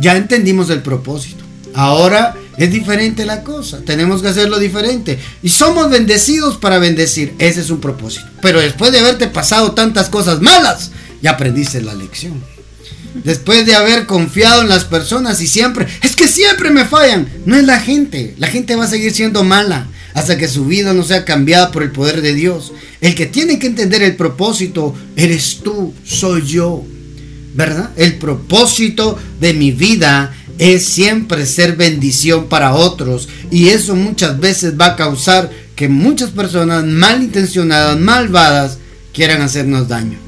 Ya 0.00 0.16
entendimos 0.16 0.70
el 0.70 0.80
propósito. 0.80 1.44
Ahora 1.74 2.34
es 2.56 2.72
diferente 2.72 3.26
la 3.26 3.44
cosa, 3.44 3.82
tenemos 3.84 4.22
que 4.22 4.28
hacerlo 4.28 4.58
diferente. 4.58 5.18
Y 5.42 5.50
somos 5.50 5.90
bendecidos 5.90 6.56
para 6.56 6.78
bendecir, 6.78 7.34
ese 7.38 7.60
es 7.60 7.68
un 7.68 7.82
propósito. 7.82 8.24
Pero 8.40 8.60
después 8.60 8.92
de 8.92 9.00
haberte 9.00 9.26
pasado 9.26 9.72
tantas 9.72 10.08
cosas 10.08 10.40
malas, 10.40 10.90
ya 11.20 11.32
aprendiste 11.32 11.82
la 11.82 11.92
lección. 11.92 12.53
Después 13.22 13.64
de 13.64 13.76
haber 13.76 14.06
confiado 14.06 14.62
en 14.62 14.68
las 14.68 14.84
personas 14.84 15.40
y 15.40 15.46
siempre, 15.46 15.86
es 16.02 16.16
que 16.16 16.26
siempre 16.26 16.70
me 16.70 16.84
fallan. 16.84 17.28
No 17.46 17.56
es 17.56 17.64
la 17.64 17.78
gente, 17.78 18.34
la 18.38 18.48
gente 18.48 18.74
va 18.74 18.84
a 18.84 18.88
seguir 18.88 19.12
siendo 19.12 19.44
mala 19.44 19.86
hasta 20.14 20.38
que 20.38 20.48
su 20.48 20.64
vida 20.64 20.94
no 20.94 21.02
sea 21.02 21.24
cambiada 21.24 21.70
por 21.70 21.82
el 21.82 21.90
poder 21.90 22.22
de 22.22 22.34
Dios. 22.34 22.72
El 23.00 23.14
que 23.14 23.26
tiene 23.26 23.58
que 23.58 23.66
entender 23.66 24.02
el 24.02 24.16
propósito 24.16 24.94
eres 25.16 25.60
tú, 25.62 25.92
soy 26.04 26.42
yo. 26.46 26.84
¿Verdad? 27.54 27.90
El 27.96 28.14
propósito 28.14 29.16
de 29.40 29.54
mi 29.54 29.70
vida 29.70 30.34
es 30.58 30.84
siempre 30.84 31.46
ser 31.46 31.76
bendición 31.76 32.48
para 32.48 32.74
otros 32.74 33.28
y 33.50 33.68
eso 33.68 33.94
muchas 33.94 34.38
veces 34.40 34.74
va 34.80 34.86
a 34.86 34.96
causar 34.96 35.50
que 35.76 35.88
muchas 35.88 36.30
personas 36.30 36.84
malintencionadas, 36.84 37.98
malvadas, 37.98 38.78
quieran 39.12 39.42
hacernos 39.42 39.88
daño. 39.88 40.23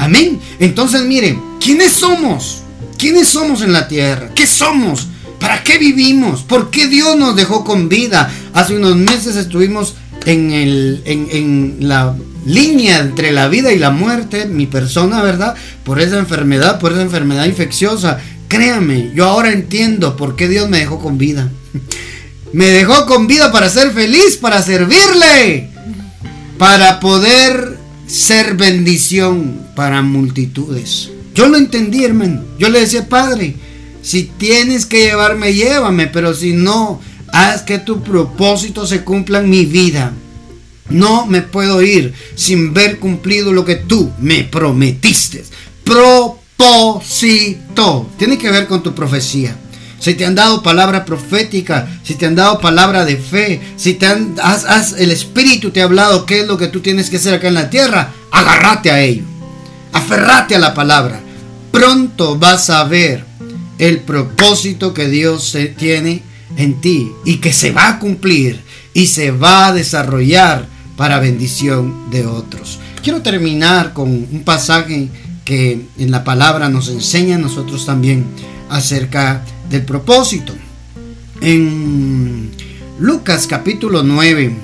Amén. 0.00 0.40
Entonces 0.58 1.02
miren, 1.02 1.50
¿Quiénes 1.60 1.92
somos? 1.92 2.62
¿Quiénes 2.98 3.28
somos 3.28 3.60
en 3.62 3.72
la 3.72 3.86
tierra? 3.86 4.30
¿Qué 4.34 4.46
somos? 4.46 5.08
¿Para 5.38 5.62
qué 5.62 5.78
vivimos? 5.78 6.42
¿Por 6.42 6.70
qué 6.70 6.88
Dios 6.88 7.16
nos 7.16 7.36
dejó 7.36 7.64
con 7.64 7.88
vida? 7.88 8.30
Hace 8.54 8.76
unos 8.76 8.96
meses 8.96 9.36
estuvimos 9.36 9.94
en, 10.24 11.76
la 11.80 12.14
línea 12.46 12.98
entre 12.98 13.30
la 13.32 13.48
vida 13.48 13.72
y 13.72 13.78
la 13.78 13.90
muerte, 13.90 14.46
mi 14.46 14.66
persona, 14.66 15.22
¿verdad? 15.22 15.54
Por 15.84 16.00
esa 16.00 16.18
enfermedad, 16.18 16.80
por 16.80 16.92
esa 16.92 17.02
enfermedad 17.02 17.44
infecciosa 17.44 18.18
créame, 18.48 19.12
yo 19.14 19.26
ahora 19.26 19.52
entiendo 19.52 20.16
por 20.16 20.34
qué 20.34 20.48
Dios 20.48 20.68
me 20.68 20.78
dejó 20.78 20.98
con 20.98 21.18
vida. 21.18 21.48
Me 22.52 22.66
dejó 22.66 23.06
con 23.06 23.28
vida 23.28 23.52
para 23.52 23.68
ser 23.68 23.92
feliz, 23.92 24.36
para 24.36 24.60
servirle, 24.60 25.70
para 26.58 26.98
poder 26.98 27.78
ser 28.10 28.54
bendición 28.56 29.66
para 29.76 30.02
multitudes. 30.02 31.10
Yo 31.34 31.48
lo 31.48 31.56
entendí, 31.56 32.04
hermano. 32.04 32.42
Yo 32.58 32.68
le 32.68 32.80
decía, 32.80 33.08
Padre, 33.08 33.54
si 34.02 34.24
tienes 34.24 34.84
que 34.84 35.04
llevarme, 35.04 35.54
llévame, 35.54 36.08
pero 36.08 36.34
si 36.34 36.52
no, 36.52 37.00
haz 37.32 37.62
que 37.62 37.78
tu 37.78 38.02
propósito 38.02 38.84
se 38.86 39.04
cumpla 39.04 39.38
en 39.38 39.48
mi 39.48 39.64
vida. 39.64 40.12
No 40.88 41.26
me 41.26 41.42
puedo 41.42 41.82
ir 41.82 42.12
sin 42.34 42.74
ver 42.74 42.98
cumplido 42.98 43.52
lo 43.52 43.64
que 43.64 43.76
tú 43.76 44.10
me 44.18 44.42
prometiste. 44.42 45.44
Propósito. 45.84 46.90
Tiene 48.18 48.38
que 48.38 48.50
ver 48.50 48.66
con 48.66 48.82
tu 48.82 48.92
profecía. 48.92 49.56
Si 50.00 50.14
te 50.14 50.24
han 50.24 50.34
dado 50.34 50.62
palabra 50.62 51.04
profética, 51.04 51.86
si 52.02 52.14
te 52.14 52.26
han 52.26 52.34
dado 52.34 52.58
palabra 52.58 53.04
de 53.04 53.18
fe, 53.18 53.60
si 53.76 53.94
te 53.94 54.06
han, 54.06 54.34
el 54.98 55.10
Espíritu 55.10 55.70
te 55.70 55.82
ha 55.82 55.84
hablado 55.84 56.24
qué 56.24 56.40
es 56.40 56.46
lo 56.46 56.56
que 56.56 56.68
tú 56.68 56.80
tienes 56.80 57.10
que 57.10 57.18
hacer 57.18 57.34
acá 57.34 57.48
en 57.48 57.54
la 57.54 57.70
tierra, 57.70 58.10
agárrate 58.32 58.90
a 58.90 59.00
ello. 59.00 59.24
Aferrate 59.92 60.56
a 60.56 60.58
la 60.58 60.72
palabra. 60.72 61.20
Pronto 61.70 62.38
vas 62.38 62.70
a 62.70 62.82
ver 62.84 63.24
el 63.78 63.98
propósito 64.00 64.94
que 64.94 65.08
Dios 65.08 65.56
tiene 65.76 66.22
en 66.56 66.80
ti 66.80 67.12
y 67.26 67.36
que 67.36 67.52
se 67.52 67.70
va 67.70 67.88
a 67.88 67.98
cumplir 67.98 68.60
y 68.94 69.06
se 69.06 69.30
va 69.30 69.66
a 69.66 69.72
desarrollar 69.72 70.66
para 70.96 71.20
bendición 71.20 72.10
de 72.10 72.26
otros. 72.26 72.78
Quiero 73.02 73.20
terminar 73.22 73.92
con 73.92 74.08
un 74.08 74.42
pasaje 74.44 75.08
que 75.44 75.80
en 75.98 76.10
la 76.10 76.24
palabra 76.24 76.68
nos 76.68 76.88
enseña 76.88 77.36
a 77.36 77.38
nosotros 77.38 77.86
también 77.86 78.24
acerca 78.68 79.42
del 79.70 79.84
propósito. 79.84 80.52
En 81.40 82.50
Lucas 82.98 83.46
capítulo 83.46 84.02
9, 84.02 84.54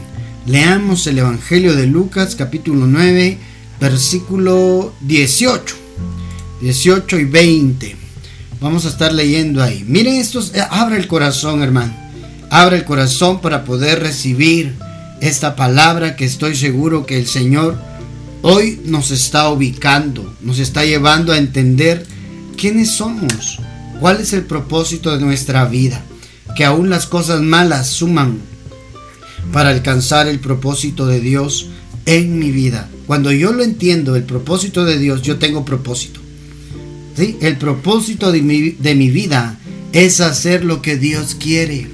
leamos 0.46 1.06
el 1.06 1.18
Evangelio 1.18 1.74
de 1.74 1.86
Lucas 1.86 2.34
capítulo 2.34 2.86
9, 2.86 3.38
versículo 3.80 4.92
18, 5.00 5.76
18 6.60 7.18
y 7.18 7.24
20. 7.24 7.96
Vamos 8.60 8.84
a 8.84 8.88
estar 8.88 9.12
leyendo 9.12 9.62
ahí. 9.62 9.84
Miren 9.86 10.16
estos, 10.16 10.52
eh, 10.54 10.62
abre 10.70 10.96
el 10.96 11.06
corazón 11.06 11.62
hermano, 11.62 11.94
abre 12.50 12.76
el 12.76 12.84
corazón 12.84 13.40
para 13.40 13.64
poder 13.64 14.00
recibir 14.00 14.74
esta 15.20 15.56
palabra 15.56 16.16
que 16.16 16.24
estoy 16.24 16.56
seguro 16.56 17.06
que 17.06 17.18
el 17.18 17.26
Señor 17.26 17.78
hoy 18.42 18.80
nos 18.84 19.12
está 19.12 19.48
ubicando, 19.50 20.34
nos 20.40 20.58
está 20.58 20.84
llevando 20.84 21.32
a 21.32 21.38
entender 21.38 22.06
quiénes 22.56 22.90
somos, 22.90 23.60
cuál 24.00 24.20
es 24.20 24.32
el 24.32 24.42
propósito 24.42 25.16
de 25.16 25.24
nuestra 25.24 25.64
vida, 25.66 26.04
que 26.56 26.64
aún 26.64 26.90
las 26.90 27.06
cosas 27.06 27.42
malas 27.42 27.88
suman 27.88 28.38
para 29.52 29.70
alcanzar 29.70 30.26
el 30.26 30.40
propósito 30.40 31.06
de 31.06 31.20
Dios 31.20 31.68
en 32.06 32.38
mi 32.38 32.50
vida. 32.50 32.88
Cuando 33.06 33.32
yo 33.32 33.52
lo 33.52 33.62
entiendo, 33.62 34.16
el 34.16 34.24
propósito 34.24 34.84
de 34.84 34.98
Dios, 34.98 35.22
yo 35.22 35.38
tengo 35.38 35.64
propósito. 35.64 36.20
¿Sí? 37.16 37.36
El 37.40 37.56
propósito 37.56 38.32
de 38.32 38.42
mi, 38.42 38.70
de 38.70 38.94
mi 38.94 39.10
vida 39.10 39.58
es 39.92 40.20
hacer 40.20 40.64
lo 40.64 40.82
que 40.82 40.96
Dios 40.96 41.34
quiere 41.34 41.88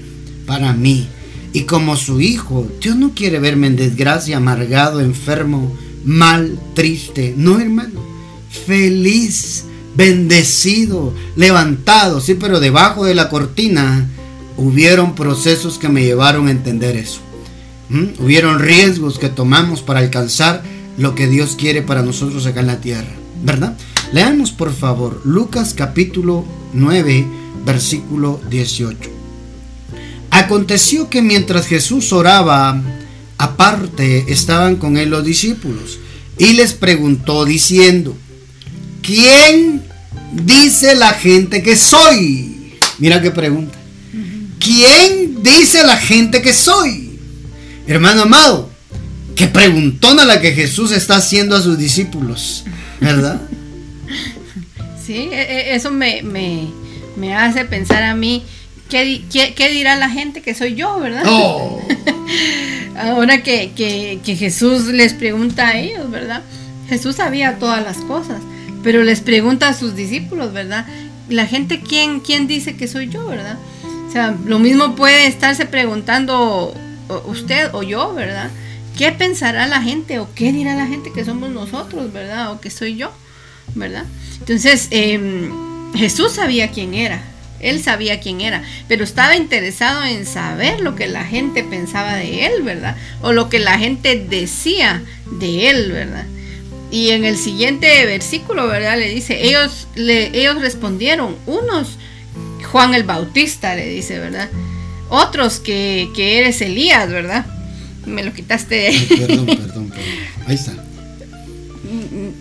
para 0.47 0.73
mí. 0.73 1.07
Y 1.53 1.63
como 1.63 1.97
su 1.97 2.21
hijo, 2.21 2.67
Dios 2.81 2.97
no 2.97 3.15
quiere 3.15 3.39
verme 3.39 3.67
en 3.67 3.77
desgracia, 3.77 4.39
amargado, 4.39 5.01
enfermo, 5.01 5.77
mal, 6.05 6.59
triste. 6.75 7.35
No, 7.37 7.61
hermano. 7.61 8.01
Feliz, 8.67 9.65
bendecido, 9.95 11.13
levantado. 11.37 12.21
Sí, 12.21 12.35
pero 12.35 12.61
debajo 12.61 13.05
de 13.05 13.15
la 13.15 13.29
cortina 13.29 14.09
hubieron 14.57 15.15
procesos 15.15 15.79
que 15.79 15.89
me 15.89 16.05
llevaron 16.05 16.49
a 16.49 16.53
entender 16.53 16.97
eso. 16.97 17.21
¿Mm? 17.89 18.23
Hubieron 18.23 18.59
riesgos 18.59 19.19
que 19.19 19.29
tomamos 19.29 19.83
para 19.83 20.01
alcanzar 20.01 20.63
lo 20.99 21.15
que 21.15 21.27
Dios 21.27 21.57
quiere 21.57 21.83
para 21.83 22.03
nosotros 22.03 22.47
acá 22.47 22.61
en 22.61 22.67
la 22.67 22.81
tierra. 22.81 23.11
¿Verdad? 23.43 23.77
Leamos 24.13 24.53
por 24.53 24.73
favor 24.73 25.21
Lucas 25.25 25.75
capítulo 25.75 26.45
9, 26.75 27.27
versículo 27.65 28.41
18. 28.51 29.11
Aconteció 30.31 31.11
que 31.11 31.23
mientras 31.23 31.67
Jesús 31.67 32.13
oraba, 32.13 32.81
aparte 33.39 34.33
estaban 34.33 34.77
con 34.77 34.97
él 34.97 35.11
los 35.11 35.25
discípulos, 35.25 35.99
y 36.39 36.55
les 36.55 36.73
preguntó 36.73 37.45
diciendo, 37.45 38.17
¿quién 39.03 39.82
dice 40.33 40.95
la 40.95 41.13
gente 41.13 41.63
que 41.63 41.77
soy? 41.77 42.79
Mira 42.99 43.21
qué 43.21 43.31
pregunta. 43.31 43.79
¿Quién 44.59 45.43
dice 45.43 45.85
la 45.85 45.97
gente 45.97 46.41
que 46.41 46.53
soy? 46.53 47.19
Hermano 47.87 48.23
amado, 48.23 48.71
qué 49.35 49.49
preguntona 49.49 50.25
la 50.25 50.41
que 50.41 50.53
Jesús 50.53 50.93
está 50.93 51.17
haciendo 51.17 51.57
a 51.57 51.63
sus 51.63 51.79
discípulos, 51.79 52.65
¿verdad? 53.01 53.41
Sí, 55.05 55.29
e, 55.33 55.43
e, 55.43 55.75
eso 55.75 55.91
me, 55.91 56.23
me 56.23 57.35
hace 57.35 57.65
pensar 57.65 58.05
a 58.05 58.15
mí 58.15 58.45
¿Qué, 58.93 59.71
dirá 59.73 59.97
la 59.97 60.11
gente 60.11 60.43
que 60.43 60.55
soy 60.55 60.75
yo, 60.75 61.01
verdad? 61.01 61.23
Oh. 61.27 61.81
Ahora 62.97 63.43
que, 63.43 64.21
Jesús 64.23 64.87
les 64.89 65.15
pregunta 65.15 65.69
a 65.69 65.79
ellos, 65.79 66.11
¿verdad? 66.11 66.43
Jesús 66.91 67.17
sabía 67.17 67.59
todas 67.59 67.83
las 67.83 67.97
cosas, 67.99 68.43
pero 68.83 69.03
les 69.03 69.21
pregunta 69.21 69.69
a 69.69 69.75
sus 69.75 69.95
discípulos, 69.95 70.53
¿verdad? 70.53 70.87
La 71.29 71.47
gente, 71.47 71.81
¿quién, 71.81 72.21
quién 72.21 72.47
dice 72.47 72.77
que 72.77 72.89
soy 72.89 73.09
yo, 73.09 73.27
verdad? 73.27 73.59
O 74.09 74.13
sea, 74.13 74.37
lo 74.45 74.59
mismo 74.59 74.95
puede 74.95 75.27
estarse 75.27 75.65
preguntando 75.65 76.75
usted 77.27 77.71
o 77.73 77.83
yo, 77.83 78.15
¿verdad? 78.15 78.51
¿Qué 78.97 79.13
pensará 79.13 79.67
la 79.67 79.83
gente 79.83 80.19
o 80.19 80.29
qué 80.35 80.53
dirá 80.53 80.75
la 80.75 80.87
gente 80.87 81.13
que 81.13 81.25
somos 81.25 81.51
nosotros, 81.51 82.13
¿verdad? 82.13 82.53
O 82.53 82.61
que 82.61 82.71
soy 82.71 82.97
yo, 82.97 83.11
¿verdad? 83.75 84.05
Entonces, 84.41 84.89
em, 84.91 85.51
Jesús 85.95 86.33
sabía 86.33 86.71
quién 86.71 86.95
era, 86.95 87.23
él 87.61 87.83
sabía 87.83 88.21
quién 88.21 88.41
era, 88.41 88.63
pero 88.89 89.05
estaba 89.05 89.37
interesado 89.37 90.05
en 90.05 90.27
saber 90.27 90.81
lo 90.81 90.95
que 90.95 91.07
la 91.07 91.25
gente 91.25 91.65
pensaba 91.65 92.17
de 92.17 92.47
él, 92.47 92.63
¿verdad? 92.63 92.97
O 93.23 93.33
lo 93.33 93.49
que 93.49 93.61
la 93.61 93.79
gente 93.79 94.17
decía 94.29 95.03
de 95.39 95.71
él, 95.71 95.93
¿verdad? 95.93 96.27
Y 96.93 97.11
en 97.11 97.25
el 97.25 97.37
siguiente 97.37 98.07
versículo, 98.07 98.69
¿verdad? 98.69 98.97
Le 98.99 99.09
dice, 99.09 99.45
ellos, 99.45 99.89
le, 99.95 100.27
ellos 100.39 100.61
respondieron, 100.61 101.37
unos, 101.47 101.97
Juan 102.71 102.95
el 102.95 103.03
Bautista, 103.03 103.75
le 103.75 103.89
dice, 103.89 104.19
¿verdad? 104.21 104.49
Otros 105.09 105.59
que, 105.59 106.11
que 106.15 106.39
eres 106.39 106.61
Elías, 106.61 107.11
¿verdad? 107.11 107.47
Me 108.07 108.23
lo 108.23 108.33
quitaste. 108.33 108.93
perdón, 109.09 109.47
perdón, 109.47 109.89
perdón. 109.89 110.05
Ahí 110.47 110.55
está 110.55 110.82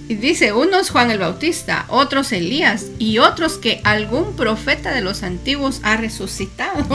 dice, 0.08 0.54
unos 0.54 0.90
Juan 0.90 1.12
el 1.12 1.20
Bautista, 1.20 1.86
otros 1.88 2.32
Elías 2.32 2.86
y 3.00 3.18
otros 3.18 3.58
que 3.58 3.82
algún 3.84 4.36
profeta 4.36 4.94
de 4.94 5.02
los 5.02 5.24
antiguos 5.24 5.80
ha 5.84 5.98
resucitado. 5.98 6.86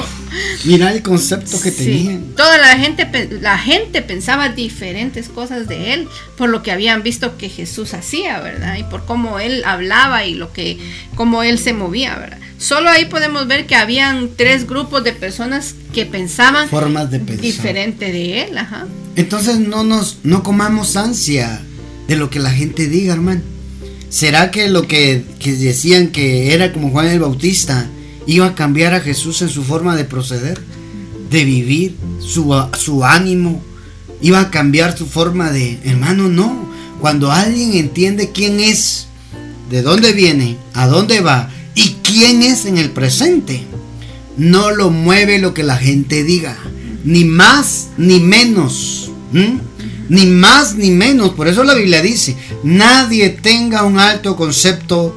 Mira 0.64 0.92
el 0.92 1.02
concepto 1.02 1.60
que 1.60 1.72
tenían. 1.72 2.34
Toda 2.36 2.58
la 2.58 2.78
gente, 2.78 3.28
la 3.40 3.58
gente 3.58 4.02
pensaba 4.02 4.50
diferentes 4.50 5.28
cosas 5.28 5.66
de 5.66 5.94
él 5.94 6.08
por 6.36 6.48
lo 6.48 6.62
que 6.62 6.72
habían 6.72 7.02
visto 7.02 7.36
que 7.36 7.48
Jesús 7.48 7.94
hacía, 7.94 8.40
¿verdad? 8.40 8.76
Y 8.76 8.84
por 8.84 9.04
cómo 9.04 9.38
él 9.38 9.62
hablaba 9.64 10.24
y 10.24 10.34
lo 10.34 10.52
que, 10.52 10.78
cómo 11.14 11.42
él 11.42 11.58
se 11.58 11.72
movía, 11.72 12.16
¿verdad? 12.16 12.38
Solo 12.58 12.88
ahí 12.88 13.04
podemos 13.06 13.46
ver 13.46 13.66
que 13.66 13.74
habían 13.74 14.30
tres 14.34 14.66
grupos 14.66 15.04
de 15.04 15.12
personas 15.12 15.74
que 15.92 16.06
pensaban 16.06 16.68
formas 16.68 17.10
de 17.10 17.18
pensar 17.18 17.42
diferente 17.42 18.12
de 18.12 18.42
él, 18.42 18.56
ajá. 18.56 18.86
Entonces 19.14 19.58
no 19.58 19.84
nos 19.84 20.18
no 20.24 20.42
comamos 20.42 20.96
ansia 20.96 21.60
de 22.08 22.16
lo 22.16 22.30
que 22.30 22.38
la 22.38 22.50
gente 22.50 22.88
diga, 22.88 23.14
hermano. 23.14 23.42
¿Será 24.08 24.50
que 24.50 24.68
lo 24.68 24.86
que, 24.86 25.24
decían 25.44 26.08
que 26.08 26.54
era 26.54 26.72
como 26.72 26.90
Juan 26.90 27.06
el 27.08 27.20
Bautista 27.20 27.88
iba 28.26 28.46
a 28.46 28.54
cambiar 28.54 28.94
a 28.94 29.00
Jesús 29.00 29.42
en 29.42 29.48
su 29.48 29.62
forma 29.62 29.96
de 29.96 30.04
proceder, 30.04 30.60
de 31.30 31.44
vivir, 31.44 31.96
su, 32.20 32.54
su 32.78 33.04
ánimo? 33.04 33.62
¿Iba 34.22 34.40
a 34.40 34.50
cambiar 34.50 34.96
su 34.96 35.06
forma 35.06 35.50
de... 35.50 35.78
Hermano, 35.84 36.28
no. 36.28 36.66
Cuando 37.00 37.30
alguien 37.30 37.74
entiende 37.74 38.30
quién 38.32 38.60
es, 38.60 39.08
de 39.70 39.82
dónde 39.82 40.12
viene, 40.12 40.56
a 40.72 40.86
dónde 40.86 41.20
va 41.20 41.50
y 41.74 41.96
quién 42.02 42.42
es 42.42 42.64
en 42.64 42.78
el 42.78 42.90
presente, 42.90 43.64
no 44.36 44.70
lo 44.70 44.90
mueve 44.90 45.38
lo 45.38 45.52
que 45.52 45.62
la 45.62 45.76
gente 45.76 46.24
diga, 46.24 46.56
ni 47.04 47.24
más 47.24 47.88
ni 47.98 48.20
menos 48.20 49.10
ni 50.08 50.26
más 50.26 50.74
ni 50.74 50.90
menos. 50.90 51.30
Por 51.30 51.48
eso 51.48 51.64
la 51.64 51.74
Biblia 51.74 52.02
dice, 52.02 52.36
nadie 52.62 53.30
tenga 53.30 53.84
un 53.84 53.98
alto 53.98 54.36
concepto 54.36 55.14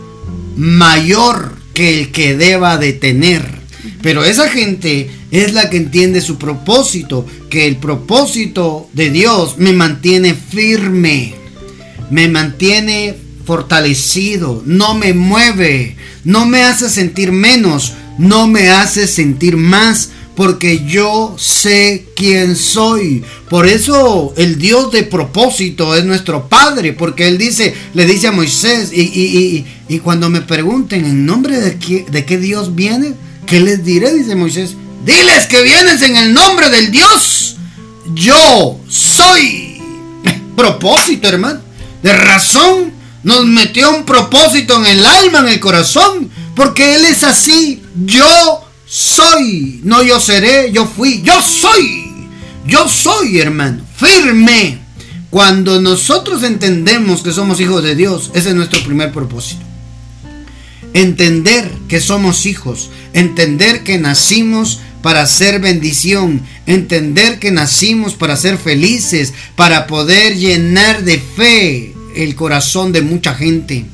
mayor 0.55 1.55
que 1.73 1.99
el 1.99 2.11
que 2.11 2.35
deba 2.35 2.77
de 2.77 2.93
tener. 2.93 3.59
Pero 4.01 4.23
esa 4.23 4.49
gente 4.49 5.09
es 5.31 5.53
la 5.53 5.69
que 5.69 5.77
entiende 5.77 6.21
su 6.21 6.37
propósito, 6.37 7.25
que 7.49 7.67
el 7.67 7.77
propósito 7.77 8.89
de 8.93 9.09
Dios 9.09 9.57
me 9.57 9.73
mantiene 9.73 10.33
firme, 10.33 11.35
me 12.09 12.27
mantiene 12.27 13.15
fortalecido, 13.45 14.61
no 14.65 14.93
me 14.95 15.13
mueve, 15.13 15.95
no 16.23 16.45
me 16.45 16.63
hace 16.63 16.89
sentir 16.89 17.31
menos, 17.31 17.93
no 18.17 18.47
me 18.47 18.69
hace 18.69 19.07
sentir 19.07 19.57
más, 19.57 20.11
porque 20.39 20.85
yo 20.85 21.35
sé 21.37 22.05
quién 22.15 22.55
soy. 22.55 23.25
Por 23.49 23.67
eso 23.67 24.33
el 24.37 24.57
Dios 24.57 24.89
de 24.89 25.03
propósito 25.03 25.93
es 25.97 26.05
nuestro 26.05 26.47
Padre, 26.47 26.93
porque 26.93 27.27
Él 27.27 27.37
dice, 27.37 27.75
le 27.93 28.05
dice 28.05 28.27
a 28.27 28.31
Moisés, 28.31 28.91
y, 28.93 29.65
cuando 30.01 30.29
me 30.29 30.39
pregunten 30.39 31.03
en 31.03 31.25
nombre 31.25 31.59
de 31.59 31.77
qué, 31.77 32.05
de 32.09 32.23
qué 32.23 32.37
Dios 32.37 32.73
viene, 32.73 33.15
¿qué 33.47 33.59
les 33.59 33.83
diré? 33.83 34.13
Dice 34.13 34.33
Moisés, 34.33 34.77
diles 35.05 35.45
que 35.47 35.61
vienes 35.61 36.01
en 36.03 36.15
el 36.15 36.33
nombre 36.33 36.69
del 36.69 36.89
Dios. 36.89 37.57
Yo 38.13 38.79
soy. 38.87 39.81
propósito, 40.55 41.27
hermano. 41.27 41.59
De 42.01 42.13
razón 42.13 42.93
nos 43.23 43.45
metió 43.45 43.93
un 43.93 44.05
propósito 44.05 44.77
en 44.77 44.85
el 44.85 45.05
alma, 45.05 45.39
en 45.39 45.49
el 45.49 45.59
corazón, 45.59 46.31
porque 46.55 46.95
Él 46.95 47.03
es 47.03 47.25
así. 47.25 47.83
Yo 48.05 48.68
soy. 48.89 49.81
No 49.83 50.03
yo 50.03 50.19
seré, 50.19 50.71
yo 50.71 50.85
fui. 50.85 51.21
Yo 51.21 51.41
soy. 51.41 52.27
Yo 52.65 52.87
soy, 52.89 53.39
hermano. 53.39 53.83
Firme. 53.95 54.79
Cuando 55.29 55.79
nosotros 55.79 56.41
entendemos 56.43 57.21
que 57.21 57.31
somos 57.31 57.59
hijos 57.59 57.83
de 57.83 57.95
Dios, 57.95 58.31
ese 58.33 58.49
es 58.49 58.55
nuestro 58.55 58.83
primer 58.83 59.11
propósito. 59.11 59.61
Entender 60.93 61.71
que 61.87 62.01
somos 62.01 62.47
hijos. 62.47 62.89
Entender 63.13 63.83
que 63.83 63.99
nacimos 63.99 64.79
para 65.03 65.27
ser 65.27 65.59
bendición. 65.59 66.41
Entender 66.65 67.37
que 67.37 67.51
nacimos 67.51 68.15
para 68.15 68.35
ser 68.35 68.57
felices. 68.57 69.33
Para 69.55 69.85
poder 69.85 70.35
llenar 70.35 71.03
de 71.03 71.19
fe 71.19 71.93
el 72.15 72.33
corazón 72.35 72.91
de 72.91 73.03
mucha 73.03 73.35
gente. 73.35 73.85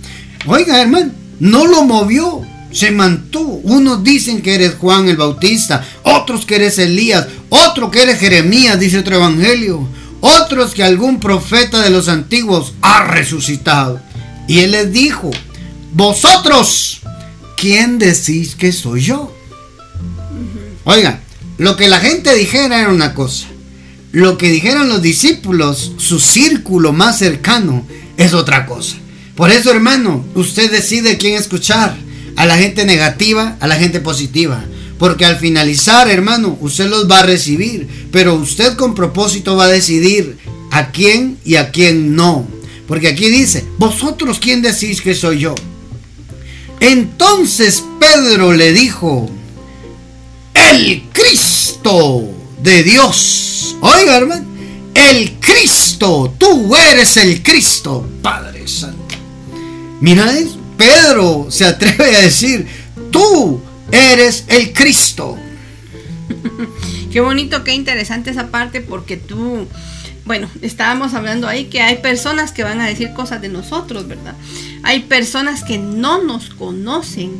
Oiga, 0.45 0.81
hermano, 0.81 1.11
no 1.39 1.65
lo 1.67 1.83
movió 1.83 2.45
se 2.75 2.91
mantuvo. 2.91 3.61
Unos 3.63 4.03
dicen 4.03 4.41
que 4.41 4.53
eres 4.53 4.75
Juan 4.75 5.07
el 5.07 5.15
Bautista, 5.15 5.87
otros 6.03 6.45
que 6.45 6.57
eres 6.57 6.77
Elías, 6.77 7.25
otro 7.49 7.89
que 7.89 8.03
eres 8.03 8.19
Jeremías, 8.19 8.77
dice 8.77 8.99
otro 8.99 9.15
evangelio, 9.15 9.87
otros 10.19 10.73
que 10.73 10.83
algún 10.83 11.21
profeta 11.21 11.81
de 11.81 11.89
los 11.89 12.09
antiguos 12.09 12.73
ha 12.81 13.05
resucitado. 13.05 14.01
Y 14.49 14.59
él 14.59 14.71
les 14.71 14.91
dijo, 14.91 15.31
vosotros, 15.93 16.99
¿quién 17.55 17.97
decís 17.97 18.55
que 18.55 18.73
soy 18.73 19.01
yo? 19.01 19.33
Oigan, 20.83 21.21
lo 21.57 21.77
que 21.77 21.87
la 21.87 22.01
gente 22.01 22.35
dijera 22.35 22.81
era 22.81 22.89
una 22.89 23.13
cosa. 23.13 23.47
Lo 24.11 24.37
que 24.37 24.49
dijeran 24.49 24.89
los 24.89 25.01
discípulos, 25.01 25.93
su 25.97 26.19
círculo 26.19 26.91
más 26.91 27.19
cercano, 27.19 27.87
es 28.17 28.33
otra 28.33 28.65
cosa. 28.65 28.97
Por 29.35 29.49
eso, 29.49 29.71
hermano, 29.71 30.25
usted 30.35 30.69
decide 30.69 31.17
quién 31.17 31.35
escuchar 31.35 32.04
a 32.35 32.45
la 32.45 32.57
gente 32.57 32.85
negativa, 32.85 33.57
a 33.59 33.67
la 33.67 33.75
gente 33.75 33.99
positiva. 33.99 34.63
Porque 34.97 35.25
al 35.25 35.37
finalizar, 35.37 36.09
hermano, 36.09 36.57
usted 36.61 36.89
los 36.89 37.09
va 37.09 37.19
a 37.19 37.25
recibir. 37.25 37.87
Pero 38.11 38.35
usted 38.35 38.75
con 38.75 38.95
propósito 38.95 39.55
va 39.55 39.65
a 39.65 39.69
decidir 39.69 40.37
a 40.71 40.91
quién 40.91 41.37
y 41.43 41.55
a 41.55 41.71
quién 41.71 42.15
no. 42.15 42.47
Porque 42.87 43.07
aquí 43.07 43.29
dice, 43.29 43.65
vosotros 43.77 44.39
quién 44.39 44.61
decís 44.61 45.01
que 45.01 45.15
soy 45.15 45.39
yo. 45.39 45.55
Entonces 46.79 47.83
Pedro 47.99 48.53
le 48.53 48.73
dijo, 48.73 49.29
el 50.53 51.03
Cristo 51.13 52.23
de 52.61 52.83
Dios. 52.83 53.75
Oiga, 53.81 54.17
hermano, 54.17 54.45
el 54.93 55.33
Cristo, 55.39 56.33
tú 56.37 56.75
eres 56.75 57.17
el 57.17 57.41
Cristo, 57.41 58.07
Padre 58.21 58.67
Santo. 58.67 59.15
Mira 60.01 60.37
eso. 60.37 60.54
Pedro 60.77 61.47
se 61.49 61.65
atreve 61.65 62.15
a 62.15 62.21
decir, 62.21 62.67
tú 63.11 63.61
eres 63.91 64.45
el 64.47 64.73
Cristo. 64.73 65.37
qué 67.11 67.21
bonito, 67.21 67.63
qué 67.63 67.73
interesante 67.73 68.31
esa 68.31 68.47
parte 68.47 68.81
porque 68.81 69.17
tú, 69.17 69.67
bueno, 70.25 70.49
estábamos 70.61 71.13
hablando 71.13 71.47
ahí 71.47 71.65
que 71.65 71.81
hay 71.81 71.97
personas 71.97 72.51
que 72.51 72.63
van 72.63 72.81
a 72.81 72.87
decir 72.87 73.13
cosas 73.13 73.41
de 73.41 73.49
nosotros, 73.49 74.07
¿verdad? 74.07 74.35
Hay 74.83 75.01
personas 75.01 75.63
que 75.63 75.77
no 75.77 76.21
nos 76.21 76.49
conocen 76.49 77.31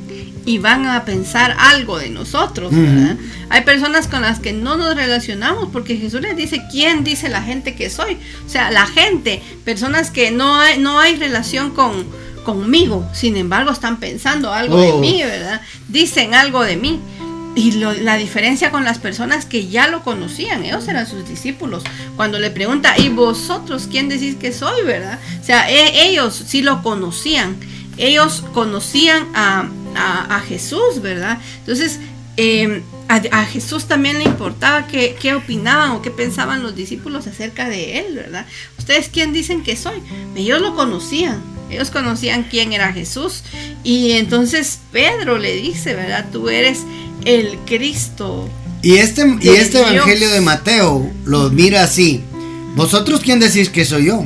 y 0.46 0.60
van 0.60 0.86
a 0.86 1.06
pensar 1.06 1.56
algo 1.60 1.98
de 1.98 2.10
nosotros, 2.10 2.72
¿verdad? 2.72 3.18
Hay 3.50 3.62
personas 3.62 4.08
con 4.08 4.22
las 4.22 4.40
que 4.40 4.54
no 4.54 4.78
nos 4.78 4.96
relacionamos 4.96 5.70
porque 5.72 5.98
Jesús 5.98 6.22
les 6.22 6.36
dice, 6.38 6.62
¿quién 6.72 7.04
dice 7.04 7.30
la 7.30 7.42
gente 7.42 7.76
que 7.76 7.90
soy? 7.90 8.18
O 8.46 8.50
sea, 8.50 8.72
la 8.72 8.86
gente, 8.86 9.42
personas 9.64 10.12
que 10.12 10.32
no 10.32 10.56
hay, 10.56 10.80
no 10.80 11.00
hay 11.00 11.16
relación 11.16 11.72
con 11.72 12.06
conmigo, 12.46 13.06
sin 13.12 13.36
embargo 13.36 13.72
están 13.72 14.00
pensando 14.00 14.54
algo 14.54 14.80
de 14.80 14.94
mí, 14.94 15.22
¿verdad? 15.22 15.60
Dicen 15.90 16.34
algo 16.34 16.64
de 16.64 16.78
mí. 16.78 17.02
Y 17.58 17.72
la 17.72 18.18
diferencia 18.18 18.70
con 18.70 18.84
las 18.84 19.00
personas 19.00 19.46
que 19.46 19.68
ya 19.68 19.88
lo 19.88 20.04
conocían, 20.04 20.66
ellos 20.66 20.90
eran 20.90 21.08
sus 21.08 21.28
discípulos. 21.28 21.84
Cuando 22.18 22.38
le 22.38 22.52
pregunta, 22.52 22.98
¿y 22.98 23.08
vosotros 23.08 23.88
quién 23.90 24.10
decís 24.10 24.36
que 24.36 24.52
soy, 24.52 24.84
verdad? 24.84 25.20
O 25.42 25.44
sea, 25.44 25.72
e, 25.72 26.10
ellos 26.10 26.44
sí 26.48 26.62
lo 26.62 26.84
conocían. 26.84 27.56
Ellos 27.98 28.44
conocían 28.54 29.28
a, 29.34 29.70
Jesús, 30.50 31.02
¿verdad? 31.02 31.40
Entonces, 31.60 32.02
em, 32.38 32.82
a, 33.08 33.46
Jesús 33.46 33.86
también 33.86 34.18
le 34.18 34.26
importaba 34.26 34.88
qué, 34.88 35.16
qué, 35.20 35.36
opinaban 35.36 35.92
o 35.92 36.02
qué 36.02 36.12
pensaban 36.12 36.64
los 36.64 36.76
discípulos 36.76 37.28
acerca 37.28 37.70
de 37.70 38.00
él, 38.00 38.16
¿verdad? 38.16 38.46
¿Ustedes 38.78 39.10
quién 39.12 39.34
dicen 39.34 39.64
que 39.64 39.76
soy? 39.76 40.02
Ellos 40.36 40.62
lo 40.62 40.76
conocían, 40.76 41.42
ellos 41.70 41.92
conocían 41.92 42.44
quién 42.44 42.74
era 42.74 42.94
Jesús. 42.94 43.44
Y 43.84 44.12
entonces 44.14 44.80
Pedro 44.92 45.38
le 45.38 45.56
dice, 45.56 45.94
¿verdad? 45.96 46.26
Tú 46.32 46.50
eres 46.50 46.80
el 47.26 47.58
Cristo. 47.66 48.50
Y 48.82 48.98
este, 48.98 49.38
y 49.42 49.50
este 49.50 49.80
Evangelio 49.80 50.30
de 50.30 50.42
Mateo 50.42 51.12
lo 51.26 51.50
mira 51.50 51.84
así. 51.84 52.24
¿Vosotros 52.76 53.22
quién 53.22 53.40
decís 53.40 53.70
que 53.70 53.86
soy 53.86 54.06
yo? 54.06 54.26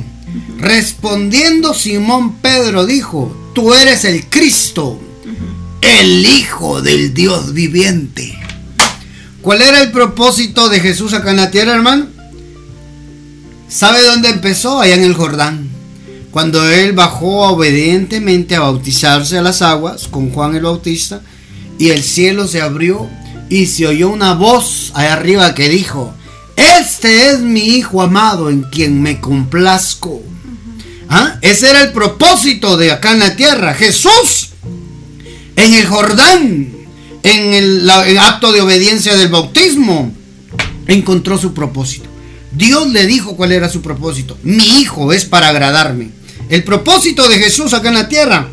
Respondiendo 0.58 1.72
Simón 1.72 2.36
Pedro 2.36 2.84
dijo, 2.84 3.34
tú 3.54 3.72
eres 3.72 4.04
el 4.04 4.26
Cristo, 4.26 5.00
el 5.80 6.26
Hijo 6.26 6.82
del 6.82 7.14
Dios 7.14 7.52
viviente. 7.52 8.38
¿Cuál 9.42 9.62
era 9.62 9.82
el 9.82 9.90
propósito 9.90 10.68
de 10.68 10.80
Jesús 10.80 11.14
acá 11.14 11.30
en 11.30 11.36
la 11.36 11.50
tierra, 11.50 11.74
hermano? 11.74 12.06
¿Sabe 13.68 14.02
dónde 14.02 14.28
empezó? 14.28 14.80
Allá 14.80 14.94
en 14.94 15.04
el 15.04 15.14
Jordán 15.14 15.70
cuando 16.30 16.68
él 16.68 16.92
bajó 16.92 17.48
obedientemente 17.48 18.54
a 18.54 18.60
bautizarse 18.60 19.38
a 19.38 19.42
las 19.42 19.62
aguas 19.62 20.06
con 20.08 20.30
Juan 20.30 20.54
el 20.54 20.62
Bautista, 20.62 21.22
y 21.78 21.90
el 21.90 22.02
cielo 22.02 22.46
se 22.46 22.60
abrió 22.60 23.08
y 23.48 23.66
se 23.66 23.86
oyó 23.86 24.10
una 24.10 24.34
voz 24.34 24.92
allá 24.94 25.14
arriba 25.14 25.54
que 25.54 25.68
dijo, 25.68 26.14
este 26.56 27.30
es 27.30 27.40
mi 27.40 27.60
Hijo 27.60 28.02
amado 28.02 28.50
en 28.50 28.62
quien 28.62 29.02
me 29.02 29.20
complazco. 29.20 30.22
¿Ah? 31.08 31.38
Ese 31.40 31.70
era 31.70 31.82
el 31.82 31.92
propósito 31.92 32.76
de 32.76 32.92
acá 32.92 33.12
en 33.12 33.18
la 33.18 33.34
tierra. 33.34 33.74
Jesús 33.74 34.49
en 35.56 35.74
el 35.74 35.86
Jordán, 35.86 36.68
en 37.22 37.54
el 37.54 37.90
acto 38.18 38.52
de 38.52 38.60
obediencia 38.60 39.16
del 39.16 39.28
bautismo, 39.28 40.12
encontró 40.86 41.38
su 41.38 41.54
propósito. 41.54 42.08
Dios 42.52 42.88
le 42.88 43.06
dijo 43.06 43.36
cuál 43.36 43.52
era 43.52 43.68
su 43.68 43.80
propósito. 43.80 44.36
Mi 44.42 44.80
hijo 44.80 45.12
es 45.12 45.24
para 45.24 45.48
agradarme. 45.48 46.10
El 46.48 46.64
propósito 46.64 47.28
de 47.28 47.38
Jesús 47.38 47.72
acá 47.74 47.88
en 47.88 47.94
la 47.94 48.08
tierra 48.08 48.48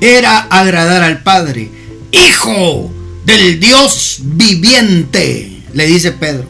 era 0.00 0.38
agradar 0.38 1.02
al 1.02 1.22
Padre. 1.22 1.70
Hijo 2.12 2.90
del 3.26 3.60
Dios 3.60 4.20
viviente, 4.22 5.62
le 5.72 5.86
dice 5.86 6.12
Pedro. 6.12 6.46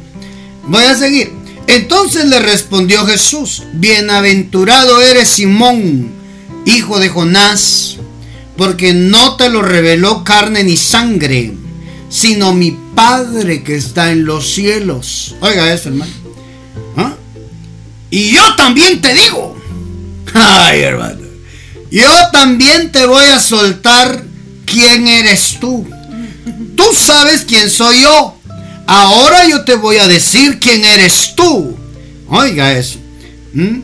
Voy 0.67 0.85
a 0.85 0.97
seguir. 0.97 1.33
Entonces 1.67 2.27
le 2.27 2.41
respondió 2.41 3.07
Jesús, 3.07 3.63
bienaventurado 3.73 5.01
eres 5.01 5.29
Simón, 5.29 6.13
hijo 6.67 6.99
de 7.01 7.09
Jonás, 7.09 7.97
porque 8.57 8.95
no 8.95 9.37
te 9.37 9.49
lo 9.49 9.63
reveló 9.63 10.25
carne 10.25 10.65
ni 10.65 10.77
sangre, 10.77 11.53
sino 12.09 12.55
mi 12.55 12.79
Padre 12.95 13.65
que 13.65 13.75
está 13.75 14.13
en 14.13 14.25
los 14.25 14.53
cielos. 14.53 15.35
Oiga 15.41 15.73
eso, 15.73 15.89
hermano. 15.89 16.13
¿Ah? 16.97 17.15
Y 18.11 18.31
yo 18.31 18.55
también 18.57 19.01
te 19.01 19.13
digo, 19.15 19.55
Ay, 20.35 20.81
hermano. 20.81 21.23
Yo 21.91 22.11
también 22.33 22.91
te 22.91 23.07
voy 23.07 23.25
a 23.27 23.39
soltar 23.39 24.25
quién 24.67 25.07
eres 25.07 25.59
tú. 25.61 25.87
Tú 26.77 26.85
sabes 26.93 27.45
quién 27.47 27.71
soy 27.71 28.03
yo. 28.03 28.37
Ahora 28.87 29.49
yo 29.49 29.65
te 29.65 29.77
voy 29.77 29.97
a 29.99 30.09
decir 30.09 30.59
quién 30.59 30.85
eres 30.85 31.35
tú. 31.37 31.77
Oiga 32.29 32.73
eso. 32.73 32.99
¿Mm? 33.53 33.81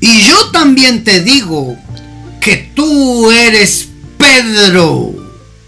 Y 0.00 0.22
yo 0.22 0.50
también 0.50 1.04
te 1.04 1.20
digo 1.20 1.76
que 2.46 2.70
tú 2.76 3.28
eres 3.32 3.88
Pedro, 4.16 5.12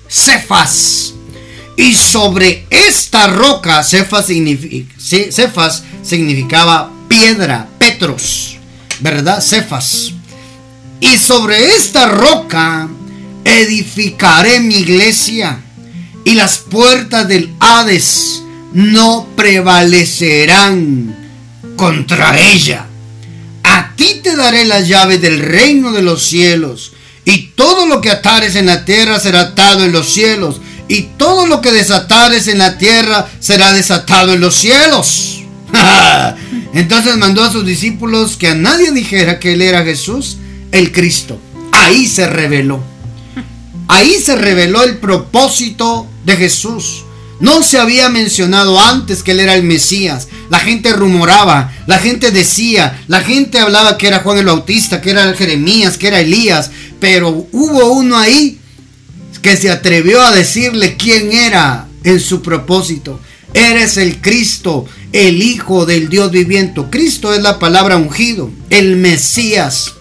Cefas. 0.09 1.13
Y 1.77 1.93
sobre 1.93 2.69
esta 2.71 3.27
roca, 3.27 3.83
Cefas, 3.83 4.27
Cefas 4.97 5.83
significaba 6.05 6.93
piedra, 7.09 7.69
Petros. 7.81 8.59
¿verdad? 9.01 9.41
Cefas. 9.41 10.13
y 11.01 11.17
sobre 11.17 11.75
esta 11.75 12.07
roca 12.07 12.89
edificaré 13.45 14.61
mi 14.61 14.77
iglesia 14.77 15.59
y 16.25 16.35
las 16.35 16.59
puertas 16.59 17.27
del 17.27 17.53
Hades 17.59 18.45
no 18.73 19.27
prevalecerán 19.35 21.17
contra 21.77 22.39
ella. 22.39 22.88
Ti 23.99 24.21
te 24.23 24.37
daré 24.37 24.65
las 24.65 24.87
llaves 24.87 25.21
del 25.21 25.41
reino 25.41 25.91
de 25.91 26.03
los 26.03 26.23
cielos 26.23 26.93
y 27.25 27.49
todo 27.57 27.89
lo 27.89 28.01
que 28.01 28.13
atares 28.13 28.55
en 28.55 28.67
la 28.67 28.85
tierra 28.85 29.19
será 29.19 29.41
atado 29.41 29.85
en 29.85 29.91
los 29.91 30.09
cielos 30.09 30.61
y 30.87 31.03
todo 31.19 31.49
lo 31.49 31.61
que 31.61 31.73
desatares 31.73 32.47
en 32.47 32.59
la 32.59 32.79
tierra 32.79 33.29
será 33.41 33.73
desatado 33.73 34.35
en 34.35 34.41
los 34.41 34.55
cielos. 34.55 35.41
Entonces 36.75 37.17
mandó 37.17 37.43
a 37.43 37.51
sus 37.51 37.67
discípulos 37.67 38.37
que 38.37 38.47
a 38.47 38.55
nadie 38.55 38.93
dijera 38.93 39.41
que 39.41 39.55
él 39.55 39.63
era 39.63 39.83
Jesús, 39.83 40.37
el 40.71 40.93
Cristo. 40.93 41.41
Ahí 41.73 42.07
se 42.07 42.29
reveló. 42.29 42.81
Ahí 43.89 44.15
se 44.25 44.37
reveló 44.37 44.85
el 44.85 44.99
propósito 44.99 46.07
de 46.25 46.37
Jesús. 46.37 47.03
No 47.41 47.63
se 47.63 47.79
había 47.79 48.09
mencionado 48.09 48.81
antes 48.81 49.23
que 49.23 49.31
él 49.31 49.41
era 49.41 49.55
el 49.55 49.63
Mesías. 49.63 50.29
La 50.51 50.59
gente 50.59 50.93
rumoraba, 50.93 51.73
la 51.87 51.99
gente 51.99 52.31
decía, 52.31 53.03
la 53.07 53.21
gente 53.21 53.61
hablaba 53.61 53.97
que 53.97 54.09
era 54.09 54.21
Juan 54.21 54.39
el 54.39 54.47
Bautista, 54.47 55.01
que 55.01 55.11
era 55.11 55.33
Jeremías, 55.35 55.97
que 55.99 56.09
era 56.09 56.21
Elías. 56.21 56.71
Pero 56.99 57.47
hubo 57.53 57.93
uno 57.93 58.17
ahí 58.19 58.59
que 59.41 59.57
se 59.57 59.71
atrevió 59.71 60.21
a 60.21 60.33
decirle 60.33 60.97
quién 60.97 61.33
era 61.33 61.87
en 62.03 62.21
su 62.21 62.43
propósito. 62.43 63.21
Eres 63.55 63.97
el 63.97 64.21
Cristo, 64.21 64.87
el 65.13 65.43
Hijo 65.43 65.87
del 65.87 66.09
Dios 66.09 66.31
viviente. 66.31 66.83
Cristo 66.91 67.33
es 67.33 67.41
la 67.41 67.59
palabra 67.59 67.97
ungido, 67.97 68.51
el 68.71 68.97
Mesías, 68.97 69.95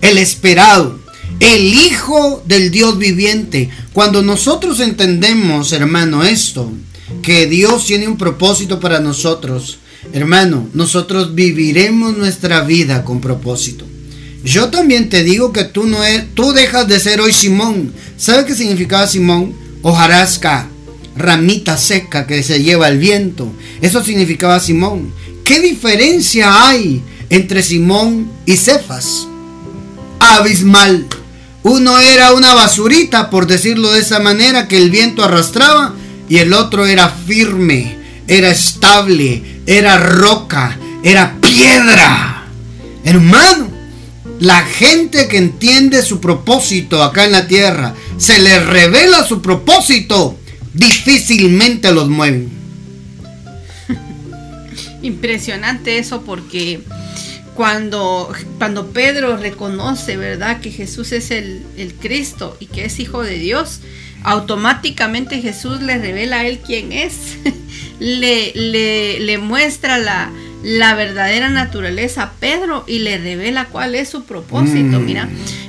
el 0.00 0.18
esperado, 0.18 1.00
el 1.40 1.74
Hijo 1.74 2.42
del 2.46 2.70
Dios 2.70 2.98
viviente. 2.98 3.70
Cuando 3.92 4.22
nosotros 4.22 4.80
entendemos, 4.80 5.72
hermano, 5.72 6.24
esto, 6.24 6.72
que 7.22 7.46
Dios 7.46 7.86
tiene 7.86 8.08
un 8.08 8.16
propósito 8.16 8.80
para 8.80 9.00
nosotros, 9.00 9.78
hermano, 10.12 10.68
nosotros 10.74 11.34
viviremos 11.34 12.16
nuestra 12.16 12.62
vida 12.62 13.04
con 13.04 13.20
propósito. 13.20 13.84
Yo 14.44 14.70
también 14.70 15.08
te 15.08 15.24
digo 15.24 15.52
que 15.52 15.64
tú 15.64 15.86
no 15.86 16.04
es, 16.04 16.24
tú 16.34 16.52
dejas 16.52 16.86
de 16.86 17.00
ser 17.00 17.20
hoy 17.20 17.32
Simón. 17.32 17.92
¿Sabe 18.16 18.44
qué 18.44 18.54
significaba 18.54 19.06
Simón? 19.06 19.54
Hojarasca, 19.82 20.68
ramita 21.16 21.76
seca 21.76 22.26
que 22.26 22.42
se 22.42 22.62
lleva 22.62 22.88
el 22.88 22.98
viento. 22.98 23.52
Eso 23.80 24.04
significaba 24.04 24.60
Simón. 24.60 25.12
¿Qué 25.44 25.60
diferencia 25.60 26.68
hay 26.68 27.02
entre 27.28 27.62
Simón 27.62 28.30
y 28.46 28.56
Cefas? 28.56 29.26
Abismal. 30.20 31.06
Uno 31.62 31.98
era 31.98 32.32
una 32.32 32.54
basurita, 32.54 33.28
por 33.28 33.46
decirlo 33.46 33.92
de 33.92 34.00
esa 34.00 34.20
manera, 34.20 34.68
que 34.68 34.76
el 34.76 34.90
viento 34.90 35.24
arrastraba, 35.24 35.94
y 36.28 36.38
el 36.38 36.52
otro 36.52 36.86
era 36.86 37.08
firme, 37.08 37.96
era 38.28 38.50
estable, 38.50 39.42
era 39.66 39.98
roca, 39.98 40.78
era 41.02 41.36
piedra. 41.40 42.46
Hermano, 43.04 43.70
la 44.40 44.62
gente 44.64 45.28
que 45.28 45.38
entiende 45.38 46.02
su 46.02 46.20
propósito 46.20 47.02
acá 47.02 47.24
en 47.24 47.32
la 47.32 47.46
tierra, 47.46 47.94
se 48.18 48.38
le 48.38 48.60
revela 48.60 49.24
su 49.24 49.40
propósito, 49.40 50.36
difícilmente 50.74 51.92
los 51.92 52.08
mueven. 52.08 52.50
Impresionante 55.02 55.98
eso 55.98 56.22
porque 56.22 56.80
cuando, 57.56 58.30
cuando 58.58 58.88
Pedro 58.88 59.36
reconoce, 59.36 60.16
¿verdad?, 60.16 60.60
que 60.60 60.70
Jesús 60.70 61.12
es 61.12 61.30
el, 61.30 61.62
el, 61.78 61.94
Cristo 61.94 62.56
y 62.60 62.66
que 62.66 62.84
es 62.84 63.00
hijo 63.00 63.22
de 63.22 63.38
Dios, 63.38 63.80
automáticamente 64.22 65.40
Jesús 65.40 65.80
le 65.80 65.98
revela 65.98 66.40
a 66.40 66.46
él 66.46 66.60
quién 66.64 66.92
es, 66.92 67.38
le, 67.98 68.52
le, 68.54 69.20
le, 69.20 69.38
muestra 69.38 69.98
la, 69.98 70.30
la, 70.62 70.94
verdadera 70.94 71.48
naturaleza 71.48 72.24
a 72.24 72.32
Pedro 72.32 72.84
y 72.86 72.98
le 72.98 73.16
revela 73.18 73.64
cuál 73.66 73.94
es 73.94 74.10
su 74.10 74.24
propósito. 74.24 75.00
Mm. 75.00 75.04
Mira, 75.04 75.28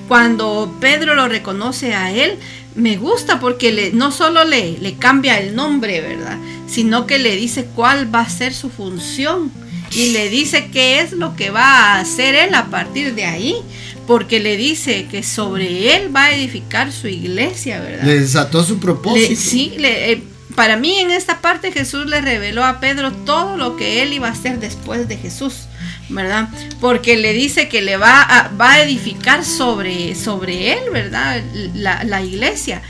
cuando 0.10 0.76
Pedro 0.82 1.16
lo 1.16 1.30
reconoce 1.30 1.96
a 1.96 2.12
él, 2.12 2.36
me 2.76 2.98
gusta 2.98 3.40
porque 3.40 3.72
le, 3.72 3.92
no 3.94 4.12
solo 4.12 4.44
le, 4.44 4.78
le 4.80 4.96
cambia 4.96 5.40
el 5.40 5.56
nombre, 5.56 6.02
¿verdad? 6.02 6.38
Sino 6.68 7.08
que 7.08 7.18
le 7.18 7.36
dice 7.38 7.66
cuál 7.74 8.14
va 8.14 8.22
a 8.22 8.30
ser 8.30 8.54
su 8.54 8.70
función 8.70 9.52
y 9.92 10.12
le 10.12 10.30
dice 10.30 10.70
qué 10.72 11.00
es 11.00 11.12
lo 11.12 11.36
que 11.36 11.50
va 11.50 11.64
a 11.64 12.00
hacer 12.00 12.36
él 12.36 12.54
a 12.54 12.66
partir 12.66 13.16
de 13.16 13.26
ahí, 13.26 13.56
porque 14.06 14.40
le 14.40 14.58
dice 14.58 15.08
que 15.10 15.24
sobre 15.24 15.96
él 15.96 16.16
va 16.16 16.26
a 16.26 16.36
edificar 16.36 16.92
su 16.92 17.08
iglesia, 17.08 17.80
¿verdad? 17.80 18.04
Le 18.04 18.20
desató 18.20 18.64
su 18.64 18.80
propósito. 18.80 19.36
sí, 19.36 19.74
le, 19.78 20.12
eh, 20.12 20.24
para 20.56 20.78
mí 20.78 20.98
en 20.98 21.12
esta 21.12 21.42
parte 21.42 21.72
Jesús 21.72 22.06
le 22.08 22.22
reveló 22.22 22.64
a 22.64 22.80
Pedro 22.80 23.12
todo 23.12 23.58
lo 23.58 23.76
que 23.76 24.02
él 24.02 24.14
iba 24.14 24.28
a 24.28 24.32
hacer 24.32 24.60
después 24.60 25.08
de 25.08 25.18
Jesús. 25.18 25.68
¿verdad? 26.10 26.48
Porque 26.80 27.18
le 27.18 27.34
dice 27.34 27.68
que 27.68 27.82
le 27.82 27.98
va 27.98 28.22
a, 28.22 28.48
va 28.50 28.74
a 28.74 28.82
edificar 28.82 29.44
sobre, 29.44 30.16
sobre 30.16 30.72
él, 30.72 30.90
¿verdad? 30.94 31.44
La, 31.74 32.06
la 32.06 32.22
iglesia 32.24 32.82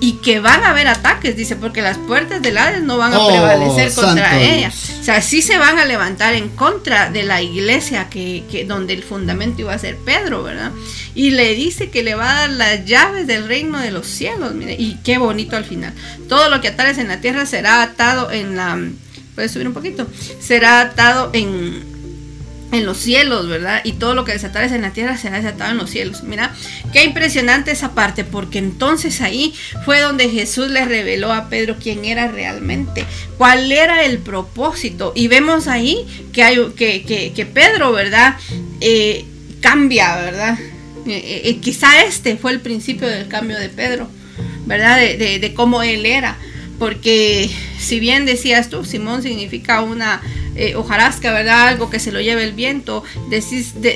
y 0.00 0.12
que 0.14 0.40
van 0.40 0.62
a 0.62 0.70
haber 0.70 0.86
ataques, 0.86 1.36
dice, 1.36 1.56
porque 1.56 1.82
las 1.82 1.98
puertas 1.98 2.40
del 2.40 2.56
Hades 2.56 2.82
no 2.82 2.98
van 2.98 3.12
a 3.12 3.18
oh, 3.18 3.28
prevalecer 3.28 3.92
contra 3.92 4.40
ella. 4.40 4.72
O 5.00 5.04
sea, 5.04 5.20
sí 5.20 5.42
se 5.42 5.58
van 5.58 5.78
a 5.78 5.84
levantar 5.84 6.34
en 6.34 6.48
contra 6.50 7.10
de 7.10 7.24
la 7.24 7.42
iglesia 7.42 8.08
que, 8.08 8.44
que, 8.50 8.64
donde 8.64 8.94
el 8.94 9.02
fundamento 9.02 9.62
iba 9.62 9.74
a 9.74 9.78
ser 9.78 9.96
Pedro, 9.96 10.42
¿verdad? 10.42 10.70
Y 11.14 11.32
le 11.32 11.54
dice 11.54 11.90
que 11.90 12.02
le 12.02 12.14
va 12.14 12.30
a 12.30 12.34
dar 12.40 12.50
las 12.50 12.84
llaves 12.84 13.26
del 13.26 13.48
reino 13.48 13.80
de 13.80 13.90
los 13.90 14.06
cielos, 14.06 14.54
mire, 14.54 14.76
y 14.78 14.98
qué 15.02 15.18
bonito 15.18 15.56
al 15.56 15.64
final. 15.64 15.92
Todo 16.28 16.48
lo 16.48 16.60
que 16.60 16.68
atares 16.68 16.98
en 16.98 17.08
la 17.08 17.20
tierra 17.20 17.46
será 17.46 17.82
atado 17.82 18.30
en 18.30 18.56
la... 18.56 18.78
¿Puedes 19.34 19.52
subir 19.52 19.68
un 19.68 19.74
poquito? 19.74 20.06
Será 20.40 20.80
atado 20.80 21.30
en 21.32 21.97
en 22.70 22.84
los 22.84 22.98
cielos, 22.98 23.48
¿verdad? 23.48 23.80
Y 23.84 23.92
todo 23.92 24.14
lo 24.14 24.24
que 24.24 24.32
desatares 24.32 24.72
en 24.72 24.82
la 24.82 24.92
tierra 24.92 25.16
será 25.16 25.38
desatado 25.38 25.70
en 25.70 25.78
los 25.78 25.90
cielos. 25.90 26.22
Mira, 26.22 26.54
qué 26.92 27.04
impresionante 27.04 27.70
esa 27.70 27.94
parte, 27.94 28.24
porque 28.24 28.58
entonces 28.58 29.20
ahí 29.20 29.54
fue 29.84 30.00
donde 30.00 30.28
Jesús 30.28 30.68
le 30.68 30.84
reveló 30.84 31.32
a 31.32 31.48
Pedro 31.48 31.76
quién 31.82 32.04
era 32.04 32.28
realmente, 32.28 33.04
cuál 33.38 33.72
era 33.72 34.04
el 34.04 34.18
propósito. 34.18 35.12
Y 35.14 35.28
vemos 35.28 35.66
ahí 35.66 36.06
que, 36.32 36.42
hay, 36.42 36.58
que, 36.76 37.32
que, 37.34 37.46
Pedro, 37.46 37.92
¿verdad? 37.92 38.36
Eh, 38.80 39.24
cambia, 39.60 40.16
¿verdad? 40.16 40.58
Eh, 41.06 41.42
eh, 41.44 41.58
quizá 41.60 42.02
este 42.02 42.36
fue 42.36 42.52
el 42.52 42.60
principio 42.60 43.08
del 43.08 43.28
cambio 43.28 43.58
de 43.58 43.70
Pedro, 43.70 44.10
¿verdad? 44.66 44.98
De, 44.98 45.38
de 45.38 45.54
cómo 45.54 45.82
él 45.82 46.04
era. 46.04 46.36
Porque 46.78 47.50
si 47.78 47.98
bien 47.98 48.24
decías 48.24 48.68
tú, 48.68 48.84
Simón 48.84 49.22
significa 49.22 49.80
una 49.80 50.20
eh, 50.60 50.74
hojarasca, 50.74 51.32
¿verdad? 51.32 51.68
Algo 51.68 51.88
que 51.88 52.00
se 52.00 52.10
lo 52.10 52.20
lleve 52.20 52.42
el 52.42 52.52
viento. 52.52 53.04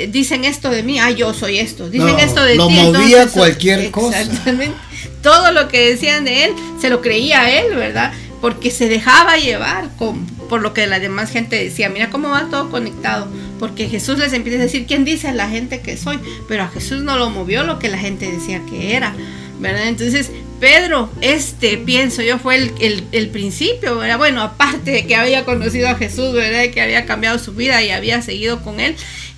dicen 0.09 0.45
esto 0.45 0.71
de 0.71 0.85
mí, 0.85 1.01
ah, 1.01 1.11
yo 1.11 1.35
soy 1.35 1.59
esto. 1.59 1.91
Dicen 1.91 2.21
esto 2.21 2.45
de 2.45 2.55
lo 2.55 2.69
ti. 2.69 2.75
movía 2.75 3.27
cualquier 3.27 3.91
cosa. 3.91 4.21
Exactamente. 4.21 4.77
Todo 5.23 5.51
lo 5.51 5.67
que 5.67 5.91
decían 5.91 6.25
de 6.25 6.45
él, 6.45 6.53
se 6.81 6.89
lo 6.89 7.01
creía 7.01 7.41
a 7.41 7.51
él, 7.51 7.75
¿verdad? 7.75 8.13
Porque 8.41 8.71
se 8.71 8.89
dejaba 8.89 9.39
llevar 9.39 9.89
con, 9.97 10.25
por 10.49 10.63
lo 10.63 10.73
que 10.73 10.87
la 10.87 11.01
demás 11.01 11.31
gente 11.31 11.57
decía. 11.57 11.89
Mira 11.89 12.11
cómo 12.11 12.29
va 12.29 12.49
todo 12.49 12.71
conectado. 12.71 13.27
Porque 13.59 13.89
Jesús 13.89 14.19
les 14.19 14.33
empieza 14.33 14.61
a 14.61 14.63
decir, 14.63 14.87
¿quién 14.87 15.05
dice 15.05 15.33
la 15.33 15.49
gente 15.49 15.81
que 15.81 15.97
soy? 15.97 16.21
Pero 16.47 16.63
a 16.63 16.69
Jesús 16.69 17.03
no 17.03 17.17
lo 17.19 17.29
movió 17.29 17.65
lo 17.65 17.81
que 17.81 17.89
la 17.89 17.99
gente 17.99 18.31
decía 18.31 18.63
que 18.71 18.95
era. 18.95 19.15
¿verdad? 19.63 19.89
Entonces, 19.89 20.31
Pedro, 20.63 21.11
este, 21.23 21.77
pienso 21.77 22.23
yo, 22.23 22.39
fue 22.39 22.55
el, 22.55 23.29
principio, 23.31 23.99
¿verdad? 23.99 24.17
Bueno, 24.17 24.43
aparte 24.43 24.93
de 24.93 25.07
que 25.09 25.17
había 25.17 25.45
conocido 25.45 25.89
a 25.89 25.97
Jesús, 25.97 26.33
¿verdad? 26.33 26.73
Que 26.73 26.81
había 26.81 27.05
cambiado 27.05 27.37
su 27.41 27.53
vida 27.53 27.83
y 27.83 27.91
había 27.91 28.23
seguido 28.23 28.63
con 28.63 28.79
él, 28.79 28.95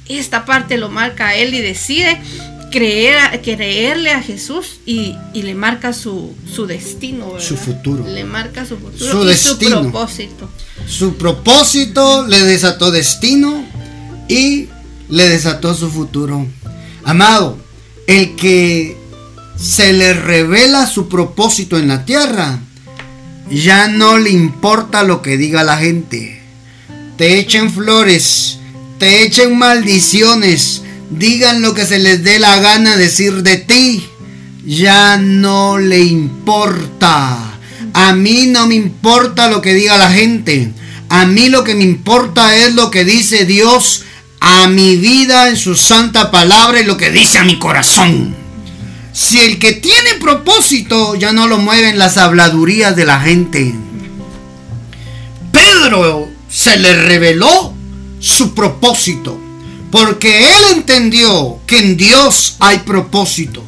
esta 0.07 0.45
parte 0.45 0.77
lo 0.77 0.91
marca 0.91 1.29
a 1.29 1.35
él 1.35 1.55
y 1.55 1.63
decide 1.63 2.21
creer, 2.71 3.41
creerle 3.41 4.11
a 4.11 4.21
Jesús 4.21 4.81
y, 4.85 5.17
le 5.33 5.55
marca 5.55 5.95
su, 5.95 6.35
destino, 6.69 7.33
¿verdad? 7.33 7.49
Su 7.49 7.57
futuro. 7.57 8.07
Le 8.07 8.25
marca 8.25 8.67
su 8.67 8.77
futuro 8.77 9.11
su 9.11 9.25
y 9.25 9.29
destino. 9.29 9.77
su 9.77 9.83
propósito. 9.91 10.51
Su 10.87 11.17
propósito 11.17 12.27
le 12.27 12.41
desató 12.41 12.91
destino 12.91 13.65
y 14.29 14.69
le 15.09 15.27
desató 15.31 15.75
su 15.75 15.89
futuro. 15.89 16.47
Amado, 17.03 17.57
el 18.07 18.37
que 18.37 19.03
se 19.65 19.95
le 19.95 20.13
revela 20.13 20.87
su 20.87 21.09
propósito 21.09 21.79
en 21.79 21.89
la 21.89 22.05
tierra, 22.05 22.61
ya 23.51 23.89
no 23.89 24.19
le 24.19 24.29
importa 24.29 25.03
lo 25.03 25.23
que 25.23 25.39
diga 25.39 25.65
la 25.65 25.79
gente. 25.79 26.43
Te 27.17 27.39
echen 27.39 27.73
flores, 27.73 28.59
te 28.99 29.23
echen 29.23 29.57
maldiciones, 29.57 30.83
digan 31.11 31.63
lo 31.63 31.73
que 31.73 31.87
se 31.87 31.99
les 31.99 32.23
dé 32.23 32.39
la 32.39 32.59
gana 32.61 32.97
decir 32.97 33.43
de 33.43 33.57
ti. 33.57 34.05
Ya 34.67 35.17
no 35.17 35.79
le 35.79 36.01
importa. 36.01 37.39
A 37.95 38.15
mí 38.15 38.47
no 38.47 38.67
me 38.67 38.75
importa 38.75 39.49
lo 39.49 39.63
que 39.63 39.73
diga 39.73 39.97
la 39.97 40.11
gente. 40.11 40.73
A 41.09 41.25
mí 41.27 41.49
lo 41.49 41.65
que 41.65 41.75
me 41.75 41.85
importa 41.85 42.55
es 42.55 42.75
lo 42.75 42.91
que 42.91 43.05
dice 43.05 43.47
Dios 43.47 44.05
a 44.41 44.69
mi 44.69 44.97
vida 44.97 45.49
en 45.49 45.57
su 45.57 45.75
santa 45.75 46.31
palabra 46.31 46.81
y 46.81 46.85
lo 46.85 46.97
que 46.99 47.11
dice 47.11 47.39
a 47.39 47.45
mi 47.45 47.59
corazón. 47.59 48.44
Si 49.15 49.39
el 49.39 49.61
que 49.61 49.73
tiene 49.73 50.15
propósito 50.21 51.15
ya 51.15 51.33
no 51.33 51.47
lo 51.47 51.59
mueven 51.59 51.99
las 51.99 52.17
habladurías 52.17 52.97
de 52.97 53.05
la 53.05 53.21
gente. 53.21 53.73
Pedro 55.53 56.29
se 56.51 56.77
le 56.77 56.95
reveló 56.95 57.73
su 58.19 58.55
propósito, 58.55 59.39
porque 59.93 60.41
él 60.41 60.65
entendió 60.75 61.61
que 61.65 61.79
en 61.79 61.97
Dios 61.97 62.57
hay 62.59 62.79
propósito. 62.81 63.63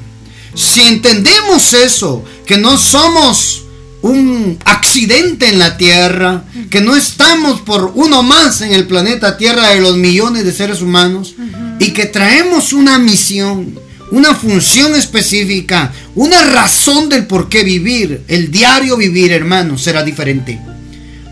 Si 0.57 0.81
entendemos 0.81 1.75
eso, 1.75 2.25
que 2.45 2.59
no 2.59 2.77
somos 2.77 3.63
un 4.03 4.59
accidente 4.65 5.49
en 5.49 5.61
la 5.61 5.77
Tierra, 5.77 6.45
que 6.71 6.81
no 6.81 6.97
estamos 6.97 7.61
por 7.61 7.93
uno 7.95 8.25
más 8.25 8.63
en 8.63 8.73
el 8.73 8.89
planeta 8.89 9.37
Tierra 9.37 9.69
de 9.69 9.81
los 9.81 9.97
millones 9.97 10.45
de 10.45 10.53
seres 10.53 10.83
humanos 10.83 11.35
y 11.79 11.93
que 11.93 12.07
traemos 12.07 12.73
una 12.73 12.99
misión, 12.99 13.79
una 14.11 14.35
función 14.35 14.95
específica, 14.95 15.93
una 16.15 16.45
razón 16.45 17.09
del 17.09 17.27
por 17.27 17.49
qué 17.49 17.65
vivir, 17.65 18.23
el 18.29 18.51
diario 18.51 18.97
vivir, 18.97 19.33
hermano, 19.33 19.79
será 19.79 20.03
diferente. 20.03 20.61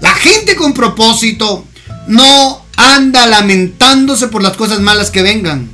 La 0.01 0.15
gente 0.15 0.57
con 0.57 0.75
propósito 0.75 1.67
no 2.09 2.65
anda 2.77 3.27
lamentándose 3.27 4.29
por 4.29 4.43
las 4.43 4.57
cosas 4.57 4.81
malas 4.81 5.11
que 5.11 5.23
vengan. 5.23 5.71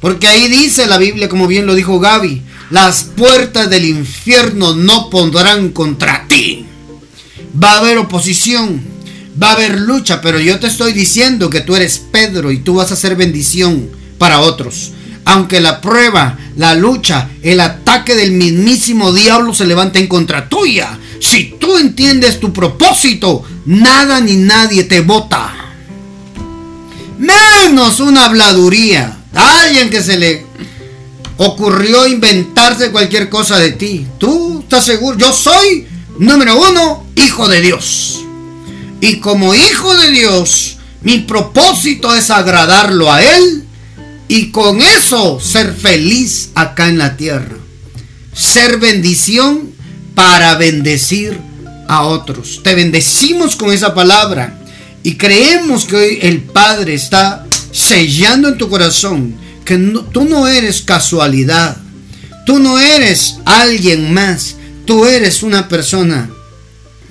Porque 0.00 0.26
ahí 0.28 0.48
dice 0.48 0.86
la 0.86 0.98
Biblia, 0.98 1.28
como 1.28 1.46
bien 1.46 1.66
lo 1.66 1.74
dijo 1.74 2.00
Gaby, 2.00 2.42
las 2.70 3.04
puertas 3.04 3.70
del 3.70 3.84
infierno 3.84 4.74
no 4.74 5.10
pondrán 5.10 5.70
contra 5.70 6.26
ti. 6.26 6.66
Va 7.62 7.74
a 7.74 7.78
haber 7.78 7.98
oposición, 7.98 8.82
va 9.40 9.50
a 9.50 9.52
haber 9.52 9.80
lucha, 9.80 10.20
pero 10.20 10.40
yo 10.40 10.58
te 10.58 10.66
estoy 10.66 10.92
diciendo 10.92 11.50
que 11.50 11.60
tú 11.60 11.76
eres 11.76 11.98
Pedro 11.98 12.50
y 12.50 12.58
tú 12.58 12.74
vas 12.74 12.90
a 12.90 12.96
ser 12.96 13.14
bendición 13.14 13.90
para 14.18 14.40
otros. 14.40 14.92
Aunque 15.24 15.60
la 15.60 15.80
prueba, 15.80 16.36
la 16.56 16.74
lucha, 16.74 17.28
el 17.42 17.60
ataque 17.60 18.14
del 18.14 18.32
mismísimo 18.32 19.12
diablo 19.12 19.54
se 19.54 19.66
levante 19.66 19.98
en 19.98 20.08
contra 20.08 20.48
tuya, 20.48 20.98
si 21.20 21.54
tú 21.60 21.76
entiendes 21.78 22.40
tu 22.40 22.52
propósito, 22.52 23.44
nada 23.64 24.20
ni 24.20 24.36
nadie 24.36 24.84
te 24.84 25.00
vota. 25.00 25.54
Menos 27.18 28.00
una 28.00 28.24
habladuría. 28.24 29.18
Alguien 29.32 29.88
que 29.88 30.02
se 30.02 30.18
le 30.18 30.44
ocurrió 31.36 32.08
inventarse 32.08 32.90
cualquier 32.90 33.28
cosa 33.28 33.58
de 33.58 33.70
ti. 33.70 34.06
Tú 34.18 34.60
estás 34.60 34.84
seguro. 34.84 35.16
Yo 35.16 35.32
soy, 35.32 35.86
número 36.18 36.60
uno, 36.60 37.06
hijo 37.14 37.48
de 37.48 37.60
Dios. 37.60 38.24
Y 39.00 39.20
como 39.20 39.54
hijo 39.54 39.96
de 39.96 40.10
Dios, 40.10 40.78
mi 41.02 41.20
propósito 41.20 42.12
es 42.14 42.30
agradarlo 42.30 43.12
a 43.12 43.22
Él 43.22 43.61
y 44.32 44.50
con 44.50 44.80
eso 44.80 45.38
ser 45.40 45.74
feliz 45.74 46.52
acá 46.54 46.88
en 46.88 46.96
la 46.96 47.18
tierra. 47.18 47.54
Ser 48.34 48.78
bendición 48.78 49.74
para 50.14 50.54
bendecir 50.54 51.38
a 51.86 52.04
otros. 52.04 52.62
Te 52.64 52.74
bendecimos 52.74 53.56
con 53.56 53.74
esa 53.74 53.92
palabra 53.92 54.58
y 55.02 55.16
creemos 55.16 55.84
que 55.84 55.96
hoy 55.96 56.18
el 56.22 56.40
Padre 56.40 56.94
está 56.94 57.46
sellando 57.72 58.48
en 58.48 58.56
tu 58.56 58.70
corazón 58.70 59.34
que 59.66 59.76
tú 60.12 60.24
no 60.24 60.48
eres 60.48 60.80
casualidad, 60.80 61.76
tú 62.46 62.58
no 62.58 62.78
eres 62.78 63.34
alguien 63.44 64.14
más, 64.14 64.56
tú 64.86 65.04
eres 65.04 65.42
una 65.42 65.68
persona 65.68 66.30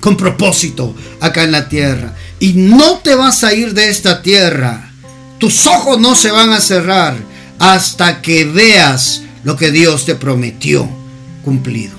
con 0.00 0.16
propósito 0.16 0.92
acá 1.20 1.44
en 1.44 1.52
la 1.52 1.68
tierra 1.68 2.16
y 2.40 2.54
no 2.54 2.98
te 2.98 3.14
vas 3.14 3.44
a 3.44 3.54
ir 3.54 3.74
de 3.74 3.90
esta 3.90 4.22
tierra. 4.22 4.91
Tus 5.42 5.66
ojos 5.66 5.98
no 5.98 6.14
se 6.14 6.30
van 6.30 6.52
a 6.52 6.60
cerrar 6.60 7.16
hasta 7.58 8.22
que 8.22 8.44
veas 8.44 9.22
lo 9.42 9.56
que 9.56 9.72
Dios 9.72 10.04
te 10.04 10.14
prometió 10.14 10.88
cumplido. 11.44 11.96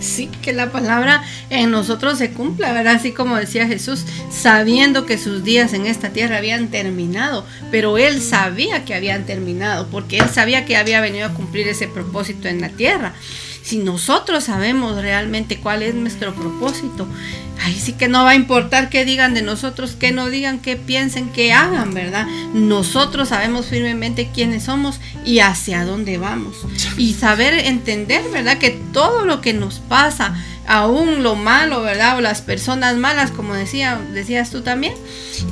Sí, 0.00 0.28
que 0.42 0.52
la 0.52 0.72
palabra 0.72 1.22
en 1.50 1.70
nosotros 1.70 2.18
se 2.18 2.32
cumpla, 2.32 2.72
¿verdad? 2.72 2.96
Así 2.96 3.12
como 3.12 3.36
decía 3.36 3.68
Jesús, 3.68 4.06
sabiendo 4.28 5.06
que 5.06 5.18
sus 5.18 5.44
días 5.44 5.72
en 5.72 5.86
esta 5.86 6.08
tierra 6.08 6.38
habían 6.38 6.66
terminado, 6.66 7.46
pero 7.70 7.96
él 7.96 8.20
sabía 8.20 8.84
que 8.84 8.96
habían 8.96 9.24
terminado, 9.24 9.86
porque 9.86 10.18
él 10.18 10.28
sabía 10.28 10.64
que 10.64 10.76
había 10.76 11.00
venido 11.00 11.26
a 11.26 11.32
cumplir 11.34 11.68
ese 11.68 11.86
propósito 11.86 12.48
en 12.48 12.60
la 12.60 12.70
tierra 12.70 13.14
si 13.66 13.78
nosotros 13.78 14.44
sabemos 14.44 15.02
realmente 15.02 15.58
cuál 15.58 15.82
es 15.82 15.92
nuestro 15.92 16.32
propósito, 16.36 17.08
ahí 17.62 17.78
sí 17.78 17.92
que 17.92 18.08
no 18.08 18.24
va 18.24 18.30
a 18.30 18.34
importar 18.34 18.88
qué 18.88 19.04
digan 19.04 19.34
de 19.34 19.42
nosotros, 19.42 19.96
qué 19.98 20.12
no 20.12 20.28
digan, 20.28 20.58
qué 20.58 20.76
piensen, 20.76 21.30
qué 21.30 21.52
hagan, 21.52 21.94
¿verdad? 21.94 22.26
Nosotros 22.54 23.30
sabemos 23.30 23.66
firmemente 23.66 24.30
quiénes 24.32 24.64
somos 24.64 25.00
y 25.24 25.40
hacia 25.40 25.84
dónde 25.84 26.18
vamos. 26.18 26.56
Y 26.96 27.14
saber 27.14 27.54
entender, 27.54 28.22
¿verdad? 28.32 28.58
Que 28.58 28.70
todo 28.92 29.24
lo 29.24 29.40
que 29.40 29.52
nos 29.52 29.78
pasa, 29.78 30.34
aún 30.66 31.22
lo 31.22 31.34
malo, 31.36 31.82
¿verdad? 31.82 32.16
O 32.16 32.20
las 32.20 32.42
personas 32.42 32.96
malas, 32.96 33.30
como 33.30 33.54
decía, 33.54 34.00
decías 34.12 34.50
tú 34.50 34.62
también, 34.62 34.94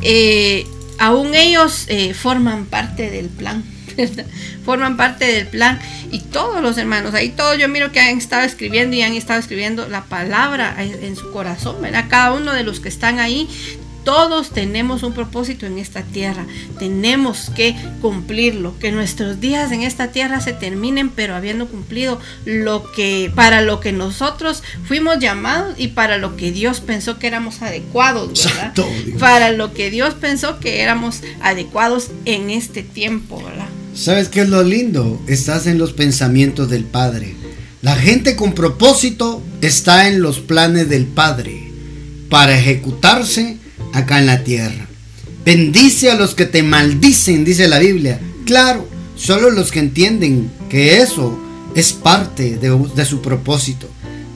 eh, 0.03 0.67
aún 0.99 1.35
ellos 1.35 1.85
eh, 1.89 2.15
forman 2.15 2.67
parte 2.67 3.11
del 3.11 3.29
plan 3.29 3.65
forman 4.65 4.97
parte 4.97 5.27
del 5.27 5.47
plan 5.47 5.79
y 6.11 6.21
todos 6.21 6.63
los 6.63 6.79
hermanos, 6.79 7.15
ahí 7.15 7.31
todos 7.31 7.59
yo 7.59 7.69
miro 7.69 7.93
que 7.93 8.01
han 8.01 8.19
estado 8.19 8.43
escribiendo 8.43 8.97
y 8.97 9.03
han 9.03 9.15
estado 9.15 9.41
escribiendo 9.41 9.89
la 9.89 10.05
palabra 10.05 10.77
en 10.79 11.17
su 11.17 11.33
corazón, 11.33 11.77
¿verdad? 11.81 12.07
Cada 12.09 12.33
uno 12.33 12.53
de 12.53 12.63
los 12.63 12.81
que 12.81 12.89
están 12.89 13.19
ahí 13.19 13.49
todos 14.05 14.51
tenemos 14.51 15.03
un 15.03 15.15
propósito 15.15 15.67
en 15.67 15.79
esta 15.79 16.03
tierra. 16.03 16.47
Tenemos 16.79 17.51
que 17.57 17.75
cumplirlo. 18.01 18.79
Que 18.79 18.93
nuestros 18.93 19.41
días 19.41 19.73
en 19.73 19.83
esta 19.83 20.09
tierra 20.09 20.41
se 20.41 20.53
terminen, 20.53 21.09
pero 21.11 21.35
habiendo 21.35 21.67
cumplido 21.67 22.21
lo 22.45 22.91
que 22.93 23.33
para 23.35 23.63
lo 23.63 23.81
que 23.81 23.93
nosotros 23.93 24.63
fuimos 24.87 25.19
llamados 25.19 25.75
y 25.79 25.89
para 25.89 26.19
lo 26.19 26.37
que 26.37 26.53
Dios 26.53 26.81
pensó 26.81 27.19
que 27.19 27.27
éramos 27.27 27.63
adecuados, 27.63 28.45
¿verdad? 28.45 28.75
Para 29.19 29.53
lo 29.53 29.73
que 29.73 29.91
Dios 29.91 30.15
pensó 30.15 30.61
que 30.61 30.83
éramos 30.83 31.23
adecuados 31.41 32.11
en 32.27 32.51
este 32.51 32.83
tiempo, 32.83 33.43
¿verdad? 33.43 33.69
¿Sabes 33.95 34.29
qué 34.29 34.41
es 34.41 34.49
lo 34.49 34.65
lindo? 34.65 35.23
Estás 35.29 35.69
en 35.69 35.79
los 35.79 35.93
pensamientos 35.93 36.69
del 36.69 36.85
Padre. 36.85 37.37
La 37.81 37.95
gente 37.95 38.35
con 38.35 38.53
propósito 38.53 39.41
está 39.61 40.09
en 40.09 40.21
los 40.21 40.41
planes 40.41 40.89
del 40.89 41.07
Padre 41.07 41.71
para 42.29 42.59
ejecutarse 42.59 43.57
acá 43.93 44.19
en 44.19 44.27
la 44.27 44.43
tierra. 44.43 44.89
Bendice 45.45 46.11
a 46.11 46.17
los 46.17 46.35
que 46.35 46.45
te 46.45 46.65
maldicen, 46.65 47.45
dice 47.45 47.69
la 47.69 47.79
Biblia. 47.79 48.21
Claro, 48.45 48.89
solo 49.15 49.51
los 49.51 49.71
que 49.71 49.79
entienden 49.79 50.51
que 50.69 51.01
eso 51.01 51.39
es 51.77 51.93
parte 51.93 52.57
de, 52.57 53.05
su 53.05 53.23
propósito. 53.23 53.89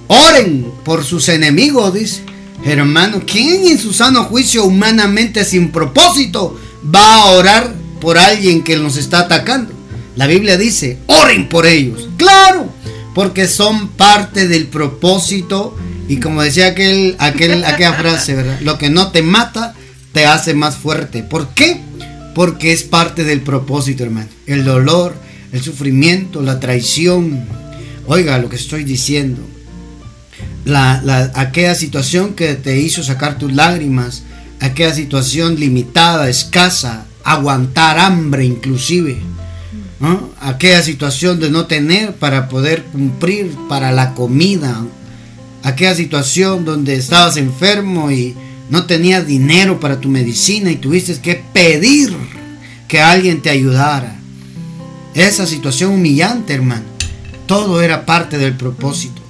Oren 0.06 0.66
por 0.84 1.04
sus 1.04 1.28
enemigos, 1.28 1.94
dice. 1.94 2.22
Hermano, 2.64 3.22
¿quién 3.26 3.66
en 3.66 3.78
su 3.78 3.92
sano 3.92 4.24
juicio 4.24 4.64
humanamente 4.64 5.44
sin 5.44 5.72
propósito 5.72 6.58
va 6.94 7.22
a 7.22 7.24
orar 7.30 7.74
por 8.00 8.18
alguien 8.18 8.62
que 8.62 8.76
nos 8.76 8.96
está 8.96 9.20
atacando. 9.20 9.72
La 10.16 10.26
Biblia 10.26 10.56
dice, 10.56 10.98
oren 11.06 11.48
por 11.48 11.66
ellos. 11.66 12.08
Claro, 12.16 12.72
porque 13.14 13.46
son 13.46 13.88
parte 13.88 14.48
del 14.48 14.66
propósito. 14.66 15.76
Y 16.08 16.18
como 16.18 16.42
decía 16.42 16.66
aquel, 16.68 17.14
aquel, 17.18 17.64
aquella 17.64 17.92
frase, 17.94 18.34
¿verdad? 18.34 18.58
Lo 18.60 18.78
que 18.78 18.90
no 18.90 19.12
te 19.12 19.22
mata, 19.22 19.74
te 20.12 20.26
hace 20.26 20.54
más 20.54 20.76
fuerte. 20.76 21.22
¿Por 21.22 21.50
qué? 21.50 21.80
Porque 22.34 22.72
es 22.72 22.82
parte 22.82 23.24
del 23.24 23.42
propósito, 23.42 24.02
hermano. 24.02 24.28
El 24.46 24.64
dolor, 24.64 25.14
el 25.52 25.62
sufrimiento, 25.62 26.42
la 26.42 26.60
traición. 26.60 27.44
Oiga 28.06 28.38
lo 28.38 28.48
que 28.48 28.56
estoy 28.56 28.84
diciendo. 28.84 29.40
La, 30.64 31.00
la, 31.04 31.30
aquella 31.34 31.74
situación 31.74 32.34
que 32.34 32.54
te 32.54 32.78
hizo 32.80 33.02
sacar 33.02 33.38
tus 33.38 33.52
lágrimas, 33.52 34.24
aquella 34.60 34.94
situación 34.94 35.58
limitada, 35.60 36.28
escasa, 36.28 37.06
aguantar 37.32 37.98
hambre 37.98 38.44
inclusive. 38.44 39.18
Aquella 40.40 40.82
situación 40.82 41.40
de 41.40 41.50
no 41.50 41.66
tener 41.66 42.14
para 42.14 42.48
poder 42.48 42.84
cumplir 42.84 43.54
para 43.68 43.92
la 43.92 44.14
comida. 44.14 44.84
Aquella 45.62 45.94
situación 45.94 46.64
donde 46.64 46.94
estabas 46.94 47.36
enfermo 47.36 48.10
y 48.10 48.34
no 48.70 48.86
tenías 48.86 49.26
dinero 49.26 49.80
para 49.80 50.00
tu 50.00 50.08
medicina 50.08 50.70
y 50.70 50.76
tuviste 50.76 51.18
que 51.20 51.42
pedir 51.52 52.16
que 52.86 53.00
alguien 53.00 53.42
te 53.42 53.50
ayudara. 53.50 54.16
Esa 55.14 55.46
situación 55.46 55.92
humillante, 55.92 56.54
hermano. 56.54 56.84
Todo 57.46 57.82
era 57.82 58.06
parte 58.06 58.38
del 58.38 58.56
propósito. 58.56 59.20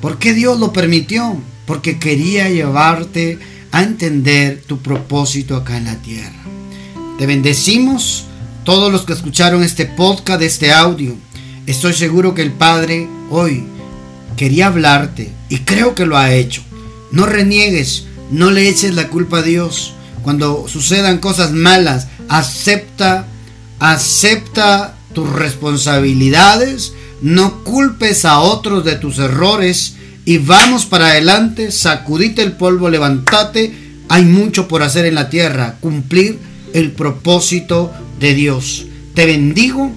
¿Por 0.00 0.18
qué 0.18 0.34
Dios 0.34 0.60
lo 0.60 0.72
permitió? 0.72 1.40
Porque 1.64 1.98
quería 1.98 2.48
llevarte 2.50 3.38
a 3.72 3.82
entender 3.82 4.62
tu 4.66 4.78
propósito 4.78 5.56
acá 5.56 5.76
en 5.78 5.86
la 5.86 5.96
tierra. 5.96 6.35
Te 7.18 7.24
bendecimos 7.24 8.24
todos 8.64 8.92
los 8.92 9.06
que 9.06 9.14
escucharon 9.14 9.62
este 9.62 9.86
podcast, 9.86 10.42
este 10.42 10.70
audio. 10.70 11.16
Estoy 11.66 11.94
seguro 11.94 12.34
que 12.34 12.42
el 12.42 12.52
Padre 12.52 13.08
hoy 13.30 13.64
quería 14.36 14.66
hablarte 14.66 15.32
y 15.48 15.60
creo 15.60 15.94
que 15.94 16.04
lo 16.04 16.18
ha 16.18 16.34
hecho. 16.34 16.62
No 17.12 17.24
reniegues, 17.24 18.04
no 18.30 18.50
le 18.50 18.68
eches 18.68 18.94
la 18.94 19.08
culpa 19.08 19.38
a 19.38 19.42
Dios. 19.42 19.94
Cuando 20.22 20.68
sucedan 20.68 21.16
cosas 21.16 21.52
malas, 21.52 22.08
acepta, 22.28 23.26
acepta 23.78 24.94
tus 25.14 25.30
responsabilidades, 25.30 26.92
no 27.22 27.64
culpes 27.64 28.26
a 28.26 28.40
otros 28.40 28.84
de 28.84 28.96
tus 28.96 29.18
errores 29.18 29.96
y 30.26 30.36
vamos 30.36 30.84
para 30.84 31.06
adelante, 31.06 31.72
sacudite 31.72 32.42
el 32.42 32.52
polvo, 32.52 32.90
levántate, 32.90 33.74
hay 34.10 34.26
mucho 34.26 34.68
por 34.68 34.82
hacer 34.82 35.06
en 35.06 35.14
la 35.14 35.30
tierra, 35.30 35.76
cumplir 35.80 36.55
el 36.76 36.92
propósito 36.92 37.90
de 38.20 38.34
Dios. 38.34 38.86
Te 39.14 39.24
bendigo. 39.24 39.90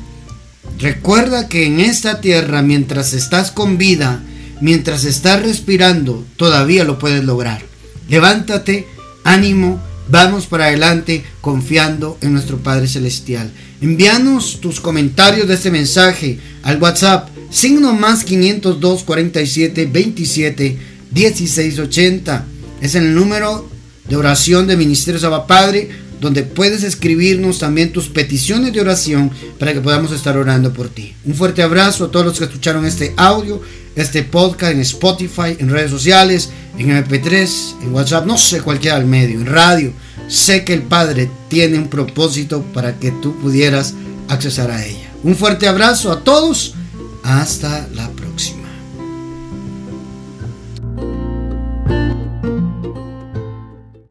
Recuerda 0.77 1.49
que 1.49 1.65
en 1.65 1.81
esta 1.81 2.21
tierra, 2.21 2.61
mientras 2.61 3.11
estás 3.11 3.51
con 3.51 3.77
vida, 3.77 4.23
mientras 4.61 5.03
estás 5.03 5.43
respirando, 5.43 6.25
todavía 6.37 6.85
lo 6.85 6.97
puedes 6.97 7.25
lograr. 7.25 7.61
Levántate, 8.07 8.87
ánimo, 9.25 9.81
vamos 10.07 10.47
para 10.47 10.67
adelante 10.67 11.25
confiando 11.41 12.17
en 12.21 12.31
nuestro 12.31 12.59
Padre 12.59 12.87
Celestial. 12.87 13.51
Envíanos 13.81 14.61
tus 14.61 14.79
comentarios 14.79 15.49
de 15.49 15.55
este 15.55 15.71
mensaje 15.71 16.39
al 16.63 16.81
WhatsApp, 16.81 17.27
signo 17.51 17.93
más 17.93 18.23
502 18.23 19.03
47 19.03 19.85
27 19.85 20.77
16 21.11 21.79
80. 21.79 22.45
Es 22.79 22.95
el 22.95 23.13
número 23.13 23.69
de 24.07 24.15
oración 24.15 24.65
de 24.65 24.77
Ministerio 24.77 25.19
Saba 25.19 25.45
Padre, 25.45 25.89
donde 26.19 26.43
puedes 26.43 26.83
escribirnos 26.83 27.59
también 27.59 27.91
tus 27.91 28.09
peticiones 28.09 28.73
de 28.73 28.81
oración 28.81 29.31
para 29.57 29.73
que 29.73 29.81
podamos 29.81 30.11
estar 30.11 30.37
orando 30.37 30.73
por 30.73 30.89
ti. 30.89 31.15
Un 31.25 31.33
fuerte 31.33 31.61
abrazo 31.61 32.05
a 32.05 32.11
todos 32.11 32.25
los 32.25 32.37
que 32.37 32.45
escucharon 32.45 32.85
este 32.85 33.13
audio 33.17 33.61
este 33.95 34.23
podcast 34.23 34.73
en 34.73 34.79
Spotify, 34.81 35.57
en 35.59 35.69
redes 35.69 35.91
sociales, 35.91 36.49
en 36.77 36.89
MP3, 36.89 37.83
en 37.83 37.93
WhatsApp, 37.93 38.25
no 38.25 38.37
sé 38.37 38.61
cualquiera 38.61 38.95
al 38.95 39.05
medio, 39.05 39.39
en 39.39 39.45
radio. 39.45 39.93
Sé 40.27 40.63
que 40.63 40.73
el 40.73 40.83
Padre 40.83 41.29
tiene 41.49 41.77
un 41.77 41.89
propósito 41.89 42.61
para 42.73 42.97
que 42.97 43.11
tú 43.11 43.35
pudieras 43.39 43.95
accesar 44.27 44.71
a 44.71 44.85
ella. 44.85 45.11
Un 45.23 45.35
fuerte 45.35 45.67
abrazo 45.67 46.11
a 46.11 46.23
todos. 46.23 46.75
Hasta 47.23 47.87
la 47.93 48.09
próxima. 48.09 48.18